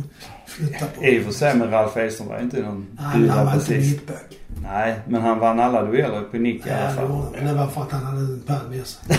flytta 0.51 0.87
på. 0.87 1.05
I 1.05 1.21
och 1.21 1.25
för 1.25 1.33
sig 1.33 1.57
men 1.57 1.71
Ralf 1.71 1.97
Edström 1.97 2.29
var 2.29 2.41
inte 2.41 2.61
någon 2.63 2.87
Nej, 3.01 3.19
men 3.21 3.29
han 3.31 3.47
var 3.47 3.55
inte 3.55 3.75
mittback. 3.79 4.39
Nej, 4.63 4.95
men 5.09 5.23
han 5.23 5.39
vann 5.39 5.61
alla 5.61 5.83
dueller 5.83 6.21
på 6.21 6.37
nick 6.37 6.67
i 6.67 6.69
Ja, 6.69 6.75
alla 6.77 6.91
det 6.91 6.97
fall. 7.09 7.23
det. 7.33 7.39
Men 7.39 7.47
det 7.47 7.61
var 7.61 7.67
för 7.67 7.83
att 7.83 7.93
han 7.93 8.05
hade 8.05 8.19
en 8.19 8.43
pärl 8.47 8.69
med 8.71 8.87
sig. 8.87 9.17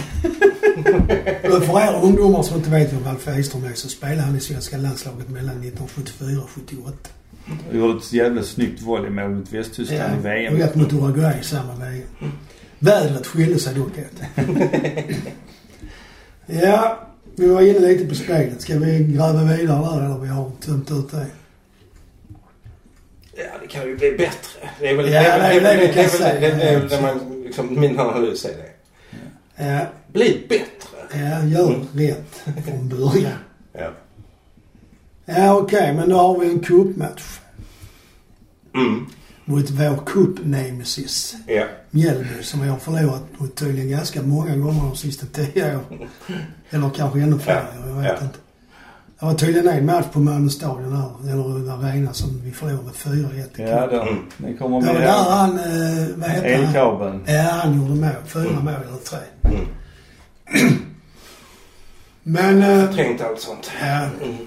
För 1.42 1.80
er 1.80 2.00
ungdomar 2.04 2.44
som 2.44 2.58
inte 2.58 2.70
vet 2.70 2.94
vem 2.94 3.08
Alf 3.08 3.28
Ekström 3.28 3.64
är 3.66 3.74
så 3.74 3.90
spelade 3.90 4.22
han 4.22 4.36
i 4.36 4.40
svenska 4.40 4.78
landslaget 4.78 5.30
mellan 5.30 5.56
1974 5.64 6.42
och 6.44 6.50
78. 6.50 6.92
Han 7.48 7.80
gjorde 7.80 7.98
ett 7.98 8.14
jävligt 8.14 8.46
snyggt 8.46 8.82
volleymål 8.82 9.30
mot 9.30 9.54
Västtyskland 9.54 10.16
i 10.16 10.20
och 10.20 10.26
VM. 10.26 10.62
ett 10.62 10.76
mot 10.76 10.94
Uruguay 10.94 11.40
i 11.40 11.44
samma 11.44 11.76
VM. 11.76 12.32
Vädret 12.80 13.28
skilde 13.28 13.60
sig 13.60 13.76
dock 13.76 13.88
åt. 13.88 14.46
ja, 16.46 17.08
vi 17.36 17.48
var 17.48 17.62
inne 17.62 17.80
lite 17.80 18.06
på 18.06 18.16
spelet. 18.16 18.62
Ska 18.62 18.80
vi 18.80 19.00
gräva 19.04 19.44
vidare 19.44 19.98
där 20.00 20.06
eller 20.06 20.20
vi 20.20 20.28
har 20.28 20.52
tömt 20.66 20.92
ut 20.92 21.12
det? 21.12 21.26
Ja, 23.38 23.44
det 23.62 23.68
kan 23.68 23.88
ju 23.88 23.98
bli 23.98 24.12
bättre. 24.12 24.70
Det 24.80 24.88
är 24.90 24.96
väl 24.96 25.12
Ja, 25.12 25.22
det, 25.22 25.28
är 25.28 25.62
det 25.62 25.70
är 25.70 25.78
det 25.78 25.88
vi 25.88 25.94
det, 25.94 26.02
är 26.02 26.42
det, 26.42 26.58
det 26.58 26.80
väl 26.80 26.90
det 26.90 27.02
man, 27.02 27.44
liksom, 27.46 27.80
min 27.80 28.00
analys 28.00 28.46
är 28.46 28.50
det. 28.58 28.72
Ja, 29.66 29.86
Bli 30.14 30.46
bättre. 30.50 31.20
ja 31.20 31.46
gör 31.46 31.86
rätt 31.94 32.44
från 32.66 32.90
början. 32.90 33.32
Ja. 33.74 33.92
Ja, 35.26 35.56
okej, 35.58 35.94
men 35.94 36.10
då 36.10 36.18
har 36.18 36.40
vi 36.40 36.52
en 36.52 36.60
cupmatch 36.60 37.24
Mm. 38.76 39.06
mot 39.46 39.70
vår 39.70 39.98
cup-nemesis. 40.06 41.36
Ja. 41.48 41.64
Mjällby 41.92 42.44
som 42.44 42.62
vi 42.62 42.68
har 42.68 42.78
förlorat 42.78 43.24
mot 43.38 43.56
tydligen 43.56 43.90
ganska 43.90 44.22
många 44.22 44.56
gånger 44.56 44.82
de 44.82 44.96
sista 44.96 45.26
tio 45.26 45.76
åren. 45.76 46.10
Eller 46.70 46.90
kanske 46.90 47.20
ännu 47.20 47.40
fler, 47.40 47.54
Ja, 47.84 47.88
jag 47.90 47.96
vet 47.96 48.06
ja. 48.20 48.26
inte. 48.26 48.38
Det 49.20 49.26
var 49.26 49.34
tydligen 49.34 49.68
en 49.68 49.86
match 49.86 50.06
på 50.12 50.20
Malmö 50.20 50.50
stadion 50.50 50.96
här, 50.96 51.32
eller 51.32 51.72
Arena, 51.90 52.14
som 52.14 52.42
vi 52.44 52.52
förlorade 52.52 52.84
med 52.84 52.94
4-1 52.96 53.60
i 53.60 53.64
Ja. 53.64 54.02
Mm. 54.02 54.24
Det 54.38 54.54
kommer 54.54 54.82
Det 54.82 54.88
var 54.88 54.94
med 54.94 55.02
där 55.04 55.24
han, 55.30 55.50
eh, 55.60 56.08
vad 56.16 56.30
hette 56.30 56.56
han? 56.56 56.66
elkabeln. 56.66 57.24
Ja, 57.28 57.42
han 57.42 57.78
gjorde 57.78 57.96
mål. 58.02 58.10
Fyra 58.26 58.60
mål 58.60 58.74
eller 58.74 58.98
tre. 59.04 59.20
Mm. 59.44 59.66
Men, 62.24 62.64
eh, 62.64 62.96
Tänkt 62.96 63.22
allt 63.22 63.40
sånt. 63.42 63.72
ja, 63.82 64.02
Mm. 64.24 64.38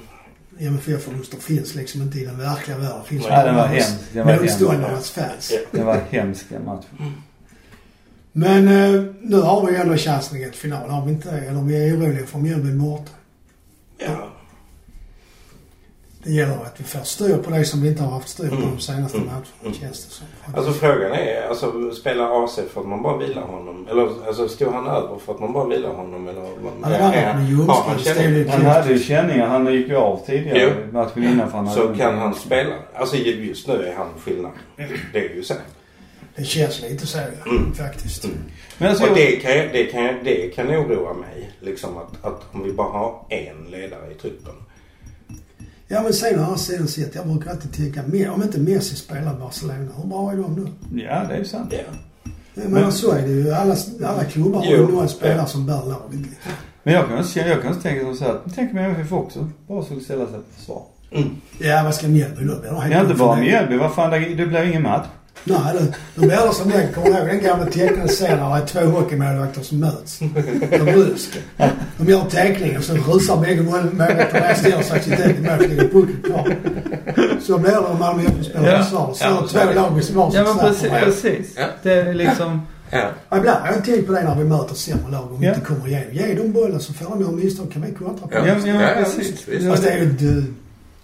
MFF-förluster 0.60 1.38
finns 1.38 1.74
liksom 1.74 2.02
inte 2.02 2.18
i 2.18 2.24
den 2.24 2.38
verkliga 2.38 2.78
världen. 2.78 3.04
Finns 3.04 3.26
Ja, 3.28 3.44
den 3.44 3.54
var 3.54 3.66
hemsk. 3.66 3.94
Den 4.12 4.26
var 4.26 4.32
hemsk. 4.32 4.60
Motståndarnas 4.60 5.10
fans. 5.10 5.52
Det 5.70 5.82
var 5.84 6.00
hemskt 6.10 6.46
den 6.48 6.64
matchen. 6.64 7.22
Men 8.32 8.68
eh, 8.68 9.02
nu 9.22 9.36
har 9.40 9.66
vi 9.66 9.76
ändå 9.76 9.96
chansen 9.96 10.38
gå 10.38 10.44
till 10.44 10.54
final, 10.60 10.90
har 10.90 11.04
vi 11.04 11.12
inte? 11.12 11.30
Eller 11.30 11.62
vi 11.62 11.88
är 11.88 11.96
oroliga 11.96 12.26
för 12.26 12.38
Mjällby 12.38 12.72
borta. 12.72 13.10
Ja. 13.98 14.30
Det 16.28 16.34
gäller 16.34 16.52
att 16.54 16.74
vi 16.80 16.84
får 16.84 17.00
styr 17.00 17.36
på 17.36 17.50
det 17.50 17.64
som 17.64 17.82
vi 17.82 17.88
inte 17.88 18.02
har 18.02 18.10
haft 18.10 18.28
styr 18.28 18.48
på 18.48 18.54
Mm. 18.54 18.70
de 18.74 18.80
senaste 18.80 19.16
Mm. 19.18 19.28
matcherna, 19.28 19.44
Mm. 19.62 19.74
känns 19.74 20.04
det 20.06 20.12
som. 20.12 20.26
Alltså 20.54 20.72
frågan 20.72 21.12
är, 21.12 21.48
alltså 21.48 21.90
spelar 21.92 22.44
AC 22.44 22.58
för 22.72 22.80
att 22.80 22.86
man 22.86 23.02
bara 23.02 23.16
vilar 23.16 23.42
honom? 23.42 23.86
Eller 23.90 24.26
alltså 24.26 24.48
stod 24.48 24.72
han 24.72 24.86
över 24.86 25.18
för 25.18 25.32
att 25.34 25.40
man 25.40 25.52
bara 25.52 25.64
vilar 25.68 25.90
honom? 25.90 26.28
Eller 26.28 26.40
vad? 26.40 26.50
Ja, 26.92 27.38
något 27.38 27.66
med 27.66 27.76
har 27.76 27.82
han 27.82 27.98
känning? 27.98 28.48
Han 28.48 28.64
hade 28.66 28.92
ju 28.92 28.98
känningar. 28.98 29.46
Han 29.46 29.72
gick 29.74 29.88
ju 29.88 29.96
av 29.96 30.20
tidigare 30.26 30.58
Jo. 30.62 30.92
matchen 30.92 31.24
innan 31.24 31.50
för 31.50 31.58
han 31.58 31.70
Så 31.70 31.88
kan 31.94 32.18
han 32.18 32.34
spela? 32.34 32.74
Alltså 32.94 33.16
just 33.16 33.68
nu 33.68 33.74
är 33.86 33.94
han 33.96 34.06
skillnad. 34.24 34.52
Det 35.12 35.18
är 35.30 35.34
ju 35.34 35.42
så. 35.42 35.54
Det 36.36 36.44
känns 36.44 36.82
lite 36.82 37.06
så, 37.06 37.18
ja, 37.18 37.50
Mm. 37.50 37.74
faktiskt. 37.74 38.24
Mm. 38.24 38.36
Men 38.78 38.88
alltså, 38.88 39.06
Och 39.10 39.14
det 39.16 39.30
kan, 39.36 39.52
det, 39.52 39.84
kan, 39.92 40.14
det 40.24 40.54
kan 40.54 40.66
oroa 40.70 41.12
mig. 41.14 41.50
Liksom 41.60 41.96
att, 41.98 42.24
att 42.24 42.42
om 42.52 42.62
vi 42.64 42.72
bara 42.72 42.88
har 42.98 43.24
en 43.28 43.70
ledare 43.70 44.10
i 44.10 44.14
truppen. 44.14 44.54
Ja, 45.88 46.02
men 46.02 46.12
sen 46.12 46.38
har 46.38 46.50
jag 46.50 46.58
sen 46.60 46.88
sett, 46.88 47.14
jag 47.14 47.26
brukar 47.28 47.50
alltid 47.50 47.72
tänka, 47.72 48.02
mer- 48.06 48.30
om 48.30 48.42
inte 48.42 48.60
Messi 48.60 48.96
spelar 48.96 49.34
Barcelona, 49.40 49.88
hur 50.02 50.08
bra 50.08 50.32
är 50.32 50.36
de 50.36 50.64
då? 50.64 50.68
Ja, 50.98 51.24
det 51.28 51.34
är 51.34 51.38
ju 51.38 51.44
sant. 51.44 51.72
Ja. 51.72 51.78
Men- 52.54 52.72
menar, 52.72 52.90
så 52.90 53.12
är 53.12 53.22
det 53.22 53.28
ju. 53.28 53.52
Alla, 53.52 53.76
alla 54.06 54.24
klubbar 54.24 54.58
har 54.58 54.66
Jo. 54.66 54.76
ju 54.76 54.92
några 54.92 55.08
spelare 55.08 55.36
Ja. 55.38 55.46
som 55.46 55.66
bär 55.66 55.74
laget. 55.86 56.20
Men 56.82 56.94
jag 56.94 57.08
kan 57.08 57.18
inte, 57.18 57.40
jag 57.40 57.62
kan 57.62 57.70
inte 57.70 57.82
tänka 57.82 58.04
som 58.04 58.16
så 58.16 58.24
här. 58.24 58.38
Tänk 58.54 58.72
om 58.72 58.78
MFF 58.78 59.12
också 59.12 59.48
bara 59.68 59.84
skulle 59.84 60.00
ställa 60.00 60.26
sig 60.26 60.34
på 60.34 60.44
försvar. 60.58 60.82
Mm. 61.10 61.28
Ja, 61.58 61.80
vad 61.84 61.94
ska 61.94 62.08
Mjällby 62.08 62.44
då? 62.44 62.54
Ja, 62.90 63.00
inte 63.00 63.14
bara? 63.14 63.36
Mjällby. 63.40 63.76
Vad 63.76 63.94
fan, 63.94 64.10
det 64.10 64.46
blir 64.46 64.62
ingen 64.62 64.82
match. 64.82 65.06
Nej, 65.44 65.58
det, 65.74 65.94
då 66.14 66.20
blir 66.20 66.30
det 66.48 66.54
som 66.54 66.70
den, 66.70 66.92
kommer 66.92 67.08
ihåg 67.18 67.26
den 67.26 67.40
gamla 67.42 67.66
tecknade 67.66 68.08
serien 68.08 68.38
när 68.38 68.50
det 68.56 68.62
är 68.62 68.66
två 68.66 68.80
hockeymålvakter 68.80 69.62
som 69.62 69.78
möts? 69.80 70.18
De 70.70 70.78
rusk. 70.92 71.28
De 71.96 72.08
gör 72.12 72.24
teckningen 72.30 72.82
så 72.82 72.94
rusar 72.94 73.36
bägge 73.36 73.62
mål- 73.62 73.84
målvakterna 73.92 74.54
ställer 74.54 74.82
sig 74.82 75.02
sitt 75.02 75.18
eget 75.20 75.42
mål 75.42 75.58
så 75.62 75.68
ligger 75.68 75.88
pucken 75.88 76.22
kvar. 76.24 76.56
Så 77.40 77.58
blir 77.58 77.70
det 77.70 77.78
om 77.78 77.98
Malmö 77.98 78.22
FF 78.22 78.46
spelar 78.46 78.72
Ja. 78.72 78.82
försvar. 78.82 79.12
Så 79.14 79.24
Ja, 79.24 79.42
är 79.42 79.46
två 79.72 79.80
lag 79.80 79.90
i 79.98 80.12
varsin 80.12 80.40
Ja, 80.40 80.54
men 80.54 80.58
precis. 80.58 80.88
precis. 80.90 81.52
Ja. 81.56 81.64
Det 81.82 81.92
är 81.92 82.14
liksom... 82.14 82.62
Ja. 82.90 82.98
Ja, 83.30 83.36
Ibland 83.38 83.58
har 83.60 83.72
jag 83.72 83.84
tänkt 83.84 84.06
på 84.06 84.12
det 84.12 84.22
när 84.22 84.34
vi 84.36 84.44
möter 84.44 84.74
sämre 84.74 85.10
lag 85.12 85.32
och 85.32 85.44
Ja. 85.44 85.48
inte 85.48 85.60
kommer 85.66 85.88
igenom. 85.88 86.08
Ge 86.12 86.34
dem 86.34 86.52
bollen 86.52 86.80
så 86.80 86.92
får 86.92 87.04
de 87.10 87.18
några 87.20 87.32
misstag 87.36 87.72
kan 87.72 87.82
vi 87.82 87.92
kontra 87.92 88.26
på. 88.28 88.34
Ja, 88.34 88.46
Ja, 88.46 88.54
ja, 88.66 88.82
ja, 88.82 88.88
precis. 89.04 89.46
Fast 89.68 89.82
det 89.82 89.90
är 89.90 89.98
ju 89.98 90.14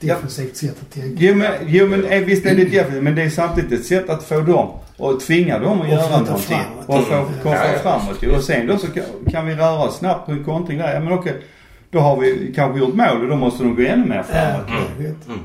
defensivt 0.06 0.56
sätt 0.56 0.76
att 0.82 0.90
tänka. 0.94 1.16
Jo 1.24 1.34
men, 1.34 1.52
jo, 1.66 1.86
men 1.86 2.04
eh, 2.04 2.20
visst 2.24 2.46
är 2.46 2.54
det 2.56 2.64
definitivt. 2.64 3.02
Men 3.02 3.14
det 3.14 3.22
är 3.22 3.30
samtidigt 3.30 3.72
ett 3.80 3.86
sätt 3.86 4.10
att 4.10 4.22
få 4.24 4.40
dem 4.40 4.70
och 4.96 5.20
tvinga 5.20 5.58
dem 5.58 5.80
att 5.80 5.86
Och 5.86 5.92
göra 5.92 6.08
någonting. 6.20 6.36
framåt. 6.36 6.84
Och 6.86 7.06
få 7.06 7.14
Mm. 7.14 7.26
komma 7.42 7.54
Ja, 7.54 7.72
ja. 7.72 7.78
framåt 7.78 8.22
ju. 8.22 8.30
Och 8.30 8.42
sen 8.42 8.66
då 8.66 8.78
så 8.78 8.86
kan, 8.86 9.04
kan 9.30 9.46
vi 9.46 9.54
röra 9.54 9.78
oss 9.84 9.96
snabbt 9.98 10.26
på 10.26 10.32
en 10.32 10.44
kontring 10.44 10.78
där. 10.78 10.94
Ja 10.94 11.00
men 11.00 11.12
okej. 11.12 11.42
Då 11.90 11.98
har 12.00 12.20
vi 12.20 12.52
kanske 12.56 12.78
gjort 12.78 12.94
mål 12.94 13.22
och 13.22 13.28
då 13.28 13.36
måste 13.36 13.62
de 13.64 13.74
gå 13.76 13.82
ännu 13.82 14.06
mer 14.06 14.16
Ja, 14.16 14.22
framåt. 14.22 14.66
jag 14.98 15.04
vet. 15.04 15.26
Mm. 15.28 15.40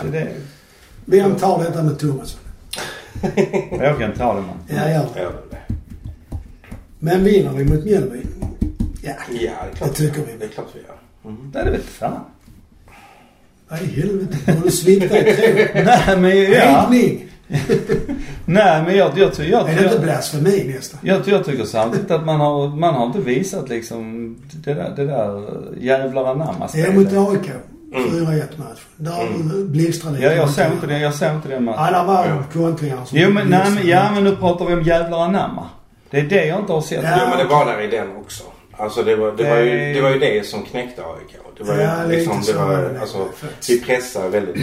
Så 0.00 0.06
det, 0.06 0.28
Vem 1.04 1.34
tar 1.34 1.58
detta 1.58 1.82
med 1.82 1.98
Thomas? 1.98 2.38
jag 3.80 3.98
kan 3.98 4.12
ta 4.12 4.34
det 4.34 4.40
man. 4.40 4.56
Ja, 4.68 4.74
det. 4.84 4.90
Ja, 4.92 5.02
det 5.14 5.20
är 5.20 5.24
det. 5.50 5.74
Men 6.98 7.24
vinner 7.24 7.52
vi 7.52 7.64
mot 7.64 7.84
Mjällby? 7.84 8.18
Ja, 9.02 9.12
Ja, 9.30 9.38
det 9.40 9.46
är 9.46 9.74
klart 9.76 9.88
Det 9.90 9.94
tycker 9.96 10.20
vi. 10.20 10.32
Det 10.38 10.44
är 10.44 10.48
klart 10.48 10.66
vi 10.74 10.80
gör. 10.80 11.30
Mm. 11.34 11.50
Nej 11.54 11.64
det 11.64 11.70
vet 11.70 11.84
fan. 11.84 12.20
Vad 13.72 13.82
i 13.82 14.00
helvete. 14.00 14.52
Har 14.52 14.64
du 14.64 14.70
sviktat 14.70 15.18
i 15.18 15.32
tro? 15.32 15.82
Nej 15.84 16.16
men 16.18 16.52
ja. 16.52 16.82
Räddning! 16.84 17.28
Nej 18.44 18.82
men 18.86 18.96
jag, 18.96 19.10
jag, 19.18 19.30
jag, 19.38 19.48
jag, 19.48 19.70
Är 19.70 19.76
det 19.76 19.84
inte 19.84 19.98
blasfemi 19.98 20.72
nästan? 20.76 21.00
jag, 21.02 21.20
jag 21.28 21.44
tycker 21.44 21.64
samtidigt 21.64 22.10
att 22.10 22.26
man 22.26 22.40
har, 22.40 22.68
man 22.68 22.94
har 22.94 23.06
inte 23.06 23.18
visat 23.18 23.68
liksom 23.68 24.36
det 24.52 24.74
där, 24.74 24.92
det 24.96 25.06
där 25.06 25.42
jävlar 25.80 26.24
anamma 26.24 26.68
Det 26.72 26.80
är 26.80 26.92
mot 26.92 27.06
spelet. 27.08 27.28
AIK. 27.28 27.50
4-1 27.94 28.42
match. 28.56 28.80
Där 28.96 29.20
Mm. 29.26 29.72
blixtrade 29.72 30.18
Ja 30.22 30.32
jag 30.32 30.50
såg 30.50 30.66
inte 30.72 30.86
det, 30.86 30.98
jag 30.98 31.14
såg 31.14 31.28
inte 31.34 31.48
den 31.48 31.64
matchen. 31.64 31.84
Ja, 31.84 31.90
där 31.98 32.04
var 32.04 32.26
Ja. 32.26 32.42
kontringar 32.62 33.04
som 33.04 33.18
Jo 33.18 33.30
men, 33.30 33.46
nej, 33.48 33.70
men, 33.74 33.86
ja 33.88 34.10
men 34.14 34.24
nu 34.24 34.36
pratar 34.36 34.64
vi 34.64 34.74
om 34.74 34.82
jävlar 34.82 35.18
anamma. 35.24 35.66
Det 36.10 36.18
är 36.18 36.22
det 36.24 36.46
jag 36.46 36.60
inte 36.60 36.72
har 36.72 36.80
sett. 36.80 37.02
Ja. 37.04 37.10
Jo, 37.20 37.26
men 37.28 37.38
det 37.38 37.54
var 37.54 37.66
där 37.66 37.80
i 37.80 37.86
den 37.86 38.16
också. 38.16 38.42
Alltså 38.82 39.02
det 39.02 39.16
var, 39.16 39.32
det 39.32 39.48
var, 39.50 39.56
ju, 39.58 39.70
Det- 39.78 39.92
det 39.92 40.00
var 40.00 40.10
ju 40.10 40.18
det 40.18 40.46
som 40.46 40.62
knäckte 40.62 41.02
AIK. 41.02 41.36
Det 41.58 41.64
var 41.64 41.74
ju 41.74 41.80
Ja, 41.80 42.04
liksom, 42.04 42.42
det 42.46 42.52
var, 42.52 42.98
alltså, 43.00 43.28
vi 43.68 43.80
pressar 43.80 44.28
väldigt 44.28 44.56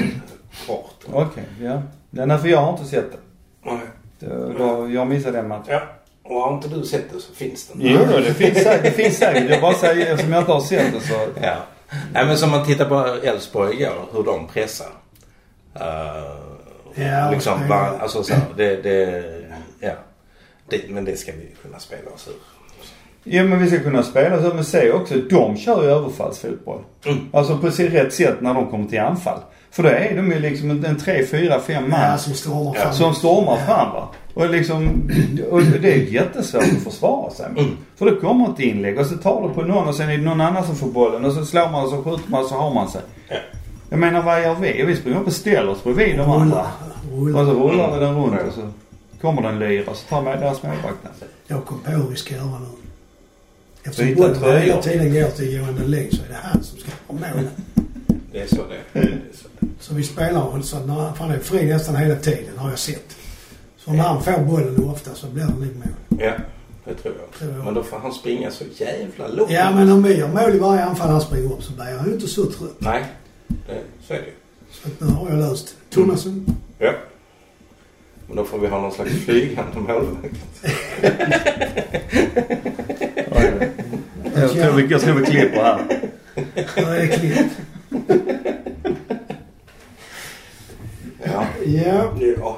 hårt. 0.67 0.95
Okej, 1.13 1.43
ja. 1.61 1.81
ja. 2.11 2.25
Nej 2.25 2.37
för 2.37 2.47
jag 2.47 2.57
har 2.57 2.71
inte 2.71 2.85
sett 2.85 3.11
det. 3.11 3.17
Nej. 3.69 3.79
det 4.19 4.53
då, 4.57 4.89
jag 4.89 5.07
missade 5.07 5.37
den 5.37 5.47
matchen. 5.47 5.63
Ja. 5.67 5.81
Och 6.23 6.35
har 6.41 6.53
inte 6.53 6.67
du 6.67 6.83
sett 6.83 7.13
det 7.13 7.19
så 7.19 7.33
finns 7.33 7.67
det. 7.67 7.73
Jo 7.77 7.99
då, 8.11 8.17
det 8.17 8.33
finns 8.33 8.57
säkert. 8.63 8.83
Det 8.83 8.91
finns 8.91 9.17
säkert. 9.17 9.49
Jag 9.49 9.61
bara 9.61 9.73
säger 9.73 10.11
eftersom 10.13 10.33
jag 10.33 10.41
inte 10.41 10.51
har 10.51 10.61
sett 10.61 10.93
det 10.93 10.99
så. 11.07 11.13
Ja. 11.41 11.55
Nej 12.13 12.25
men 12.25 12.37
som 12.37 12.49
man 12.51 12.65
tittar 12.65 12.85
på 12.85 13.05
Elfsborg 13.27 13.75
igår, 13.81 14.05
hur 14.13 14.23
de 14.23 14.47
pressar. 14.47 14.87
Uh, 15.75 16.39
Ja, 16.95 17.31
liksom, 17.31 17.61
det- 17.61 17.67
bara, 17.67 17.99
alltså 17.99 18.23
så, 18.23 18.33
här, 18.33 18.41
det, 18.57 18.75
det, 18.75 19.23
ja. 19.79 19.91
Det, 20.69 20.89
men 20.89 21.05
det 21.05 21.17
ska 21.17 21.31
vi 21.31 21.55
kunna 21.61 21.79
spela 21.79 22.11
oss 22.11 22.27
ur. 22.27 22.33
Ja 23.23 23.43
men 23.43 23.59
vi 23.59 23.67
ska 23.67 23.79
kunna 23.79 24.03
spela 24.03 24.41
så. 24.41 24.53
Men 24.55 24.65
se 24.65 24.91
också, 24.91 25.13
de 25.29 25.57
kör 25.57 25.83
ju 25.83 25.89
överfallsfotboll. 25.89 26.79
Mm. 27.05 27.17
Alltså 27.33 27.57
på 27.57 27.71
sitt 27.71 27.93
rätt 27.93 28.13
sätt 28.13 28.41
när 28.41 28.53
de 28.53 28.67
kommer 28.67 28.85
till 28.85 28.99
anfall. 28.99 29.39
För 29.71 29.83
då 29.83 29.89
är 29.89 30.15
de 30.15 30.31
ju 30.31 30.39
liksom 30.39 30.71
en, 30.71 30.85
en 30.85 30.97
tre, 30.97 31.25
fyra, 31.25 31.59
fem 31.59 31.89
man. 31.89 31.99
Ja, 32.01 32.17
som 32.17 32.33
stormar 32.33 32.73
fram. 32.73 32.93
Som 32.93 33.13
stormar 33.13 33.57
Ja. 33.59 33.65
fram 33.75 33.93
va. 33.93 34.07
Och 34.33 34.49
liksom, 34.49 34.89
och 35.51 35.61
det 35.63 35.93
är 35.93 35.97
jättesvårt 35.97 36.61
att 36.63 36.83
försvara 36.83 37.29
sig. 37.31 37.45
Mm. 37.45 37.77
För 37.95 38.05
det 38.05 38.15
kommer 38.15 38.49
ett 38.53 38.59
inlägg 38.59 38.99
och 38.99 39.05
så 39.05 39.17
tar 39.17 39.47
du 39.47 39.53
på 39.53 39.61
någon 39.61 39.87
och 39.87 39.95
sen 39.95 40.09
är 40.09 40.17
det 40.17 40.23
någon 40.23 40.41
annan 40.41 40.63
som 40.65 40.75
får 40.75 40.87
bollen 40.87 41.25
och 41.25 41.33
så 41.33 41.45
slår 41.45 41.69
man 41.71 41.83
och 41.83 41.89
så 41.89 42.03
skjuter 42.03 42.29
man 42.31 42.41
och 42.43 42.45
så 42.49 42.55
har 42.55 42.73
man 42.73 42.87
sig. 42.89 43.01
Ja. 43.29 43.35
Jag 43.89 43.99
menar 43.99 44.21
vad 44.21 44.41
gör 44.43 44.55
vi? 44.55 44.83
Vi 44.83 44.95
springer 44.95 45.19
upp 45.19 45.27
och 45.27 45.33
ställer 45.33 45.69
oss 45.69 45.83
bredvid 45.83 46.17
de 46.17 46.31
andra. 46.31 46.61
Och 47.11 47.45
så 47.45 47.53
rullar 47.53 47.93
vi 47.93 48.05
den 48.05 48.15
runt 48.15 48.33
och 48.47 48.53
så 48.53 48.61
kommer 49.21 49.41
den 49.41 49.59
lyra 49.59 49.91
och 49.91 49.97
så 49.97 50.07
tar 50.07 50.21
man 50.21 50.39
deras 50.39 50.63
målvakt. 50.63 50.97
Jag 51.47 51.65
kom 51.65 51.79
på 51.79 51.91
hur 51.91 52.09
vi 52.09 52.15
ska 52.15 52.33
göra 52.35 52.45
nu. 52.59 52.78
Eftersom 53.83 54.05
Byta 54.05 54.21
bollen 54.21 54.39
tröjor. 54.39 54.59
hela 54.59 54.81
tiden 54.81 55.13
går 55.13 55.29
till 55.29 55.53
Johan 55.53 55.75
Dahlin 55.75 56.11
så 56.11 56.23
är 56.23 56.29
det 56.29 56.35
han 56.41 56.63
som 56.63 56.79
ska 56.79 56.91
ha 57.07 57.13
målen. 57.13 57.49
Det 58.31 58.41
är 58.41 58.47
så 58.47 58.55
det 58.55 58.75
är. 58.75 58.83
Det 58.93 58.99
är 58.99 59.13
så 59.33 59.47
det 59.59 59.65
är. 59.65 59.69
Så 59.79 59.93
vi 59.95 60.03
spelar 60.03 60.61
så 60.61 60.79
när, 60.79 60.93
han 61.17 61.31
är 61.31 61.39
fri 61.39 61.65
nästan 61.65 61.95
hela 61.95 62.15
tiden 62.15 62.57
har 62.57 62.69
jag 62.69 62.79
sett. 62.79 63.15
Så 63.77 63.91
när 63.91 64.03
han 64.03 64.23
får 64.23 64.43
bollen 64.45 64.89
ofta 64.89 65.15
så 65.15 65.27
blir 65.27 65.43
det 65.43 65.49
nog 65.49 65.59
mål. 65.59 66.19
Ja, 66.19 66.33
det 66.85 66.93
tror 66.93 67.15
jag. 67.19 67.39
Tror 67.39 67.51
jag. 67.55 67.65
Men 67.65 67.73
då 67.73 67.83
får 67.83 67.99
han 67.99 68.13
springa 68.13 68.51
så 68.51 68.63
jävla 68.77 69.27
långt. 69.27 69.51
Ja 69.51 69.71
men 69.71 69.91
om 69.91 70.03
vi 70.03 70.17
gör 70.17 70.27
mål 70.27 70.55
i 70.55 70.59
varje 70.59 70.83
anfall 70.83 71.09
han 71.09 71.21
springer 71.21 71.53
upp 71.53 71.63
så 71.63 71.73
blir 71.73 71.89
jag 71.89 72.07
ju 72.07 72.13
inte 72.13 72.27
så 72.27 72.45
trött. 72.45 72.75
Nej, 72.77 73.05
det, 73.47 73.81
så 74.07 74.13
är 74.13 74.17
det 74.17 74.25
ju. 74.25 74.33
Så 74.71 74.87
att 74.87 74.99
nu 74.99 75.07
har 75.07 75.29
jag 75.29 75.39
löst 75.39 75.67
det. 75.67 75.95
Thomasen. 75.95 76.45
Ja. 76.77 76.93
Men 78.27 78.35
då 78.35 78.45
får 78.45 78.59
vi 78.59 78.67
ha 78.67 78.81
någon 78.81 78.91
slags 78.91 79.11
flygande 79.11 79.79
målvakt. 79.79 80.35
Jag 84.41 84.51
tror 84.51 84.71
vi, 84.73 84.85
jag 84.87 85.01
tror 85.01 85.13
vi 85.15 85.25
klipper 85.25 85.63
här. 85.63 85.79
Är 86.75 86.99
det 87.01 87.07
klippt. 87.07 87.57
Ja. 91.23 91.45
Ja. 91.65 92.13
Ja. 92.37 92.57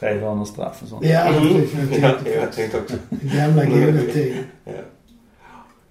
Tre 0.00 0.18
hörnor 0.18 0.44
straff 0.44 0.82
och 0.82 0.88
sånt. 0.88 1.04
Ja, 1.06 1.20
Mm. 1.20 1.42
precis. 1.54 1.74
Jag 1.74 2.00
Ja, 2.02 2.08
tänkte 2.14 2.30
jag 2.34 2.52
tänkte 2.52 2.78
också. 2.78 2.96
Gamla 3.10 3.64
goda 3.64 4.12
tiden. 4.12 4.44
Ja. 4.64 4.72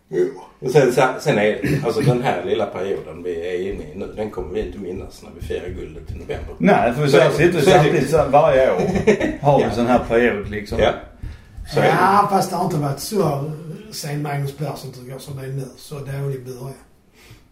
Jo. 0.10 0.28
Sen, 0.72 0.92
sen 1.20 1.38
är 1.38 1.60
alltså 1.86 2.02
den 2.02 2.22
här 2.22 2.44
lilla 2.46 2.66
perioden 2.66 3.24
vi 3.24 3.48
är 3.48 3.62
inne 3.74 3.84
i 3.84 3.96
nu, 3.96 4.14
den 4.16 4.30
kommer 4.30 4.54
vi 4.54 4.62
inte 4.62 4.78
minnas 4.80 5.24
när 5.24 5.32
vi 5.40 5.48
firar 5.48 5.70
guldet 5.80 6.12
i 6.12 6.14
november. 6.14 6.56
Nej, 6.58 6.94
för 6.94 7.08
så 7.08 7.18
är 7.18 7.30
sitter 7.30 7.44
vi 7.52 7.58
är 7.58 7.62
det. 7.66 7.72
samtidigt 7.72 8.10
så 8.10 8.18
här 8.18 8.28
varje 8.30 8.72
år. 8.72 8.82
Har 9.42 9.58
vi 9.58 9.64
Ja. 9.64 9.72
sån 9.72 9.88
här 9.88 10.00
period 10.10 10.50
liksom. 10.50 10.80
Ja. 10.80 10.92
Så. 11.74 11.80
Ja, 11.80 12.28
fast 12.32 12.50
det 12.50 12.56
har 12.56 12.66
inte 12.66 12.78
varit 12.78 13.00
så 13.00 13.52
sen 13.92 14.22
Magnus 14.22 14.58
Persson 14.58 14.92
tycker 14.92 15.12
jag 15.12 15.22
som 15.22 15.38
det 15.38 15.44
är 15.44 15.48
nu. 15.48 15.66
Så 15.78 15.96
dålig 15.96 16.46
början. 16.46 16.74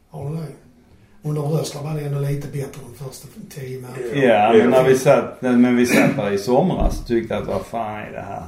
Har 0.10 0.30
du 0.30 0.36
det? 0.36 0.48
Under 1.30 1.42
Rössler 1.42 1.82
var 1.82 1.94
det 1.94 2.02
ändå 2.02 2.20
lite 2.20 2.48
bättre 2.48 2.82
de 2.98 3.04
första 3.06 3.28
tio 3.50 3.82
matcherna. 3.82 4.26
Ja, 4.28 4.54
men 4.58 4.70
när 4.70 4.84
vi 4.84 4.98
satt, 4.98 5.42
men 5.42 5.76
vi 5.76 5.86
satt 5.86 6.16
där 6.16 6.32
i 6.32 6.38
somras 6.38 7.00
och 7.02 7.08
tyckte 7.08 7.38
att 7.38 7.48
vad 7.48 7.66
fan 7.66 7.96
är 8.00 8.12
det 8.12 8.22
här? 8.28 8.44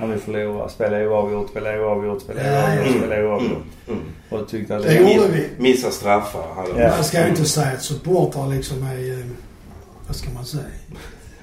När 0.00 0.06
vi 0.06 0.18
förlorar, 0.20 0.68
spelar 0.68 1.06
oavgjort, 1.06 1.50
spelar 1.50 1.80
oavgjort, 1.84 2.22
spelar 2.22 2.44
Ja, 2.44 2.62
oavgjort, 2.68 2.86
ja. 2.94 2.98
spelar 3.00 3.24
oavgjort. 3.26 3.62
Mm. 3.88 4.00
Och 4.30 4.48
tyckte 4.48 4.76
att 4.76 4.82
Det 4.82 4.88
det... 4.88 5.12
gjorde 5.12 5.28
vi. 5.28 5.48
Missa 5.58 5.90
straffar. 5.90 6.44
Ja. 6.78 6.88
Man 6.88 7.04
ska 7.04 7.22
ju 7.22 7.28
inte 7.28 7.44
säga 7.44 7.72
att 7.72 7.82
supportrar 7.82 8.48
liksom 8.48 8.82
är, 8.82 9.12
eh, 9.20 9.26
vad 10.06 10.16
ska 10.16 10.30
man 10.30 10.44
säga, 10.44 10.62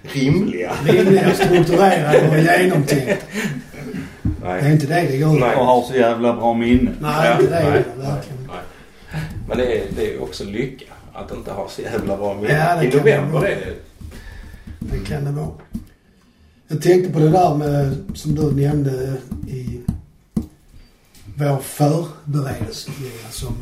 Rimliga. 0.02 0.72
rimliga, 0.86 1.34
strukturerade 1.34 2.30
och 2.30 2.38
genomtänkta. 2.38 3.26
Det 4.48 4.60
är 4.60 4.62
Nej. 4.64 4.72
inte 4.74 4.86
det 4.88 5.02
det 5.12 5.18
går 5.18 5.34
ut 5.36 5.40
Nej. 5.40 5.56
Och 5.56 5.66
har 5.66 5.82
så 5.82 5.94
jävla 5.96 6.34
bra 6.34 6.54
minne. 6.54 6.92
Nej, 7.02 7.28
Ja, 7.28 7.34
inte 7.42 7.54
det 7.54 7.64
nej, 7.64 7.84
verkligen. 7.98 8.48
Nej. 8.48 9.22
Men 9.48 9.58
det 9.58 9.78
är, 9.80 9.86
det 9.96 10.14
är 10.14 10.22
också 10.24 10.44
lycka 10.44 10.86
att 11.14 11.32
inte 11.32 11.52
ha 11.52 11.70
så 11.70 11.82
jävla 11.82 12.18
bra 12.18 12.34
minne. 12.34 12.54
Ja, 12.54 12.76
det 12.76 12.88
I 12.88 12.92
kan 12.92 13.00
november 13.00 13.34
vara. 13.34 13.48
är 13.48 13.56
det. 13.56 13.74
Det 14.80 15.00
kan 15.06 15.26
det 15.26 15.32
vara. 15.32 15.50
Jag 16.68 16.82
tänkte 16.82 17.14
på 17.14 17.20
det 17.20 17.30
där 17.30 17.56
med, 17.56 17.96
som 18.16 18.36
du 18.36 18.52
nämnde 18.68 19.14
i 19.48 19.82
vår 21.36 21.58
förberedelse. 21.58 22.92
Som 23.32 23.56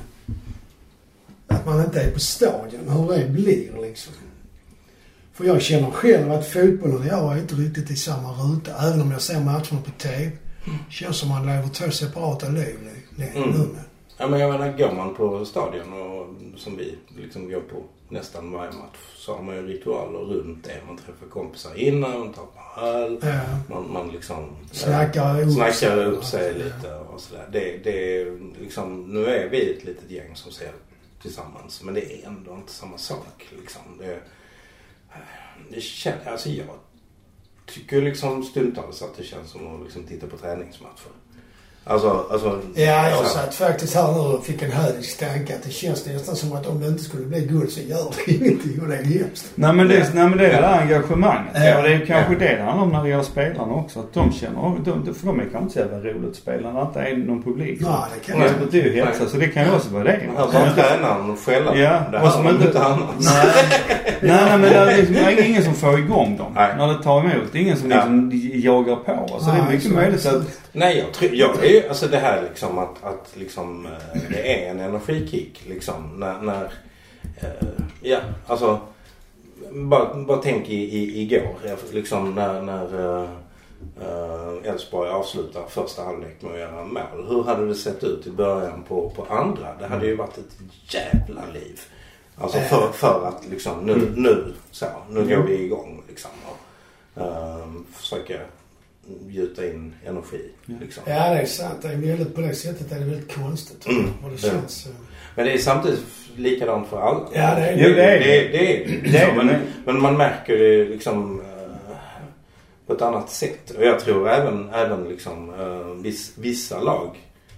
att 1.48 1.66
man 1.66 1.86
inte 1.86 2.02
är 2.02 2.12
på 2.12 2.20
stadion. 2.20 2.90
Hur 2.90 3.18
det 3.18 3.30
blir 3.30 3.82
liksom. 3.82 4.14
För 5.34 5.46
jag 5.46 5.62
känner 5.62 5.92
själv 5.92 6.32
att 6.32 6.48
fotbollen 6.48 6.98
och 6.98 7.06
jag 7.06 7.34
är 7.34 7.38
inte 7.42 7.56
riktigt 7.56 7.92
i 7.92 7.96
samma 7.96 8.32
ruta. 8.32 8.72
Även 8.88 9.02
om 9.02 9.12
jag 9.12 9.22
ser 9.22 9.40
matcherna 9.40 9.82
på 9.86 9.92
TV. 9.98 10.32
Känns 10.90 11.18
som 11.18 11.30
man 11.30 11.46
lever 11.46 11.68
två 11.68 11.92
separata 11.92 12.50
liv 12.50 12.80
nu. 13.18 13.26
Mm. 13.36 13.50
nu. 13.50 13.68
Ja 14.18 14.28
men 14.28 14.40
jag 14.40 14.52
menar 14.52 14.78
går 14.78 14.92
man 14.92 15.16
på 15.16 15.46
stadion 15.46 15.94
och 15.94 16.28
som 16.60 16.78
vi 16.78 16.98
liksom 17.18 17.50
går 17.50 17.60
på 17.60 17.84
nästan 18.10 18.52
varje 18.52 18.72
match 18.72 18.98
så 19.16 19.36
har 19.36 19.44
man 19.44 19.56
ju 19.56 19.68
ritualer 19.68 20.20
runt 20.20 20.64
det. 20.64 20.82
Man 20.88 20.98
träffar 20.98 21.28
kompisar 21.30 21.76
innan, 21.76 22.20
man 22.20 22.34
tar 22.34 22.46
på 22.46 22.82
öl. 22.82 23.20
Ja. 23.22 23.40
Man, 23.70 23.92
man 23.94 24.10
liksom 24.10 24.50
Snackar 24.72 25.42
upp 25.42 25.54
snackar 25.54 26.06
upp 26.06 26.24
sig 26.24 26.54
lite 26.54 26.96
och 26.96 27.22
sådär. 27.22 27.48
Det, 27.52 27.84
det 27.84 28.22
är 28.22 28.40
liksom, 28.62 29.14
nu 29.14 29.26
är 29.26 29.50
vi 29.50 29.72
ett 29.72 29.84
litet 29.84 30.12
gäng 30.12 30.36
som 30.36 30.52
ser 30.52 30.72
tillsammans 31.22 31.84
men 31.84 31.94
det 31.94 32.14
är 32.14 32.28
ändå 32.28 32.54
inte 32.56 32.72
samma 32.72 32.98
sak 32.98 33.48
liksom. 33.62 33.82
Det, 34.00 34.20
det 35.70 35.82
känns, 35.82 36.28
alltså 36.28 36.50
jag 36.50 36.66
tycker 37.66 38.02
liksom 38.02 38.44
stundtals 38.44 39.02
att 39.02 39.18
det 39.18 39.24
känns 39.24 39.50
som 39.52 39.76
att 39.76 39.84
liksom 39.84 40.04
titta 40.04 40.28
på 40.28 40.38
träningsmatcher. 40.38 41.12
Alltså, 41.88 42.26
alltså. 42.32 42.60
Ja, 42.76 43.10
jag 43.10 43.18
så- 43.18 43.26
satt 43.26 43.56
faktiskt 43.56 43.96
här 43.96 44.12
nu 44.12 44.20
och 44.20 44.46
fick 44.46 44.62
en 44.62 44.72
hög 44.72 44.94
tanke 45.20 45.56
att 45.56 45.64
det 45.64 45.70
känns 45.72 46.06
nästan 46.06 46.36
som 46.36 46.54
att 46.54 46.68
om 46.68 46.80
det 46.82 46.88
inte 46.88 47.04
skulle 47.04 47.26
bli 47.26 47.40
guld 47.46 47.70
så 47.72 47.80
gör 47.82 47.98
det 48.26 48.32
ingenting 48.32 48.82
och 48.82 48.88
det 48.88 48.96
är 48.98 49.04
hemskt. 49.04 49.46
Nej 49.56 49.74
men 49.74 49.88
det, 49.88 49.96
Ja. 49.98 50.06
nej, 50.14 50.30
men 50.30 50.38
det 50.38 50.46
är 50.46 50.50
det 50.50 50.56
Ja. 50.56 50.62
där 50.62 50.80
engagemanget. 50.82 51.52
Ja. 51.56 51.78
Och 51.78 51.84
det 51.84 51.94
är 51.94 52.06
kanske 52.06 52.34
Ja. 52.34 52.40
det 52.40 52.56
det 52.56 52.62
handlar 52.62 52.84
om 52.84 52.90
när 52.92 53.04
det 53.04 53.10
gäller 53.10 53.24
spelarna 53.24 53.74
också. 53.74 54.00
Att 54.00 54.14
de 54.14 54.32
känner, 54.34 54.76
de, 54.86 55.14
för 55.14 55.28
de 55.28 55.40
är 55.40 55.44
kanske 55.44 55.60
inte 55.60 55.74
så 55.74 55.80
jävla 55.80 55.98
roligt 55.98 56.30
att 56.30 56.36
spela 56.36 56.72
när 56.74 56.80
det 56.82 56.86
inte 56.88 57.00
är 57.00 57.16
någon 57.28 57.44
publik. 57.44 57.80
Nej, 57.82 57.92
det 58.16 58.32
kan 58.32 58.40
Det 58.40 58.46
jag 58.46 58.60
betyder 58.66 58.90
ju 58.90 58.96
hetsa, 59.06 59.26
så 59.30 59.38
det 59.38 59.48
kan 59.48 59.64
ju 59.66 59.72
också 59.72 59.90
vara 59.90 60.04
det. 60.04 60.20
Här 60.38 60.46
var 60.46 60.70
tränaren 60.76 61.38
skälla. 61.38 61.76
Ja, 61.76 62.02
det 62.12 62.18
och 62.20 62.28
här 62.30 62.44
var 62.44 62.52
inte- 62.52 62.84
annat. 62.84 63.00
Nej, 63.20 63.46
nej, 64.22 64.46
nej 64.46 64.52
men 64.52 64.62
det 64.62 64.76
är, 64.76 64.98
liksom, 64.98 65.16
det 65.16 65.22
är 65.22 65.44
ingen 65.44 65.64
som 65.64 65.74
får 65.74 66.00
igång 66.00 66.38
dem 66.38 66.52
Nej. 66.56 66.74
när 66.78 66.88
det 66.88 67.04
tar 67.04 67.20
emot. 67.20 67.34
Det 67.52 67.58
är 67.58 67.62
ingen 67.62 67.78
som 67.78 67.92
Ja. 67.92 68.06
liksom 68.06 68.32
jagar 68.54 68.96
på. 68.96 69.40
Så 69.40 69.46
det 69.46 69.52
är 69.52 69.62
Nej, 69.64 69.72
mycket 69.72 69.88
så- 69.90 69.94
möjligt 69.96 70.26
att... 70.26 70.42
Nej, 70.72 70.98
jag 70.98 71.14
tror, 71.14 71.32
jag 71.36 71.66
är 71.66 71.75
ju, 71.76 71.88
alltså 71.88 72.08
det 72.08 72.18
här 72.18 72.42
liksom 72.42 72.78
att, 72.78 73.04
att 73.04 73.32
liksom, 73.34 73.86
eh, 73.86 74.22
det 74.30 74.64
är 74.64 74.72
en 74.72 74.80
energikick 74.80 75.64
liksom 75.68 76.20
när, 76.20 76.42
när 76.42 76.64
eh, 77.38 77.70
ja 78.02 78.20
alltså 78.48 78.80
bara, 79.72 80.14
bara 80.14 80.38
tänk 80.38 80.70
i, 80.70 80.76
i, 80.76 81.22
igår 81.22 81.56
liksom 81.92 82.36
när, 82.36 82.62
när 82.62 83.22
eh, 84.02 84.72
Elfsborg 84.72 85.10
avslutar 85.10 85.64
första 85.70 86.04
halvlek 86.04 86.42
med 86.42 86.52
att 86.52 86.60
göra 86.60 86.84
mål. 86.84 87.26
Hur 87.28 87.44
hade 87.44 87.68
det 87.68 87.76
sett 87.76 88.04
ut 88.04 88.28
i 88.28 88.32
början 88.32 88.84
på, 88.88 89.10
på 89.10 89.26
andra? 89.34 89.76
Det 89.80 89.88
hade 89.88 90.06
ju 90.06 90.16
varit 90.16 90.38
ett 90.38 90.58
jävla 90.94 91.42
liv. 91.54 91.80
Alltså 92.38 92.60
för, 92.60 92.92
för 92.92 93.28
att 93.28 93.46
liksom 93.50 93.86
nu, 93.86 94.14
nu 94.16 94.54
så, 94.72 94.86
nu 95.10 95.28
går 95.28 95.44
vi 95.44 95.64
igång 95.64 96.04
liksom. 96.08 96.32
Och, 96.46 97.22
eh, 97.22 97.68
försöka 97.92 98.40
gjuta 99.30 99.66
in 99.66 99.94
energi. 100.06 100.50
Liksom. 100.66 101.04
Ja, 101.08 101.30
det 101.34 101.40
är 101.42 101.46
sant. 101.46 101.78
Det 101.82 101.88
är 101.88 101.96
väldigt, 101.98 102.36
på 102.36 102.42
det 102.42 102.54
sättet 102.56 102.92
är 102.92 103.00
det 103.00 103.06
väldigt 103.06 103.36
konstigt. 103.36 103.88
Mm. 103.88 104.06
Och 104.24 104.30
det 104.30 104.48
Ja. 104.48 104.52
känns... 104.54 104.86
eh, 104.86 104.92
Men 105.36 105.46
det 105.46 105.52
är 105.54 105.58
samtidigt 105.58 106.04
likadant 106.36 106.88
för 106.88 107.02
alla. 107.02 107.28
Ja, 107.34 107.56
det 107.56 107.62
är 107.68 107.76
det. 107.78 107.88
Jo, 107.90 107.96
det 107.96 108.04
är 108.04 108.20
det. 108.20 108.48
är 108.48 108.52
det. 109.12 109.18
Är 109.18 109.34
men, 109.44 109.56
men 109.86 110.02
man 110.02 110.18
märker 110.18 110.58
det 110.58 110.86
liksom 110.86 111.42
eh, 111.42 111.96
på 112.88 112.94
ett 112.94 113.02
annat 113.02 113.30
sätt. 113.30 113.72
Och 113.78 113.84
jag 113.86 114.00
tror 114.00 114.30
även, 114.30 114.70
även 114.74 115.04
liksom, 115.04 115.50
eh, 115.60 116.02
viss, 116.04 116.34
vissa 116.38 116.80
lag 116.80 117.10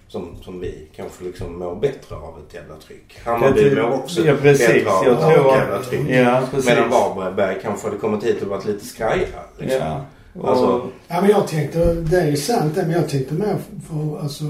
som, 0.08 0.36
som 0.42 0.60
vi 0.60 0.88
kanske 0.96 1.24
liksom 1.24 1.58
mår 1.58 1.74
bättre 1.76 2.16
av 2.16 2.38
ett 2.48 2.54
jävla 2.54 2.76
tryck. 2.76 3.18
Hammarby 3.24 3.74
mår 3.74 3.90
också 3.92 4.26
ja, 4.26 4.34
precis. 4.42 4.66
bättre 4.68 4.90
av 4.90 5.04
Jag 5.06 5.14
ett 5.14 5.58
jävla 5.58 5.82
tryck. 5.82 6.00
Ja, 6.10 6.42
precis. 6.50 6.70
Medan 6.70 6.90
Varberg 6.90 7.56
kanske 7.62 7.86
hade 7.86 7.98
kommit 8.00 8.24
hit 8.24 8.42
och 8.42 8.48
varit 8.48 8.64
lite 8.64 8.84
skraja. 8.84 9.26
Liksom. 9.58 9.80
Ja. 9.80 10.04
Alltså, 10.44 10.90
Ja, 11.08 11.20
men 11.20 11.30
jag 11.30 11.48
tänkte, 11.48 11.94
det 11.94 12.20
är 12.20 12.36
sant 12.36 12.74
det, 12.74 12.82
men 12.82 12.90
jag 12.90 13.08
tänkte 13.08 13.34
mer 13.34 13.56
för, 13.88 14.20
alltså, 14.22 14.44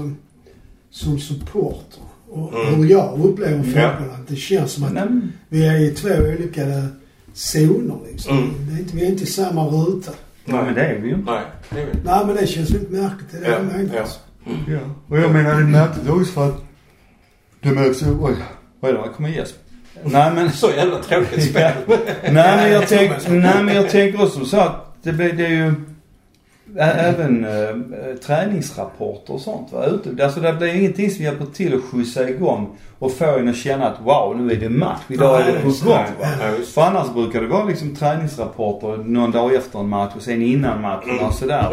som 0.91 1.19
supporter. 1.19 2.01
Och 2.31 2.53
Mm. 2.53 2.73
hur 2.75 2.89
jag 2.89 3.19
upplever 3.25 3.57
Ja. 3.57 3.63
fotbollen. 3.63 4.15
Att 4.21 4.27
det 4.27 4.35
känns 4.35 4.71
som 4.71 4.83
att 4.83 4.93
nej, 4.93 5.03
men- 5.05 5.31
vi 5.49 5.65
är 5.67 5.79
i 5.79 5.89
två 5.91 6.09
olika 6.09 6.65
zoner 7.33 7.95
liksom. 8.11 8.37
Mm. 8.37 8.49
Det 8.69 8.73
är 8.75 8.79
inte, 8.79 8.95
vi 8.95 9.05
är 9.05 9.09
inte 9.09 9.23
i 9.23 9.27
samma 9.27 9.65
ruta. 9.67 10.11
nej, 10.45 10.63
men 10.65 10.73
det 10.73 10.81
är 10.85 10.99
vi 10.99 11.07
ju 11.07 11.13
inte. 11.15 11.31
nej, 11.31 11.41
det 11.69 11.81
är 11.81 11.85
vi. 11.85 11.91
Nej, 12.05 12.25
men 12.25 12.35
det 12.35 12.47
känns 12.47 12.69
väldigt 12.71 12.89
märkligt. 12.91 13.31
Det 13.31 13.37
är 13.37 13.41
det 13.41 13.47
Ja, 13.47 13.53
jag 13.55 13.65
menar. 13.65 13.95
ja. 13.95 14.01
alltså. 14.01 14.19
Ja. 14.67 14.79
Och 15.07 15.17
jag 15.17 15.31
menar 15.31 15.49
det 15.55 15.61
är 15.61 15.65
märkligt 15.65 16.09
också 16.09 16.31
för 16.33 16.47
att 16.49 16.63
det 17.61 17.69
märks 17.71 18.01
ju... 18.01 18.05
Oj, 18.21 18.35
vad 18.79 18.89
är 18.91 18.95
det? 18.95 19.01
Vad 19.01 19.13
kommer 19.13 19.29
Jesper? 19.29 19.61
Nej 20.03 20.31
men... 20.35 20.51
Så 20.51 20.69
jävla 20.71 20.97
tråkigt 21.03 21.43
spel. 21.49 21.71
nej 22.23 22.31
men 22.33 22.71
jag 22.71 22.87
tänker, 22.87 23.31
nej 23.31 23.63
men 23.63 23.75
jag 23.75 23.89
tänker 23.89 24.23
också 24.23 24.45
så 24.45 24.59
att 24.59 24.88
det 25.03 25.13
blir, 25.13 25.33
det 25.33 25.45
är 25.45 25.49
ju 25.49 25.73
även 26.77 27.45
äh, 27.45 28.15
träningsrapporter 28.15 29.33
och 29.33 29.41
sånt 29.41 29.71
va, 29.73 29.85
ute. 29.85 30.25
Alltså 30.25 30.39
det 30.39 30.53
blir 30.53 30.75
ingenting 30.75 31.11
som 31.11 31.23
hjälper 31.23 31.45
till 31.45 31.75
att 31.75 31.83
skjutsa 31.83 32.29
igång 32.29 32.77
och 32.99 33.13
få 33.13 33.37
en 33.37 33.47
att 33.49 33.55
känna 33.55 33.87
att 33.89 34.01
wow 34.01 34.37
nu 34.41 34.51
är 34.51 34.55
det 34.55 34.69
match. 34.69 35.01
Idag 35.07 35.41
är 35.41 35.45
det 35.45 35.59
på 35.59 35.67
gång 35.67 35.73
va. 35.87 36.05
För 36.73 36.81
annars 36.81 37.13
brukar 37.13 37.41
det 37.41 37.47
vara 37.47 37.63
liksom 37.65 37.95
träningsrapporter 37.95 38.97
någon 38.97 39.31
dag 39.31 39.55
efter 39.55 39.79
en 39.79 39.89
match 39.89 40.11
och 40.15 40.21
sen 40.21 40.41
innan 40.41 40.81
matchen 40.81 41.09
Mm. 41.09 41.25
och 41.25 41.33
sådär. 41.33 41.63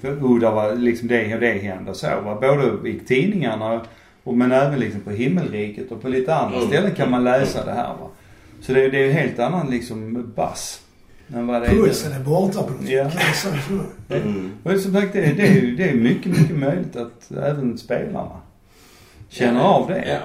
För, 0.00 0.10
oh, 0.20 0.38
det 0.40 0.50
var 0.50 0.74
liksom 0.76 1.08
det 1.08 1.34
och 1.34 1.40
det 1.40 1.52
hände 1.52 1.90
och 1.90 1.96
så 1.96 2.06
va. 2.24 2.38
Både 2.40 2.88
i 2.88 3.00
tidningarna 3.06 3.80
och, 4.24 4.34
men 4.34 4.52
även 4.52 4.78
liksom 4.80 5.00
på 5.00 5.10
himmelriket 5.10 5.90
och 5.92 6.02
på 6.02 6.08
lite 6.08 6.34
andra 6.34 6.56
Mm. 6.56 6.68
ställen 6.68 6.94
kan 6.94 7.10
man 7.10 7.24
läsa 7.24 7.64
det 7.64 7.72
här 7.72 7.88
va. 7.88 8.08
Så 8.60 8.72
det, 8.72 8.88
det 8.88 8.98
är 8.98 9.04
ju 9.06 9.12
helt 9.12 9.38
annan 9.38 9.70
liksom 9.70 10.32
bass. 10.36 10.80
Det 11.28 11.38
är. 11.38 11.68
Pulsen 11.70 12.12
är 12.12 12.20
borta 12.20 12.62
på 12.62 12.70
något 12.70 12.86
sätt. 12.86 13.54
Ja. 14.08 14.16
Mm. 14.16 14.52
Och 14.62 14.80
som 14.80 14.92
sagt 14.92 15.12
det, 15.12 15.20
det, 15.20 15.46
är 15.46 15.76
det 15.76 15.88
är 15.90 15.94
mycket, 15.94 16.32
mycket 16.40 16.56
möjligt 16.58 16.96
att 16.96 17.30
även 17.30 17.78
spelarna 17.78 18.40
känner 19.28 19.60
av 19.60 19.88
det. 19.88 20.04
Ja, 20.08 20.20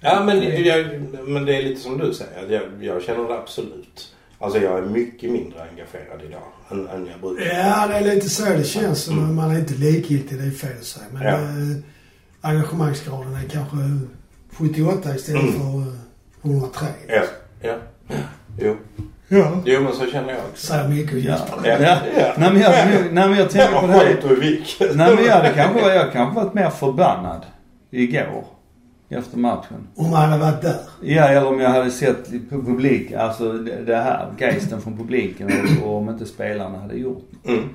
ja 0.00 0.24
men, 0.24 0.42
jag, 0.64 0.86
men 1.28 1.44
det 1.44 1.56
är 1.56 1.62
lite 1.62 1.80
som 1.80 1.98
du 1.98 2.14
säger. 2.14 2.44
att 2.44 2.50
Jag, 2.50 2.62
jag 2.80 3.02
känner 3.02 3.28
det 3.28 3.38
absolut. 3.38 4.14
Alltså 4.38 4.58
jag 4.60 4.78
är 4.78 4.82
mycket 4.82 5.30
mindre 5.32 5.58
engagerad 5.70 6.20
idag 6.28 6.42
än, 6.70 6.88
än 6.88 7.06
jag 7.06 7.20
brukar. 7.20 7.44
Ja, 7.46 7.86
det 7.86 7.94
är 7.94 8.14
lite 8.14 8.28
så 8.30 8.44
det 8.44 8.64
känns. 8.64 9.08
Mm. 9.08 9.34
Man 9.34 9.50
är 9.50 9.58
inte 9.58 9.74
likgiltig, 9.74 10.38
det 10.38 10.44
är 10.44 10.50
fel 10.50 10.76
att 10.78 10.84
säga. 10.84 11.06
Men 11.12 11.22
Ja. 11.22 11.32
eh, 11.34 11.76
engagemangsgraden 12.40 13.34
är 13.34 13.48
kanske 13.48 13.76
78 14.52 15.14
istället 15.14 15.42
Mm. 15.42 15.52
för 15.52 15.90
eh, 16.48 16.50
103. 16.50 16.86
Ja, 17.08 17.22
ja. 17.62 17.74
Jo. 18.58 18.76
Ja. 19.32 19.62
jo, 19.64 19.80
men 19.80 19.92
så 19.92 20.06
känner 20.06 20.28
jag 20.32 20.38
också. 20.50 20.66
Säger 20.66 20.88
Micke 20.88 21.12
och 21.12 21.18
Ja. 21.18 21.30
Jesper. 21.30 21.56
Ja. 21.64 21.98
Ja. 22.18 22.32
Nej 22.36 22.52
men 22.52 22.60
jag, 22.60 22.72
nej, 23.12 23.28
men 23.28 23.38
jag 23.38 23.50
tänker 23.50 23.80
på 23.80 23.86
det 23.86 23.92
här. 23.92 24.06
Skit 24.06 24.24
och 24.24 24.42
vik. 24.42 24.76
Nej 24.80 25.14
men 25.16 25.24
jag 25.24 25.32
hade 25.34 25.52
kanske, 25.52 25.94
jag 25.94 26.12
kanske 26.12 26.34
varit 26.40 26.54
mer 26.54 26.70
förbannad 26.70 27.46
igår. 27.90 28.44
Efter 29.08 29.38
matchen. 29.38 29.88
Om 29.94 30.10
man 30.10 30.30
hade 30.30 30.42
varit 30.42 30.62
där. 30.62 30.76
Ja, 31.02 31.24
eller 31.24 31.46
om 31.46 31.60
jag 31.60 31.70
hade 31.70 31.90
sett 31.90 32.50
på 32.50 32.62
publik, 32.62 33.12
alltså 33.12 33.52
det 33.52 33.96
här, 33.96 34.28
geisten 34.38 34.80
från 34.80 34.98
publiken 34.98 35.50
och, 35.80 35.86
och 35.88 35.96
om 35.96 36.08
inte 36.08 36.26
spelarna 36.26 36.78
hade 36.78 36.94
gjort 36.94 37.28
det. 37.42 37.52
Mm. 37.52 37.68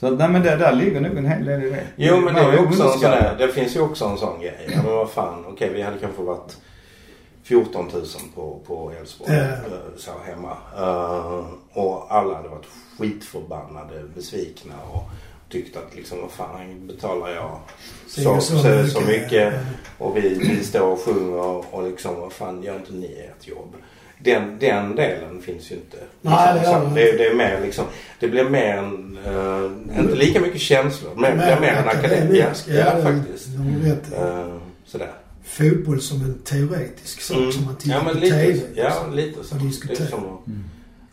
Så 0.00 0.06
att, 0.06 0.18
nej 0.18 0.28
men 0.28 0.42
det 0.42 0.56
där 0.56 0.72
ligger 0.72 1.00
nog 1.00 1.16
en 1.16 1.26
hel 1.26 1.44
del 1.44 1.62
i 1.62 1.70
det. 1.70 1.84
Jo, 1.96 2.20
men 2.20 2.34
det, 2.34 2.40
är 2.40 2.64
också 2.64 2.82
en 2.82 2.88
sån 2.90 3.00
där, 3.00 3.34
det 3.38 3.48
finns 3.48 3.76
ju 3.76 3.80
också 3.80 4.04
en 4.04 4.16
sån 4.16 4.40
grej. 4.40 4.68
Ja, 4.72 4.82
men 4.84 4.94
vad 4.94 5.10
fan, 5.10 5.44
okej 5.48 5.70
vi 5.74 5.82
hade 5.82 5.98
kanske 5.98 6.22
varit 6.22 6.56
14 7.48 7.90
000 7.92 8.04
på, 8.34 8.60
på 8.66 8.92
Elfsborg. 9.00 9.34
Eh, 9.36 9.48
Så 9.96 10.10
hemma. 10.26 10.56
Eh, 10.78 11.46
och 11.72 12.06
alla 12.14 12.34
hade 12.34 12.48
varit 12.48 12.66
skitförbannade, 12.98 14.02
besvikna 14.14 14.74
och 14.92 15.02
tyckt 15.50 15.76
att 15.76 15.94
liksom 15.96 16.20
vad 16.20 16.30
fan 16.30 16.86
betalar 16.86 17.28
jag 17.28 17.58
så, 18.08 18.20
Så- 18.22 18.40
så, 18.40 18.56
så 18.58 18.86
så, 18.86 19.00
mycket. 19.00 19.22
mycket. 19.22 19.54
Och 19.98 20.16
vi, 20.16 20.28
vi 20.34 20.64
står 20.64 20.92
och 20.92 21.00
sjunger 21.00 21.74
och 21.74 21.82
liksom 21.82 22.20
vad 22.20 22.32
fan 22.32 22.62
gör 22.62 22.76
inte 22.76 22.92
ni 22.92 23.06
ert 23.28 23.48
jobb? 23.48 23.74
Den, 24.24 24.58
den 24.58 24.96
delen 24.96 25.42
finns 25.42 25.70
ju 25.70 25.74
inte. 25.74 25.96
Nej, 26.20 26.54
det 26.54 26.60
Liksom, 26.60 26.94
det, 26.94 27.12
det 27.12 27.26
är 27.26 27.34
mer 27.34 27.60
liksom, 27.60 27.84
det 28.20 28.28
blir 28.28 28.44
mer 28.44 28.76
en, 28.76 29.18
eh, 29.26 29.98
inte 30.00 30.14
lika 30.14 30.40
mycket 30.40 30.60
känslor, 30.60 31.10
men 31.16 31.38
det 31.38 31.44
blir 31.46 31.60
mer 31.60 31.72
en 31.72 31.88
akademisk. 31.88 32.68
Ja, 32.68 33.02
faktiskt. 33.02 33.48
i. 33.48 34.14
Eh, 34.16 34.46
sådär. 34.86 35.12
Fotboll 35.48 36.00
som 36.00 36.22
en 36.22 36.38
teoretisk 36.44 37.20
sak 37.20 37.36
Mm. 37.36 37.52
som 37.52 37.64
man 37.64 37.76
tittar 37.76 37.96
Ja 37.96 38.02
men 38.04 38.14
på 38.14 38.20
lite, 38.20 38.36
TV. 38.36 38.60
ja, 38.74 38.84
liksom. 38.88 39.12
lite 39.14 39.44
så. 39.44 39.54
Och 39.54 39.60
Det 39.60 39.64
är 39.64 39.68
diskutera. 39.68 40.06
som 40.08 40.18
att, 40.24 40.40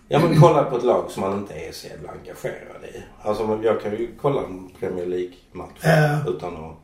ja 0.08 0.20
men 0.20 0.40
kolla 0.42 0.64
på 0.64 0.78
ett 0.78 0.84
lag 0.84 1.12
som 1.12 1.22
man 1.22 1.40
inte 1.40 1.54
är 1.54 1.72
så 1.72 1.88
jävla 1.88 2.10
engagerad 2.12 2.84
i. 2.96 3.04
Alltså 3.22 3.60
jag 3.64 3.82
kan 3.82 3.92
ju 3.92 4.10
kolla 4.22 4.42
en 4.44 4.70
Premier 4.80 5.06
League-match 5.06 5.80
Ja. 5.84 6.20
utan, 6.32 6.54
att, 6.66 6.76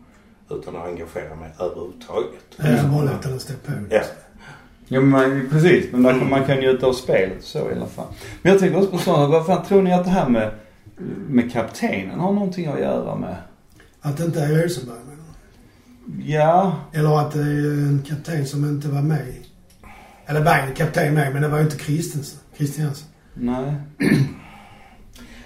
utan 0.49 0.76
att 0.76 0.88
engagera 0.88 1.36
mig 1.36 1.49
överhuvudtaget. 1.60 2.30
Ja, 2.58 2.66
bara 2.91 3.02
låta 3.04 3.30
den 3.30 3.39
stå 3.39 3.54
på. 3.66 3.72
Ja. 3.89 4.02
Ja 4.88 5.02
men 5.02 5.49
precis, 5.49 5.91
men 5.91 6.02
man, 6.02 6.16
Mm. 6.16 6.30
man 6.30 6.45
kan 6.45 6.58
njuta 6.58 6.88
av 6.88 6.93
spelet 6.93 7.43
så 7.43 7.58
i 7.72 7.76
alla 7.76 7.88
fall. 7.88 8.06
Men 8.41 8.52
jag 8.52 8.60
tänker 8.62 8.78
också 8.78 8.91
på 8.91 8.97
sådana, 8.97 9.28
vad 9.28 9.45
fan 9.45 9.66
tror 9.66 9.82
ni 9.82 9.93
att 9.93 10.04
det 10.04 10.10
här 10.10 10.30
med, 10.30 10.52
med 11.28 11.52
kaptenen 11.54 12.20
har 12.20 12.32
någonting 12.34 12.66
att 12.66 12.80
göra 12.80 13.16
med? 13.16 13.36
Att 14.02 14.18
det 14.18 14.24
inte 14.24 14.39
är 14.41 14.64
Rosenberg? 14.64 14.97
Ja, 16.20 16.76
Eller 16.93 17.20
att 17.20 17.32
det 17.32 17.39
är 17.39 17.43
en 17.43 18.03
kapten 18.09 18.45
som 18.45 18.66
inte 18.66 18.88
var 18.88 19.01
med. 19.01 19.26
Eller 20.26 20.43
var 20.43 20.53
en 20.53 20.74
kapten 20.76 21.14
med, 21.14 21.34
men 21.34 21.41
det 21.41 21.47
var 21.47 21.57
ju 21.57 21.64
inte 21.64 21.78
Christensen. 21.78 22.39
Christiansen. 22.57 23.07
nej. 23.34 23.74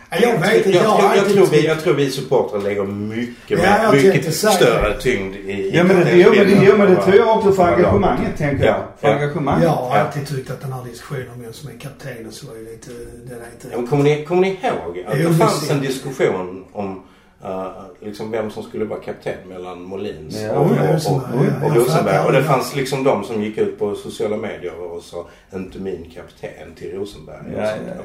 Ja, 0.10 0.18
jag 0.22 0.40
vet 0.40 0.56
inte. 0.66 0.70
jag, 0.78 0.84
Jag 0.86 1.00
jag, 1.04 1.18
jag, 1.18 1.34
tror 1.34 1.46
vi, 1.46 1.66
jag 1.68 1.80
tror 1.84 1.94
vi 1.94 2.10
supportrar 2.12 2.62
lägger 2.62 2.84
mycket, 2.84 3.60
Ja, 3.64 3.92
mycket 3.92 4.34
större 4.36 4.90
det. 4.90 5.02
tyngd 5.02 5.36
i, 5.36 5.40
i 5.52 5.72
Ja 5.78 5.84
men 5.84 5.96
det, 6.00 6.12
jo, 6.18 6.34
men 6.38 6.48
det, 6.48 6.66
jo, 6.66 6.78
men 6.78 6.90
det 6.94 7.02
tror 7.02 7.16
jag 7.16 7.38
också 7.38 7.52
för 7.52 7.64
engagemanget 7.74 8.38
tänker 8.38 8.66
jag. 8.66 8.76
Ja, 8.76 8.88
För 9.02 9.08
ja. 9.08 9.14
engagemanget. 9.14 9.64
Jag 9.64 9.70
har 9.72 9.98
alltid 9.98 10.28
tyckt 10.28 10.52
att 10.52 10.62
den 10.62 10.74
här 10.74 10.84
diskussionen 10.84 11.30
om 11.36 11.42
vem 11.42 11.54
som 11.54 11.70
är 11.70 11.74
kapten 11.80 12.28
och 12.28 12.34
så 12.34 12.46
är 12.48 12.72
lite... 12.72 12.92
Den 13.28 13.38
är 13.42 13.46
inte... 13.54 13.68
Ja, 13.72 13.78
men 13.78 13.88
kommer, 13.88 14.04
ni, 14.04 14.26
kommer 14.26 14.42
ni 14.42 14.48
ihåg 14.50 15.06
att 15.08 15.20
Jo, 15.20 15.30
det 15.30 15.36
fanns 15.36 15.72
en 15.72 15.82
diskussion 15.82 16.66
om 16.72 17.04
uh, 17.44 17.72
liksom 18.02 18.32
vem 18.32 18.52
som 18.52 18.64
skulle 18.64 18.86
vara 18.86 19.00
kapten 19.00 19.50
mellan 19.50 19.82
Molins 19.84 20.42
Ja, 20.42 20.52
och, 20.52 20.66
och 20.66 20.72
och, 20.72 21.70
och, 21.70 21.76
Rosenberg, 21.76 22.20
och, 22.20 22.34
ja, 22.34 22.40
det 22.40 22.44
fanns 22.44 22.76
liksom 22.76 23.04
de 23.04 23.24
som 23.24 23.44
gick 23.44 23.58
ut 23.58 23.80
på 23.80 23.96
sociala 23.96 24.38
medier 24.38 24.80
och 24.82 25.04
sa 25.04 25.28
inte 25.54 25.80
min 25.80 26.12
kapten 26.16 26.76
till 26.76 26.92
Rosenberg. 26.96 27.38
Ja, 27.58 27.62
Och 27.64 27.68
sånt 27.70 27.88
ja, 27.88 27.94
där. 27.94 28.04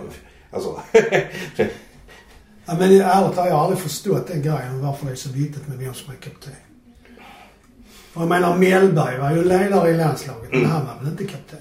Alltså, 0.50 0.80
Ja, 2.66 2.74
men 2.78 2.82
ärligt 2.82 3.02
talat, 3.02 3.36
jag 3.36 3.54
har 3.54 3.64
aldrig 3.64 3.78
förstått 3.80 4.26
den 4.26 4.42
grejen 4.42 4.80
varför 4.82 5.06
det 5.06 5.12
är 5.12 5.16
så 5.16 5.28
viktigt 5.32 5.68
med 5.68 5.78
vem 5.78 5.94
som 5.94 6.12
är 6.12 6.16
kapten. 6.16 6.52
Och 8.14 8.22
jag 8.22 8.28
menar 8.28 8.56
Mellberg 8.58 9.18
var 9.18 9.30
ju 9.36 9.44
ledare 9.44 9.90
i 9.90 9.96
landslaget, 9.96 10.50
men 10.50 10.58
Mm. 10.58 10.70
han 10.70 10.86
var 10.86 10.94
väl 11.02 11.08
inte 11.12 11.24
kapten? 11.24 11.58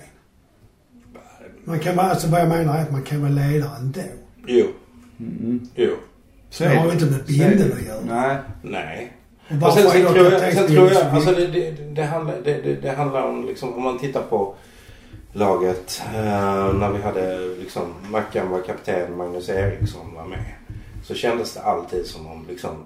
Man 1.64 1.80
kan 1.80 1.96
vara, 1.96 2.10
alltså 2.10 2.28
vad 2.28 2.42
jag 2.42 2.50
menar 2.50 2.78
är 2.78 2.82
att 2.82 2.92
man 2.92 3.02
kan 3.04 3.22
vara 3.22 3.32
ledare 3.32 3.72
ändå. 3.80 4.02
Jo, 4.48 4.66
Mm. 5.20 5.68
jo. 5.76 5.96
Så 6.50 6.64
Det 6.64 6.70
har 6.70 6.86
ju 6.86 6.92
inte 6.92 7.06
med 7.06 7.26
bindeln 7.26 7.74
att 7.74 7.86
göra. 7.86 8.02
Nej. 8.02 8.38
Nej. 8.62 9.14
Och 9.66 9.74
sen, 9.74 9.90
sen, 9.90 10.14
tror 10.14 10.32
jag, 10.32 10.54
sen 10.54 10.68
tror 10.68 10.92
jag, 10.92 10.98
så 10.98 11.06
alltså 11.06 11.32
det, 11.32 11.48
det, 11.48 11.72
det, 11.72 12.04
handlar, 12.04 12.36
det, 12.44 12.62
det, 12.62 12.76
det 12.76 12.92
handlar 12.92 13.24
om 13.24 13.46
liksom, 13.46 13.74
om 13.74 13.84
man 13.84 14.00
tittar 14.00 14.22
på 14.22 14.56
laget 15.34 16.02
eh, 16.16 16.74
när 16.74 16.92
vi 16.92 17.02
hade 17.02 17.40
liksom, 17.60 17.94
Mackan 18.12 18.50
var 18.50 18.62
kapten, 18.62 19.18
Magnus 19.18 19.50
Eriksson 19.50 20.16
var 20.16 20.26
med. 20.26 20.46
Så 21.04 21.14
kändes 21.16 21.54
det 21.54 21.62
alltid 21.62 22.06
som 22.06 22.28
om 22.28 22.46
liksom, 22.50 22.86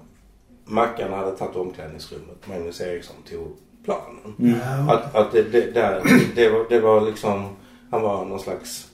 Mackan 0.66 1.14
hade 1.14 1.32
tagit 1.32 1.56
omklädningsrummet, 1.56 2.48
Magnus 2.48 2.82
Eriksson 2.82 3.16
tog 3.30 3.58
planen. 3.86 4.36
Mm. 4.40 4.90
Att, 4.90 5.16
att 5.16 5.32
det, 5.32 5.44
det, 5.44 5.72
där, 5.72 6.02
det, 6.36 6.50
var, 6.50 6.66
det 6.70 6.80
var 6.80 7.02
liksom, 7.02 7.56
han 7.92 8.02
var 8.02 8.26
någon 8.26 8.40
slags 8.40 8.88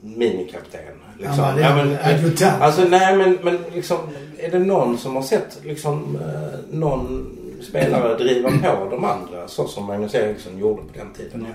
minikapten. 0.00 0.80
Liksom. 1.18 1.38
Ja, 1.38 1.52
den 1.52 1.88
men, 1.88 1.98
adjutant. 2.02 2.62
Alltså 2.62 2.84
nej 2.88 3.16
men, 3.16 3.38
men 3.42 3.58
liksom, 3.74 3.98
är 4.38 4.50
det 4.50 4.58
någon 4.58 4.98
som 4.98 5.16
har 5.16 5.22
sett 5.22 5.58
liksom 5.64 6.16
eh, 6.16 6.76
någon 6.78 7.34
spelare 7.60 8.18
driva 8.18 8.50
på 8.50 8.88
de 8.90 9.04
andra 9.04 9.48
så 9.48 9.66
som 9.68 9.86
Magnus 9.86 10.14
Eriksson 10.14 10.58
gjorde 10.58 10.82
på 10.82 10.98
den 10.98 11.12
tiden? 11.12 11.46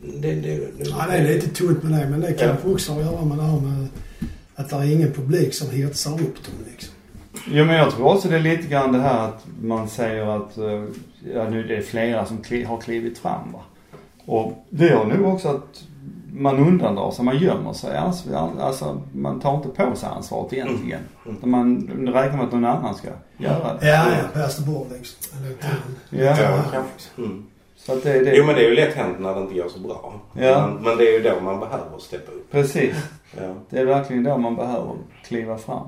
Det, 0.00 0.34
det, 0.34 0.56
det, 0.56 0.68
Ja, 0.78 1.04
det 1.08 1.16
är 1.16 1.34
lite 1.34 1.48
tunt 1.48 1.82
med 1.82 2.00
det, 2.00 2.08
men 2.10 2.20
det 2.20 2.32
kanske 2.32 2.68
också 2.68 2.92
har 2.92 3.00
att 3.00 3.06
göra 3.06 3.24
med 3.24 3.38
det 3.38 3.44
här 3.44 3.60
med 3.60 3.88
att 4.54 4.70
det 4.70 4.76
är 4.76 4.92
ingen 4.92 5.12
publik 5.12 5.54
som 5.54 5.70
hetsar 5.70 6.12
upp 6.12 6.44
dem 6.44 6.54
liksom. 6.72 6.94
Jo 7.50 7.64
men 7.64 7.76
jag 7.76 7.90
tror 7.90 8.14
också 8.14 8.28
det 8.28 8.36
är 8.36 8.40
lite 8.40 8.68
grann 8.68 8.92
det 8.92 8.98
här 8.98 9.28
att 9.28 9.46
man 9.62 9.88
säger 9.88 10.36
att 10.36 10.58
eh, 10.58 10.84
ja, 11.34 11.48
nu 11.50 11.62
det 11.62 11.76
är 11.76 11.82
flera 11.82 12.26
som 12.26 12.42
kli, 12.42 12.64
har 12.64 12.80
klivit 12.80 13.18
fram 13.18 13.52
va. 13.52 13.60
Och 14.24 14.66
det 14.70 14.86
gör 14.86 15.04
nog 15.04 15.34
också 15.34 15.48
att 15.48 15.84
man 16.32 16.58
undandrar 16.58 17.10
sig, 17.10 17.24
man 17.24 17.38
gömmer 17.38 17.72
sig. 17.72 17.96
Alltså, 17.96 19.00
man 19.12 19.40
tar 19.40 19.54
inte 19.56 19.68
på 19.68 19.96
sig 19.96 20.08
ansvaret 20.08 20.52
egentligen. 20.52 21.00
Mm. 21.24 21.36
Utan 21.36 21.50
Man 21.50 21.88
räknar 22.12 22.36
med 22.36 22.46
att 22.46 22.52
någon 22.52 22.64
annan 22.64 22.94
ska 22.94 23.08
göra 23.38 23.74
det. 23.80 23.86
Ja, 23.88 24.06
ja, 24.34 24.48
ball 24.66 24.86
liksom. 24.92 25.38
Eller 25.38 25.54
till- 25.54 26.18
Ja. 26.24 26.24
Ja, 26.40 26.62
kanske. 26.72 27.10
Mm. 27.18 27.46
Så 27.76 27.92
att 27.92 28.02
det 28.02 28.12
är 28.12 28.24
det. 28.24 28.36
Jo 28.36 28.44
men 28.46 28.54
det 28.54 28.60
är 28.64 28.68
ju 28.68 28.74
lätt 28.74 28.94
hänt 28.94 29.20
när 29.20 29.34
det 29.34 29.40
inte 29.40 29.54
går 29.54 29.68
så 29.68 29.78
bra. 29.80 30.14
Ja. 30.32 30.66
Men, 30.66 30.82
men 30.82 30.96
det 30.96 31.04
är 31.08 31.12
ju 31.12 31.22
då 31.22 31.40
man 31.40 31.60
behöver 31.60 31.98
steppa 31.98 32.32
upp. 32.32 32.50
Precis. 32.50 32.94
Ja. 33.36 33.54
Det 33.70 33.78
är 33.78 33.84
verkligen 33.86 34.24
då 34.24 34.38
man 34.38 34.56
behöver 34.56 34.92
kliva 35.24 35.58
fram. 35.58 35.86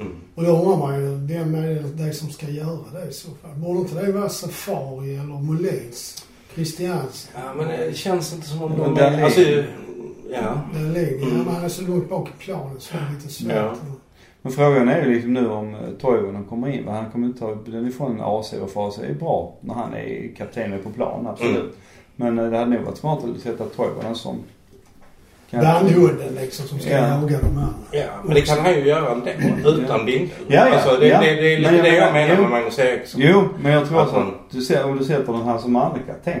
Mm. 0.00 0.12
Och 0.34 0.44
då 0.44 0.50
undrar 0.50 0.76
man 0.76 1.00
ju, 1.00 1.08
vem 1.38 1.54
är 1.54 2.04
det 2.06 2.12
som 2.12 2.28
ska 2.30 2.46
göra 2.46 2.78
det 2.92 3.08
i 3.08 3.12
så 3.12 3.28
fall? 3.42 3.50
Borde 3.56 3.80
inte 3.80 4.06
det 4.06 4.12
vara 4.12 4.28
Safari 4.28 5.16
eller 5.16 5.40
Molins? 5.42 6.26
Christiansen? 6.54 7.32
ja 7.44 7.54
men 7.56 7.68
det 7.68 7.96
känns 7.96 8.32
inte 8.34 8.46
som 8.46 8.62
om 8.62 8.70
Men 8.70 8.80
de 8.80 8.94
där 8.94 9.12
är... 9.18 9.22
Alltså, 9.24 9.40
ja. 10.32 10.60
Den 10.74 10.92
ligger, 10.92 11.26
Mm. 11.26 11.46
han 11.46 11.64
är 11.64 11.68
så 11.68 11.82
långt 11.82 12.08
bak 12.08 12.28
i 12.28 12.44
planen 12.44 12.80
så 12.80 12.94
det 12.94 13.00
är 13.00 13.14
lite 13.14 13.28
svårt. 13.32 13.52
Ja. 13.52 13.74
Men 14.42 14.52
frågan 14.52 14.88
är 14.88 15.02
ju 15.06 15.14
liksom 15.14 15.32
nu 15.34 15.48
om 15.50 15.74
eh, 15.74 15.80
Toivonen 16.00 16.44
kommer 16.44 16.68
in. 16.68 16.88
Han 16.88 17.10
kommer 17.10 17.26
inte 17.26 17.38
ta 17.38 17.54
den 17.54 17.88
ifrån 17.88 18.20
AC 18.20 18.52
och 18.52 18.70
för 18.70 18.88
AC 18.88 18.98
är 18.98 19.14
bra 19.14 19.54
när 19.60 19.74
han 19.74 19.94
är 19.94 20.34
kapten 20.36 20.72
och 20.72 20.82
på 20.84 20.90
plan, 20.90 21.26
absolut. 21.26 21.56
Mm. 21.58 21.72
Men 22.16 22.38
eh, 22.38 22.50
det 22.50 22.58
hade 22.58 22.70
nog 22.70 22.84
varit 22.84 22.98
smart 22.98 23.18
att 23.36 23.42
sätta 23.42 23.64
Toivonen 23.64 24.14
som 24.14 24.38
Bandhunden 25.60 26.34
liksom 26.40 26.66
som 26.68 26.78
ska 26.78 26.90
Ja. 26.90 27.08
jaga 27.08 27.38
de 27.38 27.46
andra. 27.46 27.68
Ja, 27.90 28.04
men 28.24 28.34
det 28.34 28.40
kan 28.40 28.58
han 28.58 28.72
ju 28.74 28.86
göra 28.86 29.12
ändå. 29.12 29.30
Utan 29.70 30.06
bindel. 30.06 30.28
Ja, 30.48 30.68
ja, 30.68 30.74
Alltså, 30.74 30.96
det, 31.00 31.06
ja. 31.08 31.20
det, 31.20 31.34
det 31.34 31.54
är 31.54 31.58
lite 31.58 31.72
Men 31.72 31.82
det 31.82 31.96
jag 31.96 32.12
menar- 32.12 32.34
jo. 32.36 32.42
med 32.42 32.50
Magnus 32.50 32.78
Eriksson. 32.78 33.20
Jo, 33.24 33.48
men 33.62 33.72
jag 33.72 33.88
tror 33.88 34.02
Att 34.02 34.10
han- 34.10 34.28
att 34.28 34.50
du 34.50 34.60
ser, 34.62 34.84
om 34.84 34.98
du 34.98 35.04
sätter 35.04 35.32
den 35.32 35.42
här 35.42 35.58
som 35.58 35.76
andra 35.76 35.98
kapten. 36.06 36.40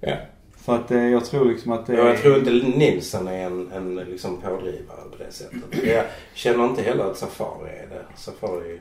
Ja. 0.00 0.14
För 0.56 0.74
att 0.76 0.90
eh, 0.90 1.04
jag 1.08 1.24
tror 1.24 1.44
liksom 1.44 1.72
att 1.72 1.86
det 1.86 1.94
Ja, 1.94 2.06
jag 2.08 2.18
tror 2.18 2.38
inte 2.38 2.50
Nilsson 2.78 3.28
är 3.28 3.46
en, 3.46 3.72
en 3.72 3.94
liksom 3.94 4.36
pådrivare 4.40 5.00
på 5.10 5.16
det 5.26 5.32
sättet. 5.32 5.84
Jag 5.86 6.04
känner 6.34 6.64
inte 6.64 6.82
heller 6.82 7.04
att 7.04 7.16
Safari 7.18 7.70
är 7.70 7.86
det. 7.90 8.02
Safari... 8.16 8.80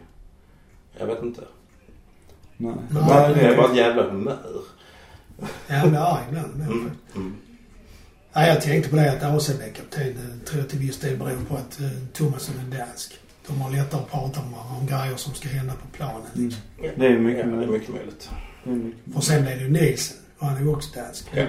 Jag 1.00 1.06
vet 1.08 1.24
inte. 1.24 1.42
Nej. 2.58 2.74
Nej, 2.90 3.04
Nej, 3.10 3.34
Det 3.36 3.42
är 3.42 3.58
bara 3.58 3.68
det, 3.68 3.72
ett 3.74 3.78
jävla 3.78 4.04
humör. 4.04 4.38
Ja, 5.68 5.86
men 5.86 5.96
arg 5.96 6.22
ibland. 6.30 6.54
Mm. 6.56 6.92
Mm. 7.16 7.36
Ja, 8.34 8.48
jag 8.48 8.62
tänkte 8.62 8.90
på 8.90 8.96
det 8.96 9.12
att 9.12 9.24
AC 9.24 9.48
blev 9.58 9.74
kapten. 9.74 10.04
Det 10.40 10.46
tror 10.46 10.60
jag 10.62 10.70
till 10.70 10.80
viss 10.80 11.00
del 11.00 11.18
beror 11.18 11.46
på 11.50 11.56
att 11.56 11.80
uh, 11.82 11.88
Thomasson 12.14 12.56
är 12.72 12.78
dansk. 12.78 13.20
De 13.48 13.62
har 13.62 13.72
lättare 13.72 14.02
att 14.02 14.12
prata 14.12 14.40
om, 14.40 14.54
om 14.80 14.88
grejer 14.88 15.16
som 15.16 15.34
ska 15.34 15.50
hända 15.50 15.74
på 15.74 15.98
planen. 15.98 16.22
mm, 16.36 16.52
Ja. 16.84 16.90
det 16.96 17.08
är 17.08 17.20
mycket 17.20 17.40
ja, 17.40 17.46
det 17.46 17.52
är 17.52 17.56
möjligt. 17.56 17.72
mycket 17.72 17.96
möjligt. 17.96 18.30
Det 18.64 18.70
är 18.72 18.76
mycket. 18.76 19.16
Och 19.16 19.24
sen 19.24 19.42
blev 19.44 19.58
det 19.58 19.64
ju 19.64 19.70
Nielsen. 19.72 20.18
Och 20.40 20.48
han 20.48 20.56
är 20.58 20.62
ju 20.62 20.68
också 20.70 21.00
dansk. 21.00 21.26
Ja. 21.34 21.46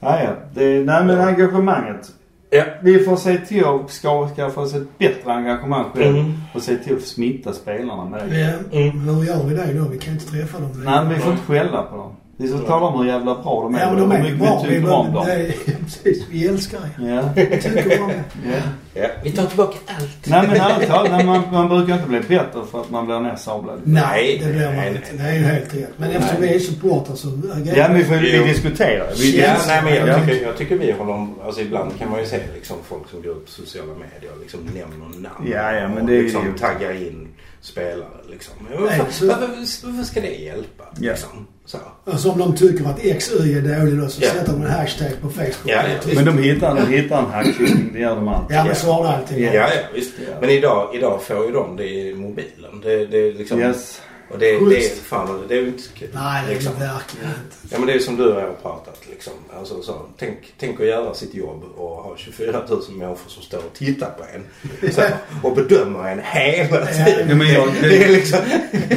Ja, 0.00 0.22
ja. 0.22 0.36
Det, 0.54 0.84
nej 0.84 1.04
men 1.04 1.20
engagemanget. 1.20 2.12
Ja. 2.50 2.64
Vi 2.82 2.98
får 3.04 3.16
se 3.16 3.38
till 3.38 3.64
att 3.64 3.90
ska, 3.90 4.28
skaffa 4.36 4.60
oss 4.60 4.74
ett 4.74 4.98
bättre 4.98 5.32
engagemang 5.32 5.90
själv. 5.94 6.16
Mm. 6.16 6.32
Och 6.54 6.62
se 6.62 6.76
till 6.76 6.96
att 6.96 7.02
smitta 7.02 7.52
spelarna 7.52 8.04
med 8.04 8.28
det. 8.28 8.38
Ja, 8.40 8.78
Mm. 8.80 9.04
men 9.04 9.14
hur 9.14 9.24
gör 9.24 9.44
vi 9.44 9.54
det 9.54 9.72
då? 9.72 9.88
Vi 9.88 9.98
kan 9.98 10.14
inte 10.14 10.26
träffa 10.26 10.60
dem. 10.60 10.70
Nej, 10.84 11.04
men 11.04 11.08
vi 11.14 11.20
får 11.20 11.32
inte 11.32 11.44
skälla 11.44 11.82
på 11.82 11.96
dem. 11.96 12.16
Vi 12.36 12.48
ska 12.48 12.58
tala 12.58 12.86
om 12.86 12.98
hur 13.00 13.06
jävla 13.12 13.34
bra 13.34 13.62
de 13.62 13.74
är. 13.74 13.80
Ja, 13.80 13.90
men 13.90 13.96
de 13.98 14.08
och 14.08 14.14
är 14.14 14.18
hur 14.18 14.24
ju 14.28 14.32
mycket 14.32 14.46
bra. 14.48 14.62
vi 14.62 14.68
Vi, 14.68 14.74
tycker 14.80 14.92
om 14.92 15.12
dem. 15.12 15.24
det 15.26 15.32
är, 15.32 15.52
precis, 15.84 16.24
vi 16.30 16.46
älskar 16.48 16.78
er. 16.78 17.08
Ja. 17.14 17.28
Vi 17.36 17.62
tycker 17.62 18.02
om 18.02 18.10
er. 18.10 18.22
ja. 18.46 18.52
Ja. 18.96 19.06
Vi 19.24 19.30
tar 19.30 19.46
tillbaka 19.46 19.76
allt. 19.86 20.26
Nej 20.26 20.48
men 20.48 21.10
nej, 21.12 21.24
man, 21.26 21.42
man 21.52 21.68
brukar 21.68 21.94
inte 21.94 22.08
bli 22.08 22.20
bättre 22.20 22.60
för 22.70 22.80
att 22.80 22.90
man 22.90 23.06
blir 23.06 23.20
nersablad. 23.20 23.80
Nej, 23.84 24.40
det 24.44 24.52
blir 24.52 24.66
man 24.66 24.74
nej, 24.76 24.88
inte. 24.88 25.00
nej. 25.12 25.16
Det 25.18 25.28
är 25.28 25.34
ju 25.34 25.44
helt 25.44 25.74
rätt. 25.74 25.90
Men 25.96 26.10
eftersom 26.10 26.40
vi 26.42 26.54
är 26.54 26.58
supportrar 26.58 27.14
så 27.16 27.28
Ja 27.74 27.88
men 27.88 27.96
vi, 27.96 28.04
får, 28.04 28.14
vi 28.14 28.38
diskuterar. 28.44 29.06
Vi, 29.18 29.40
Ja, 29.40 29.56
nej, 29.66 29.82
men 29.84 29.94
jag, 29.94 30.08
Ja. 30.08 30.18
tycker, 30.26 30.46
jag 30.46 30.56
tycker 30.56 30.78
vi 30.78 30.92
håller... 30.92 31.26
Alltså 31.44 31.60
ibland 31.60 31.98
kan 31.98 32.10
man 32.10 32.20
ju 32.20 32.26
se 32.26 32.38
liksom 32.54 32.76
folk 32.84 33.08
som 33.10 33.22
går 33.22 33.32
ut 33.32 33.44
på 33.44 33.50
sociala 33.50 33.92
medier 33.92 34.32
och 34.34 34.40
liksom 34.40 34.60
nämner 34.64 35.20
namn. 35.28 35.48
Ja, 35.52 35.72
ja, 35.72 35.88
men 35.88 35.98
och 35.98 36.06
det 36.06 36.12
är 36.12 36.16
ju- 36.16 36.22
liksom 36.22 36.54
taggar 36.60 36.92
in 37.08 37.28
spelare 37.64 38.08
liksom. 38.30 38.54
Nej, 38.70 38.78
Varför, 38.80 39.12
så- 39.12 39.26
varför, 39.26 39.46
varför 39.86 40.04
ska 40.04 40.20
det 40.20 40.34
hjälpa? 40.34 40.84
Ja. 41.00 41.10
Liksom? 41.12 41.46
Så. 41.66 41.78
Alltså 42.04 42.30
om 42.30 42.38
de 42.38 42.56
tycker 42.56 42.84
att 42.84 43.00
XY 43.20 43.34
är 43.58 43.78
dålig 43.80 43.98
då 43.98 44.08
så 44.08 44.22
Ja. 44.24 44.30
sätter 44.30 44.52
de 44.52 44.62
en 44.62 44.70
hashtag 44.70 45.08
på 45.22 45.28
Facebook. 45.30 45.54
Ja, 45.64 45.82
ja. 46.06 46.14
men 46.14 46.24
de 46.24 46.38
hittar, 46.38 46.74
de 46.74 46.86
hittar 46.86 47.18
en 47.18 47.30
hackkyckling, 47.30 47.90
det 47.92 47.98
gör 47.98 48.14
de 48.16 48.28
alltid. 48.28 48.56
Ja, 48.56 48.64
men 48.64 48.74
så 48.76 48.92
har 48.92 49.02
det 49.04 49.08
alltid 49.10 49.38
Ja, 49.44 49.52
ja, 49.52 49.68
visst. 49.94 50.12
Men 50.40 50.50
idag, 50.50 50.90
idag 50.94 51.22
får 51.22 51.46
ju 51.46 51.52
de 51.52 51.76
det 51.76 51.88
i 51.88 52.14
mobilen. 52.14 52.80
Det, 52.82 53.06
det 53.06 53.18
är 53.28 53.32
liksom... 53.32 53.60
Yes. 53.60 54.00
Och 54.34 54.40
det, 54.40 54.46
det 54.46 54.56
är 54.56 54.80
Schysst. 54.80 55.02
fan, 55.02 55.44
det 55.48 55.54
är 55.54 55.60
ju 55.60 55.66
inte 55.68 55.82
kul. 55.98 56.08
Nej, 56.14 56.42
det 56.46 56.50
är 56.52 56.54
liksom. 56.54 56.72
det 56.78 56.84
verkligen 56.86 57.26
inte. 57.28 57.56
Ja 57.70 57.78
men 57.78 57.86
det 57.86 57.92
är 57.92 57.98
som 57.98 58.16
du 58.16 58.24
och 58.32 58.40
jag 58.40 58.46
har 58.46 58.54
pratat 58.54 59.00
liksom. 59.10 59.32
Alltså, 59.58 59.82
så, 59.82 60.00
tänk, 60.18 60.38
tänk 60.60 60.80
att 60.80 60.86
göra 60.86 61.14
sitt 61.14 61.34
jobb 61.34 61.62
och 61.76 61.88
ha 61.88 62.14
24 62.16 62.62
000 62.68 62.80
människor 62.90 63.28
som 63.28 63.42
står 63.42 63.58
och 63.58 63.72
tittar 63.74 64.10
på 64.10 64.24
en. 64.34 64.92
Så, 64.92 65.02
och 65.42 65.54
bedömer 65.56 66.08
en 66.08 66.20
hela 66.24 66.86
tiden. 66.86 67.28
Ja, 67.28 67.34
men 67.34 67.52
jag, 67.52 67.68
Det 67.82 67.86
är 67.96 68.08
det, 68.08 68.08
liksom, 68.08 68.38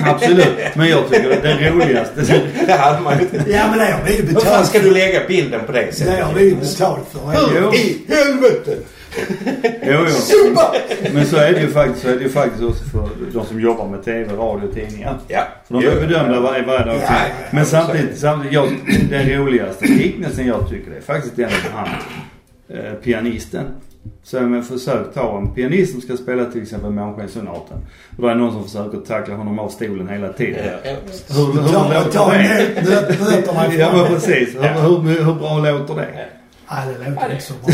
absolut. 0.05 0.75
Men 0.75 0.89
jag 0.89 1.09
tycker 1.09 1.31
att 1.31 1.41
det 1.43 1.69
roligaste... 1.69 2.43
det 2.67 2.73
hade 2.73 3.01
man 3.01 3.17
ju 3.17 3.21
inte. 3.23 3.43
Ja, 3.51 3.67
men 3.69 3.79
det 3.79 3.85
har 3.85 4.03
vi 4.05 4.11
ju 4.15 4.21
Hur 4.21 4.25
fan 4.27 4.33
betalt 4.33 4.67
ska 4.67 4.79
du 4.79 4.91
lägga 4.91 5.27
bilden 5.27 5.61
på 5.65 5.71
det 5.71 5.85
Det 5.85 5.93
sättet? 5.93 6.23
har 6.25 6.33
vi 6.33 6.43
ju 6.49 6.55
betalt 6.55 7.07
för. 7.11 7.49
Hur 7.61 7.75
i 7.75 8.01
helvete? 8.07 8.77
Jo, 9.83 9.99
jo. 9.99 10.09
Supa! 10.09 10.73
Men 11.13 11.25
så 11.25 11.37
är 11.37 11.53
det 11.53 11.61
ju 11.61 11.67
faktiskt, 11.67 12.01
så 12.01 12.09
är 12.09 12.15
det 12.15 12.23
ju 12.23 12.29
faktiskt 12.29 12.63
också 12.63 12.83
för 12.83 13.09
de 13.33 13.45
som 13.45 13.61
jobbar 13.61 13.87
med 13.87 14.03
TV, 14.03 14.33
radio 14.35 14.67
och 14.67 14.73
tidningar. 14.73 15.17
Ja. 15.27 15.43
För 15.67 15.73
de 15.73 15.87
är 15.87 16.07
bedömda 16.07 16.39
varje, 16.39 16.65
varje 16.65 16.85
dag. 16.85 16.95
Ja. 16.95 17.15
Men 17.51 17.65
samtidigt, 17.65 18.17
samtidigt 18.17 18.53
jag, 18.53 18.69
den 19.09 19.29
roligaste 19.29 19.85
liknelsen 19.85 20.47
jag 20.47 20.69
tycker 20.69 20.91
det 20.91 20.97
är 20.97 21.01
faktiskt 21.01 21.35
den 21.35 21.49
med 21.49 21.71
han, 21.73 21.87
eh, 22.69 22.93
pianisten. 22.93 23.65
Så 24.23 24.41
med 24.41 24.65
försök 24.65 25.13
ta 25.13 25.37
en 25.37 25.53
pianist 25.53 25.91
som 25.91 26.01
ska 26.01 26.17
spela 26.17 26.45
till 26.45 26.61
exempel 26.61 26.91
Månskenssonaten. 26.91 27.77
Och 28.17 28.21
då 28.21 28.27
är 28.27 28.35
det 28.35 28.41
någon 28.41 28.51
som 28.53 28.63
försöker 28.63 28.97
tackla 28.97 29.35
honom 29.35 29.59
av 29.59 29.69
stolen 29.69 30.09
hela 30.09 30.33
tiden. 30.33 30.65
Ja. 30.83 30.91
Hur, 31.29 31.45
hur 31.45 31.73
Ta, 31.73 31.93
låter 31.93 33.69
det? 33.69 33.75
Ja 33.75 33.91
men 33.95 34.07
precis. 34.07 34.55
Hur, 34.55 35.01
hur, 35.01 35.23
hur 35.23 35.33
bra 35.33 35.59
låter 35.59 35.95
det? 35.95 36.27
Nej, 36.71 36.87
det 37.03 37.09
låter 37.09 37.31
inte 37.31 37.43
så 37.45 37.53
bra. 37.53 37.73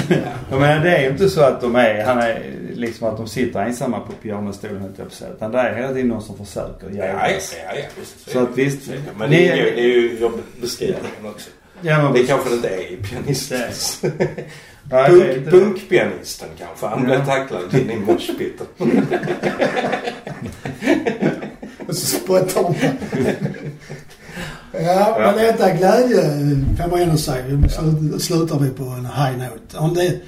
Jag 0.49 0.59
menar 0.61 0.83
det 0.83 0.97
är 0.97 1.01
ju 1.03 1.09
inte 1.09 1.29
så 1.29 1.41
att 1.41 1.61
de 1.61 1.75
är, 1.75 2.03
han 2.05 2.17
är 2.17 2.41
liksom 2.73 3.07
att 3.07 3.17
de 3.17 3.27
sitter 3.27 3.59
ensamma 3.65 3.99
på 3.99 4.11
pianostolen 4.11 4.77
höll 4.81 4.89
jag 4.89 4.97
på 4.97 5.03
att 5.03 5.13
säga. 5.13 5.31
Utan 5.33 5.51
det 5.51 5.59
är 5.59 5.75
hela 5.75 5.87
tiden 5.93 6.07
någon 6.07 6.21
som 6.21 6.37
försöker 6.45 6.87
Ja, 6.89 6.95
ja, 6.97 7.05
jävlas. 7.05 7.55
ja, 7.65 7.73
ja, 7.79 7.85
visst. 7.99 8.29
Så 8.31 8.39
att 8.39 8.49
visst. 8.57 8.89
Men 9.17 9.29
det 9.29 9.49
är, 9.49 9.55
ju- 9.55 9.63
det 9.75 9.81
är 9.81 9.87
ju 9.87 10.19
jobbeskrivningen 10.19 11.25
också. 11.25 11.49
Ja, 11.81 11.97
men 11.97 12.05
Det 12.05 12.11
precis. 12.13 12.27
kanske 12.29 12.49
det 12.49 12.55
inte 12.55 12.69
är 12.69 12.91
i 12.91 12.97
pianistens. 12.97 13.99
Nej, 14.01 14.11
det 14.89 14.97
är 14.97 15.41
Punk, 15.51 15.51
punkpianisten 15.51 16.49
kanske. 16.59 16.85
Han 16.85 16.99
Ja. 16.99 17.05
blev 17.05 17.25
tacklad 17.25 17.73
in 17.75 17.91
i 17.91 17.95
moshpiten. 17.97 18.67
Och 21.87 21.95
så 21.95 22.05
spottar 22.17 22.63
de. 22.63 22.75
Ja, 24.73 25.15
men 25.19 25.35
detta 25.35 25.71
glädje 25.73 26.21
kan 26.77 26.89
man 26.89 27.01
ändå 27.01 27.17
säga. 27.17 27.43
Vi 27.47 27.69
slut- 27.69 28.21
slutar 28.21 28.59
vi 28.59 28.69
på 28.69 28.83
en 28.83 29.05
high 29.05 29.37
note. 29.37 29.77
On, 29.77 29.95
the, 29.95 30.19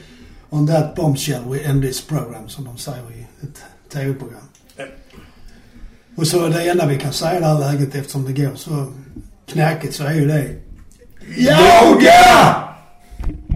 on 0.49 0.67
that 0.67 0.95
bombshell 0.95 1.41
we 1.49 1.59
end 1.59 1.81
this 1.83 2.01
program, 2.07 2.49
som 2.49 2.65
de 2.65 2.77
säger 2.77 2.97
i 3.11 3.25
ett 3.43 3.63
tv-program. 3.93 4.41
Och 6.17 6.27
så 6.27 6.47
det 6.47 6.69
enda 6.69 6.85
vi 6.85 6.97
kan 6.97 7.13
säga 7.13 7.37
i 7.37 7.39
det 7.39 7.45
här 7.45 7.59
läget 7.59 7.95
eftersom 7.95 8.25
det 8.33 8.41
går 8.43 8.55
så 8.55 8.87
knackigt 9.47 9.95
så 9.95 10.03
är 10.03 10.13
ju 10.13 10.27
det. 10.27 10.55
Yoga! 11.37 12.63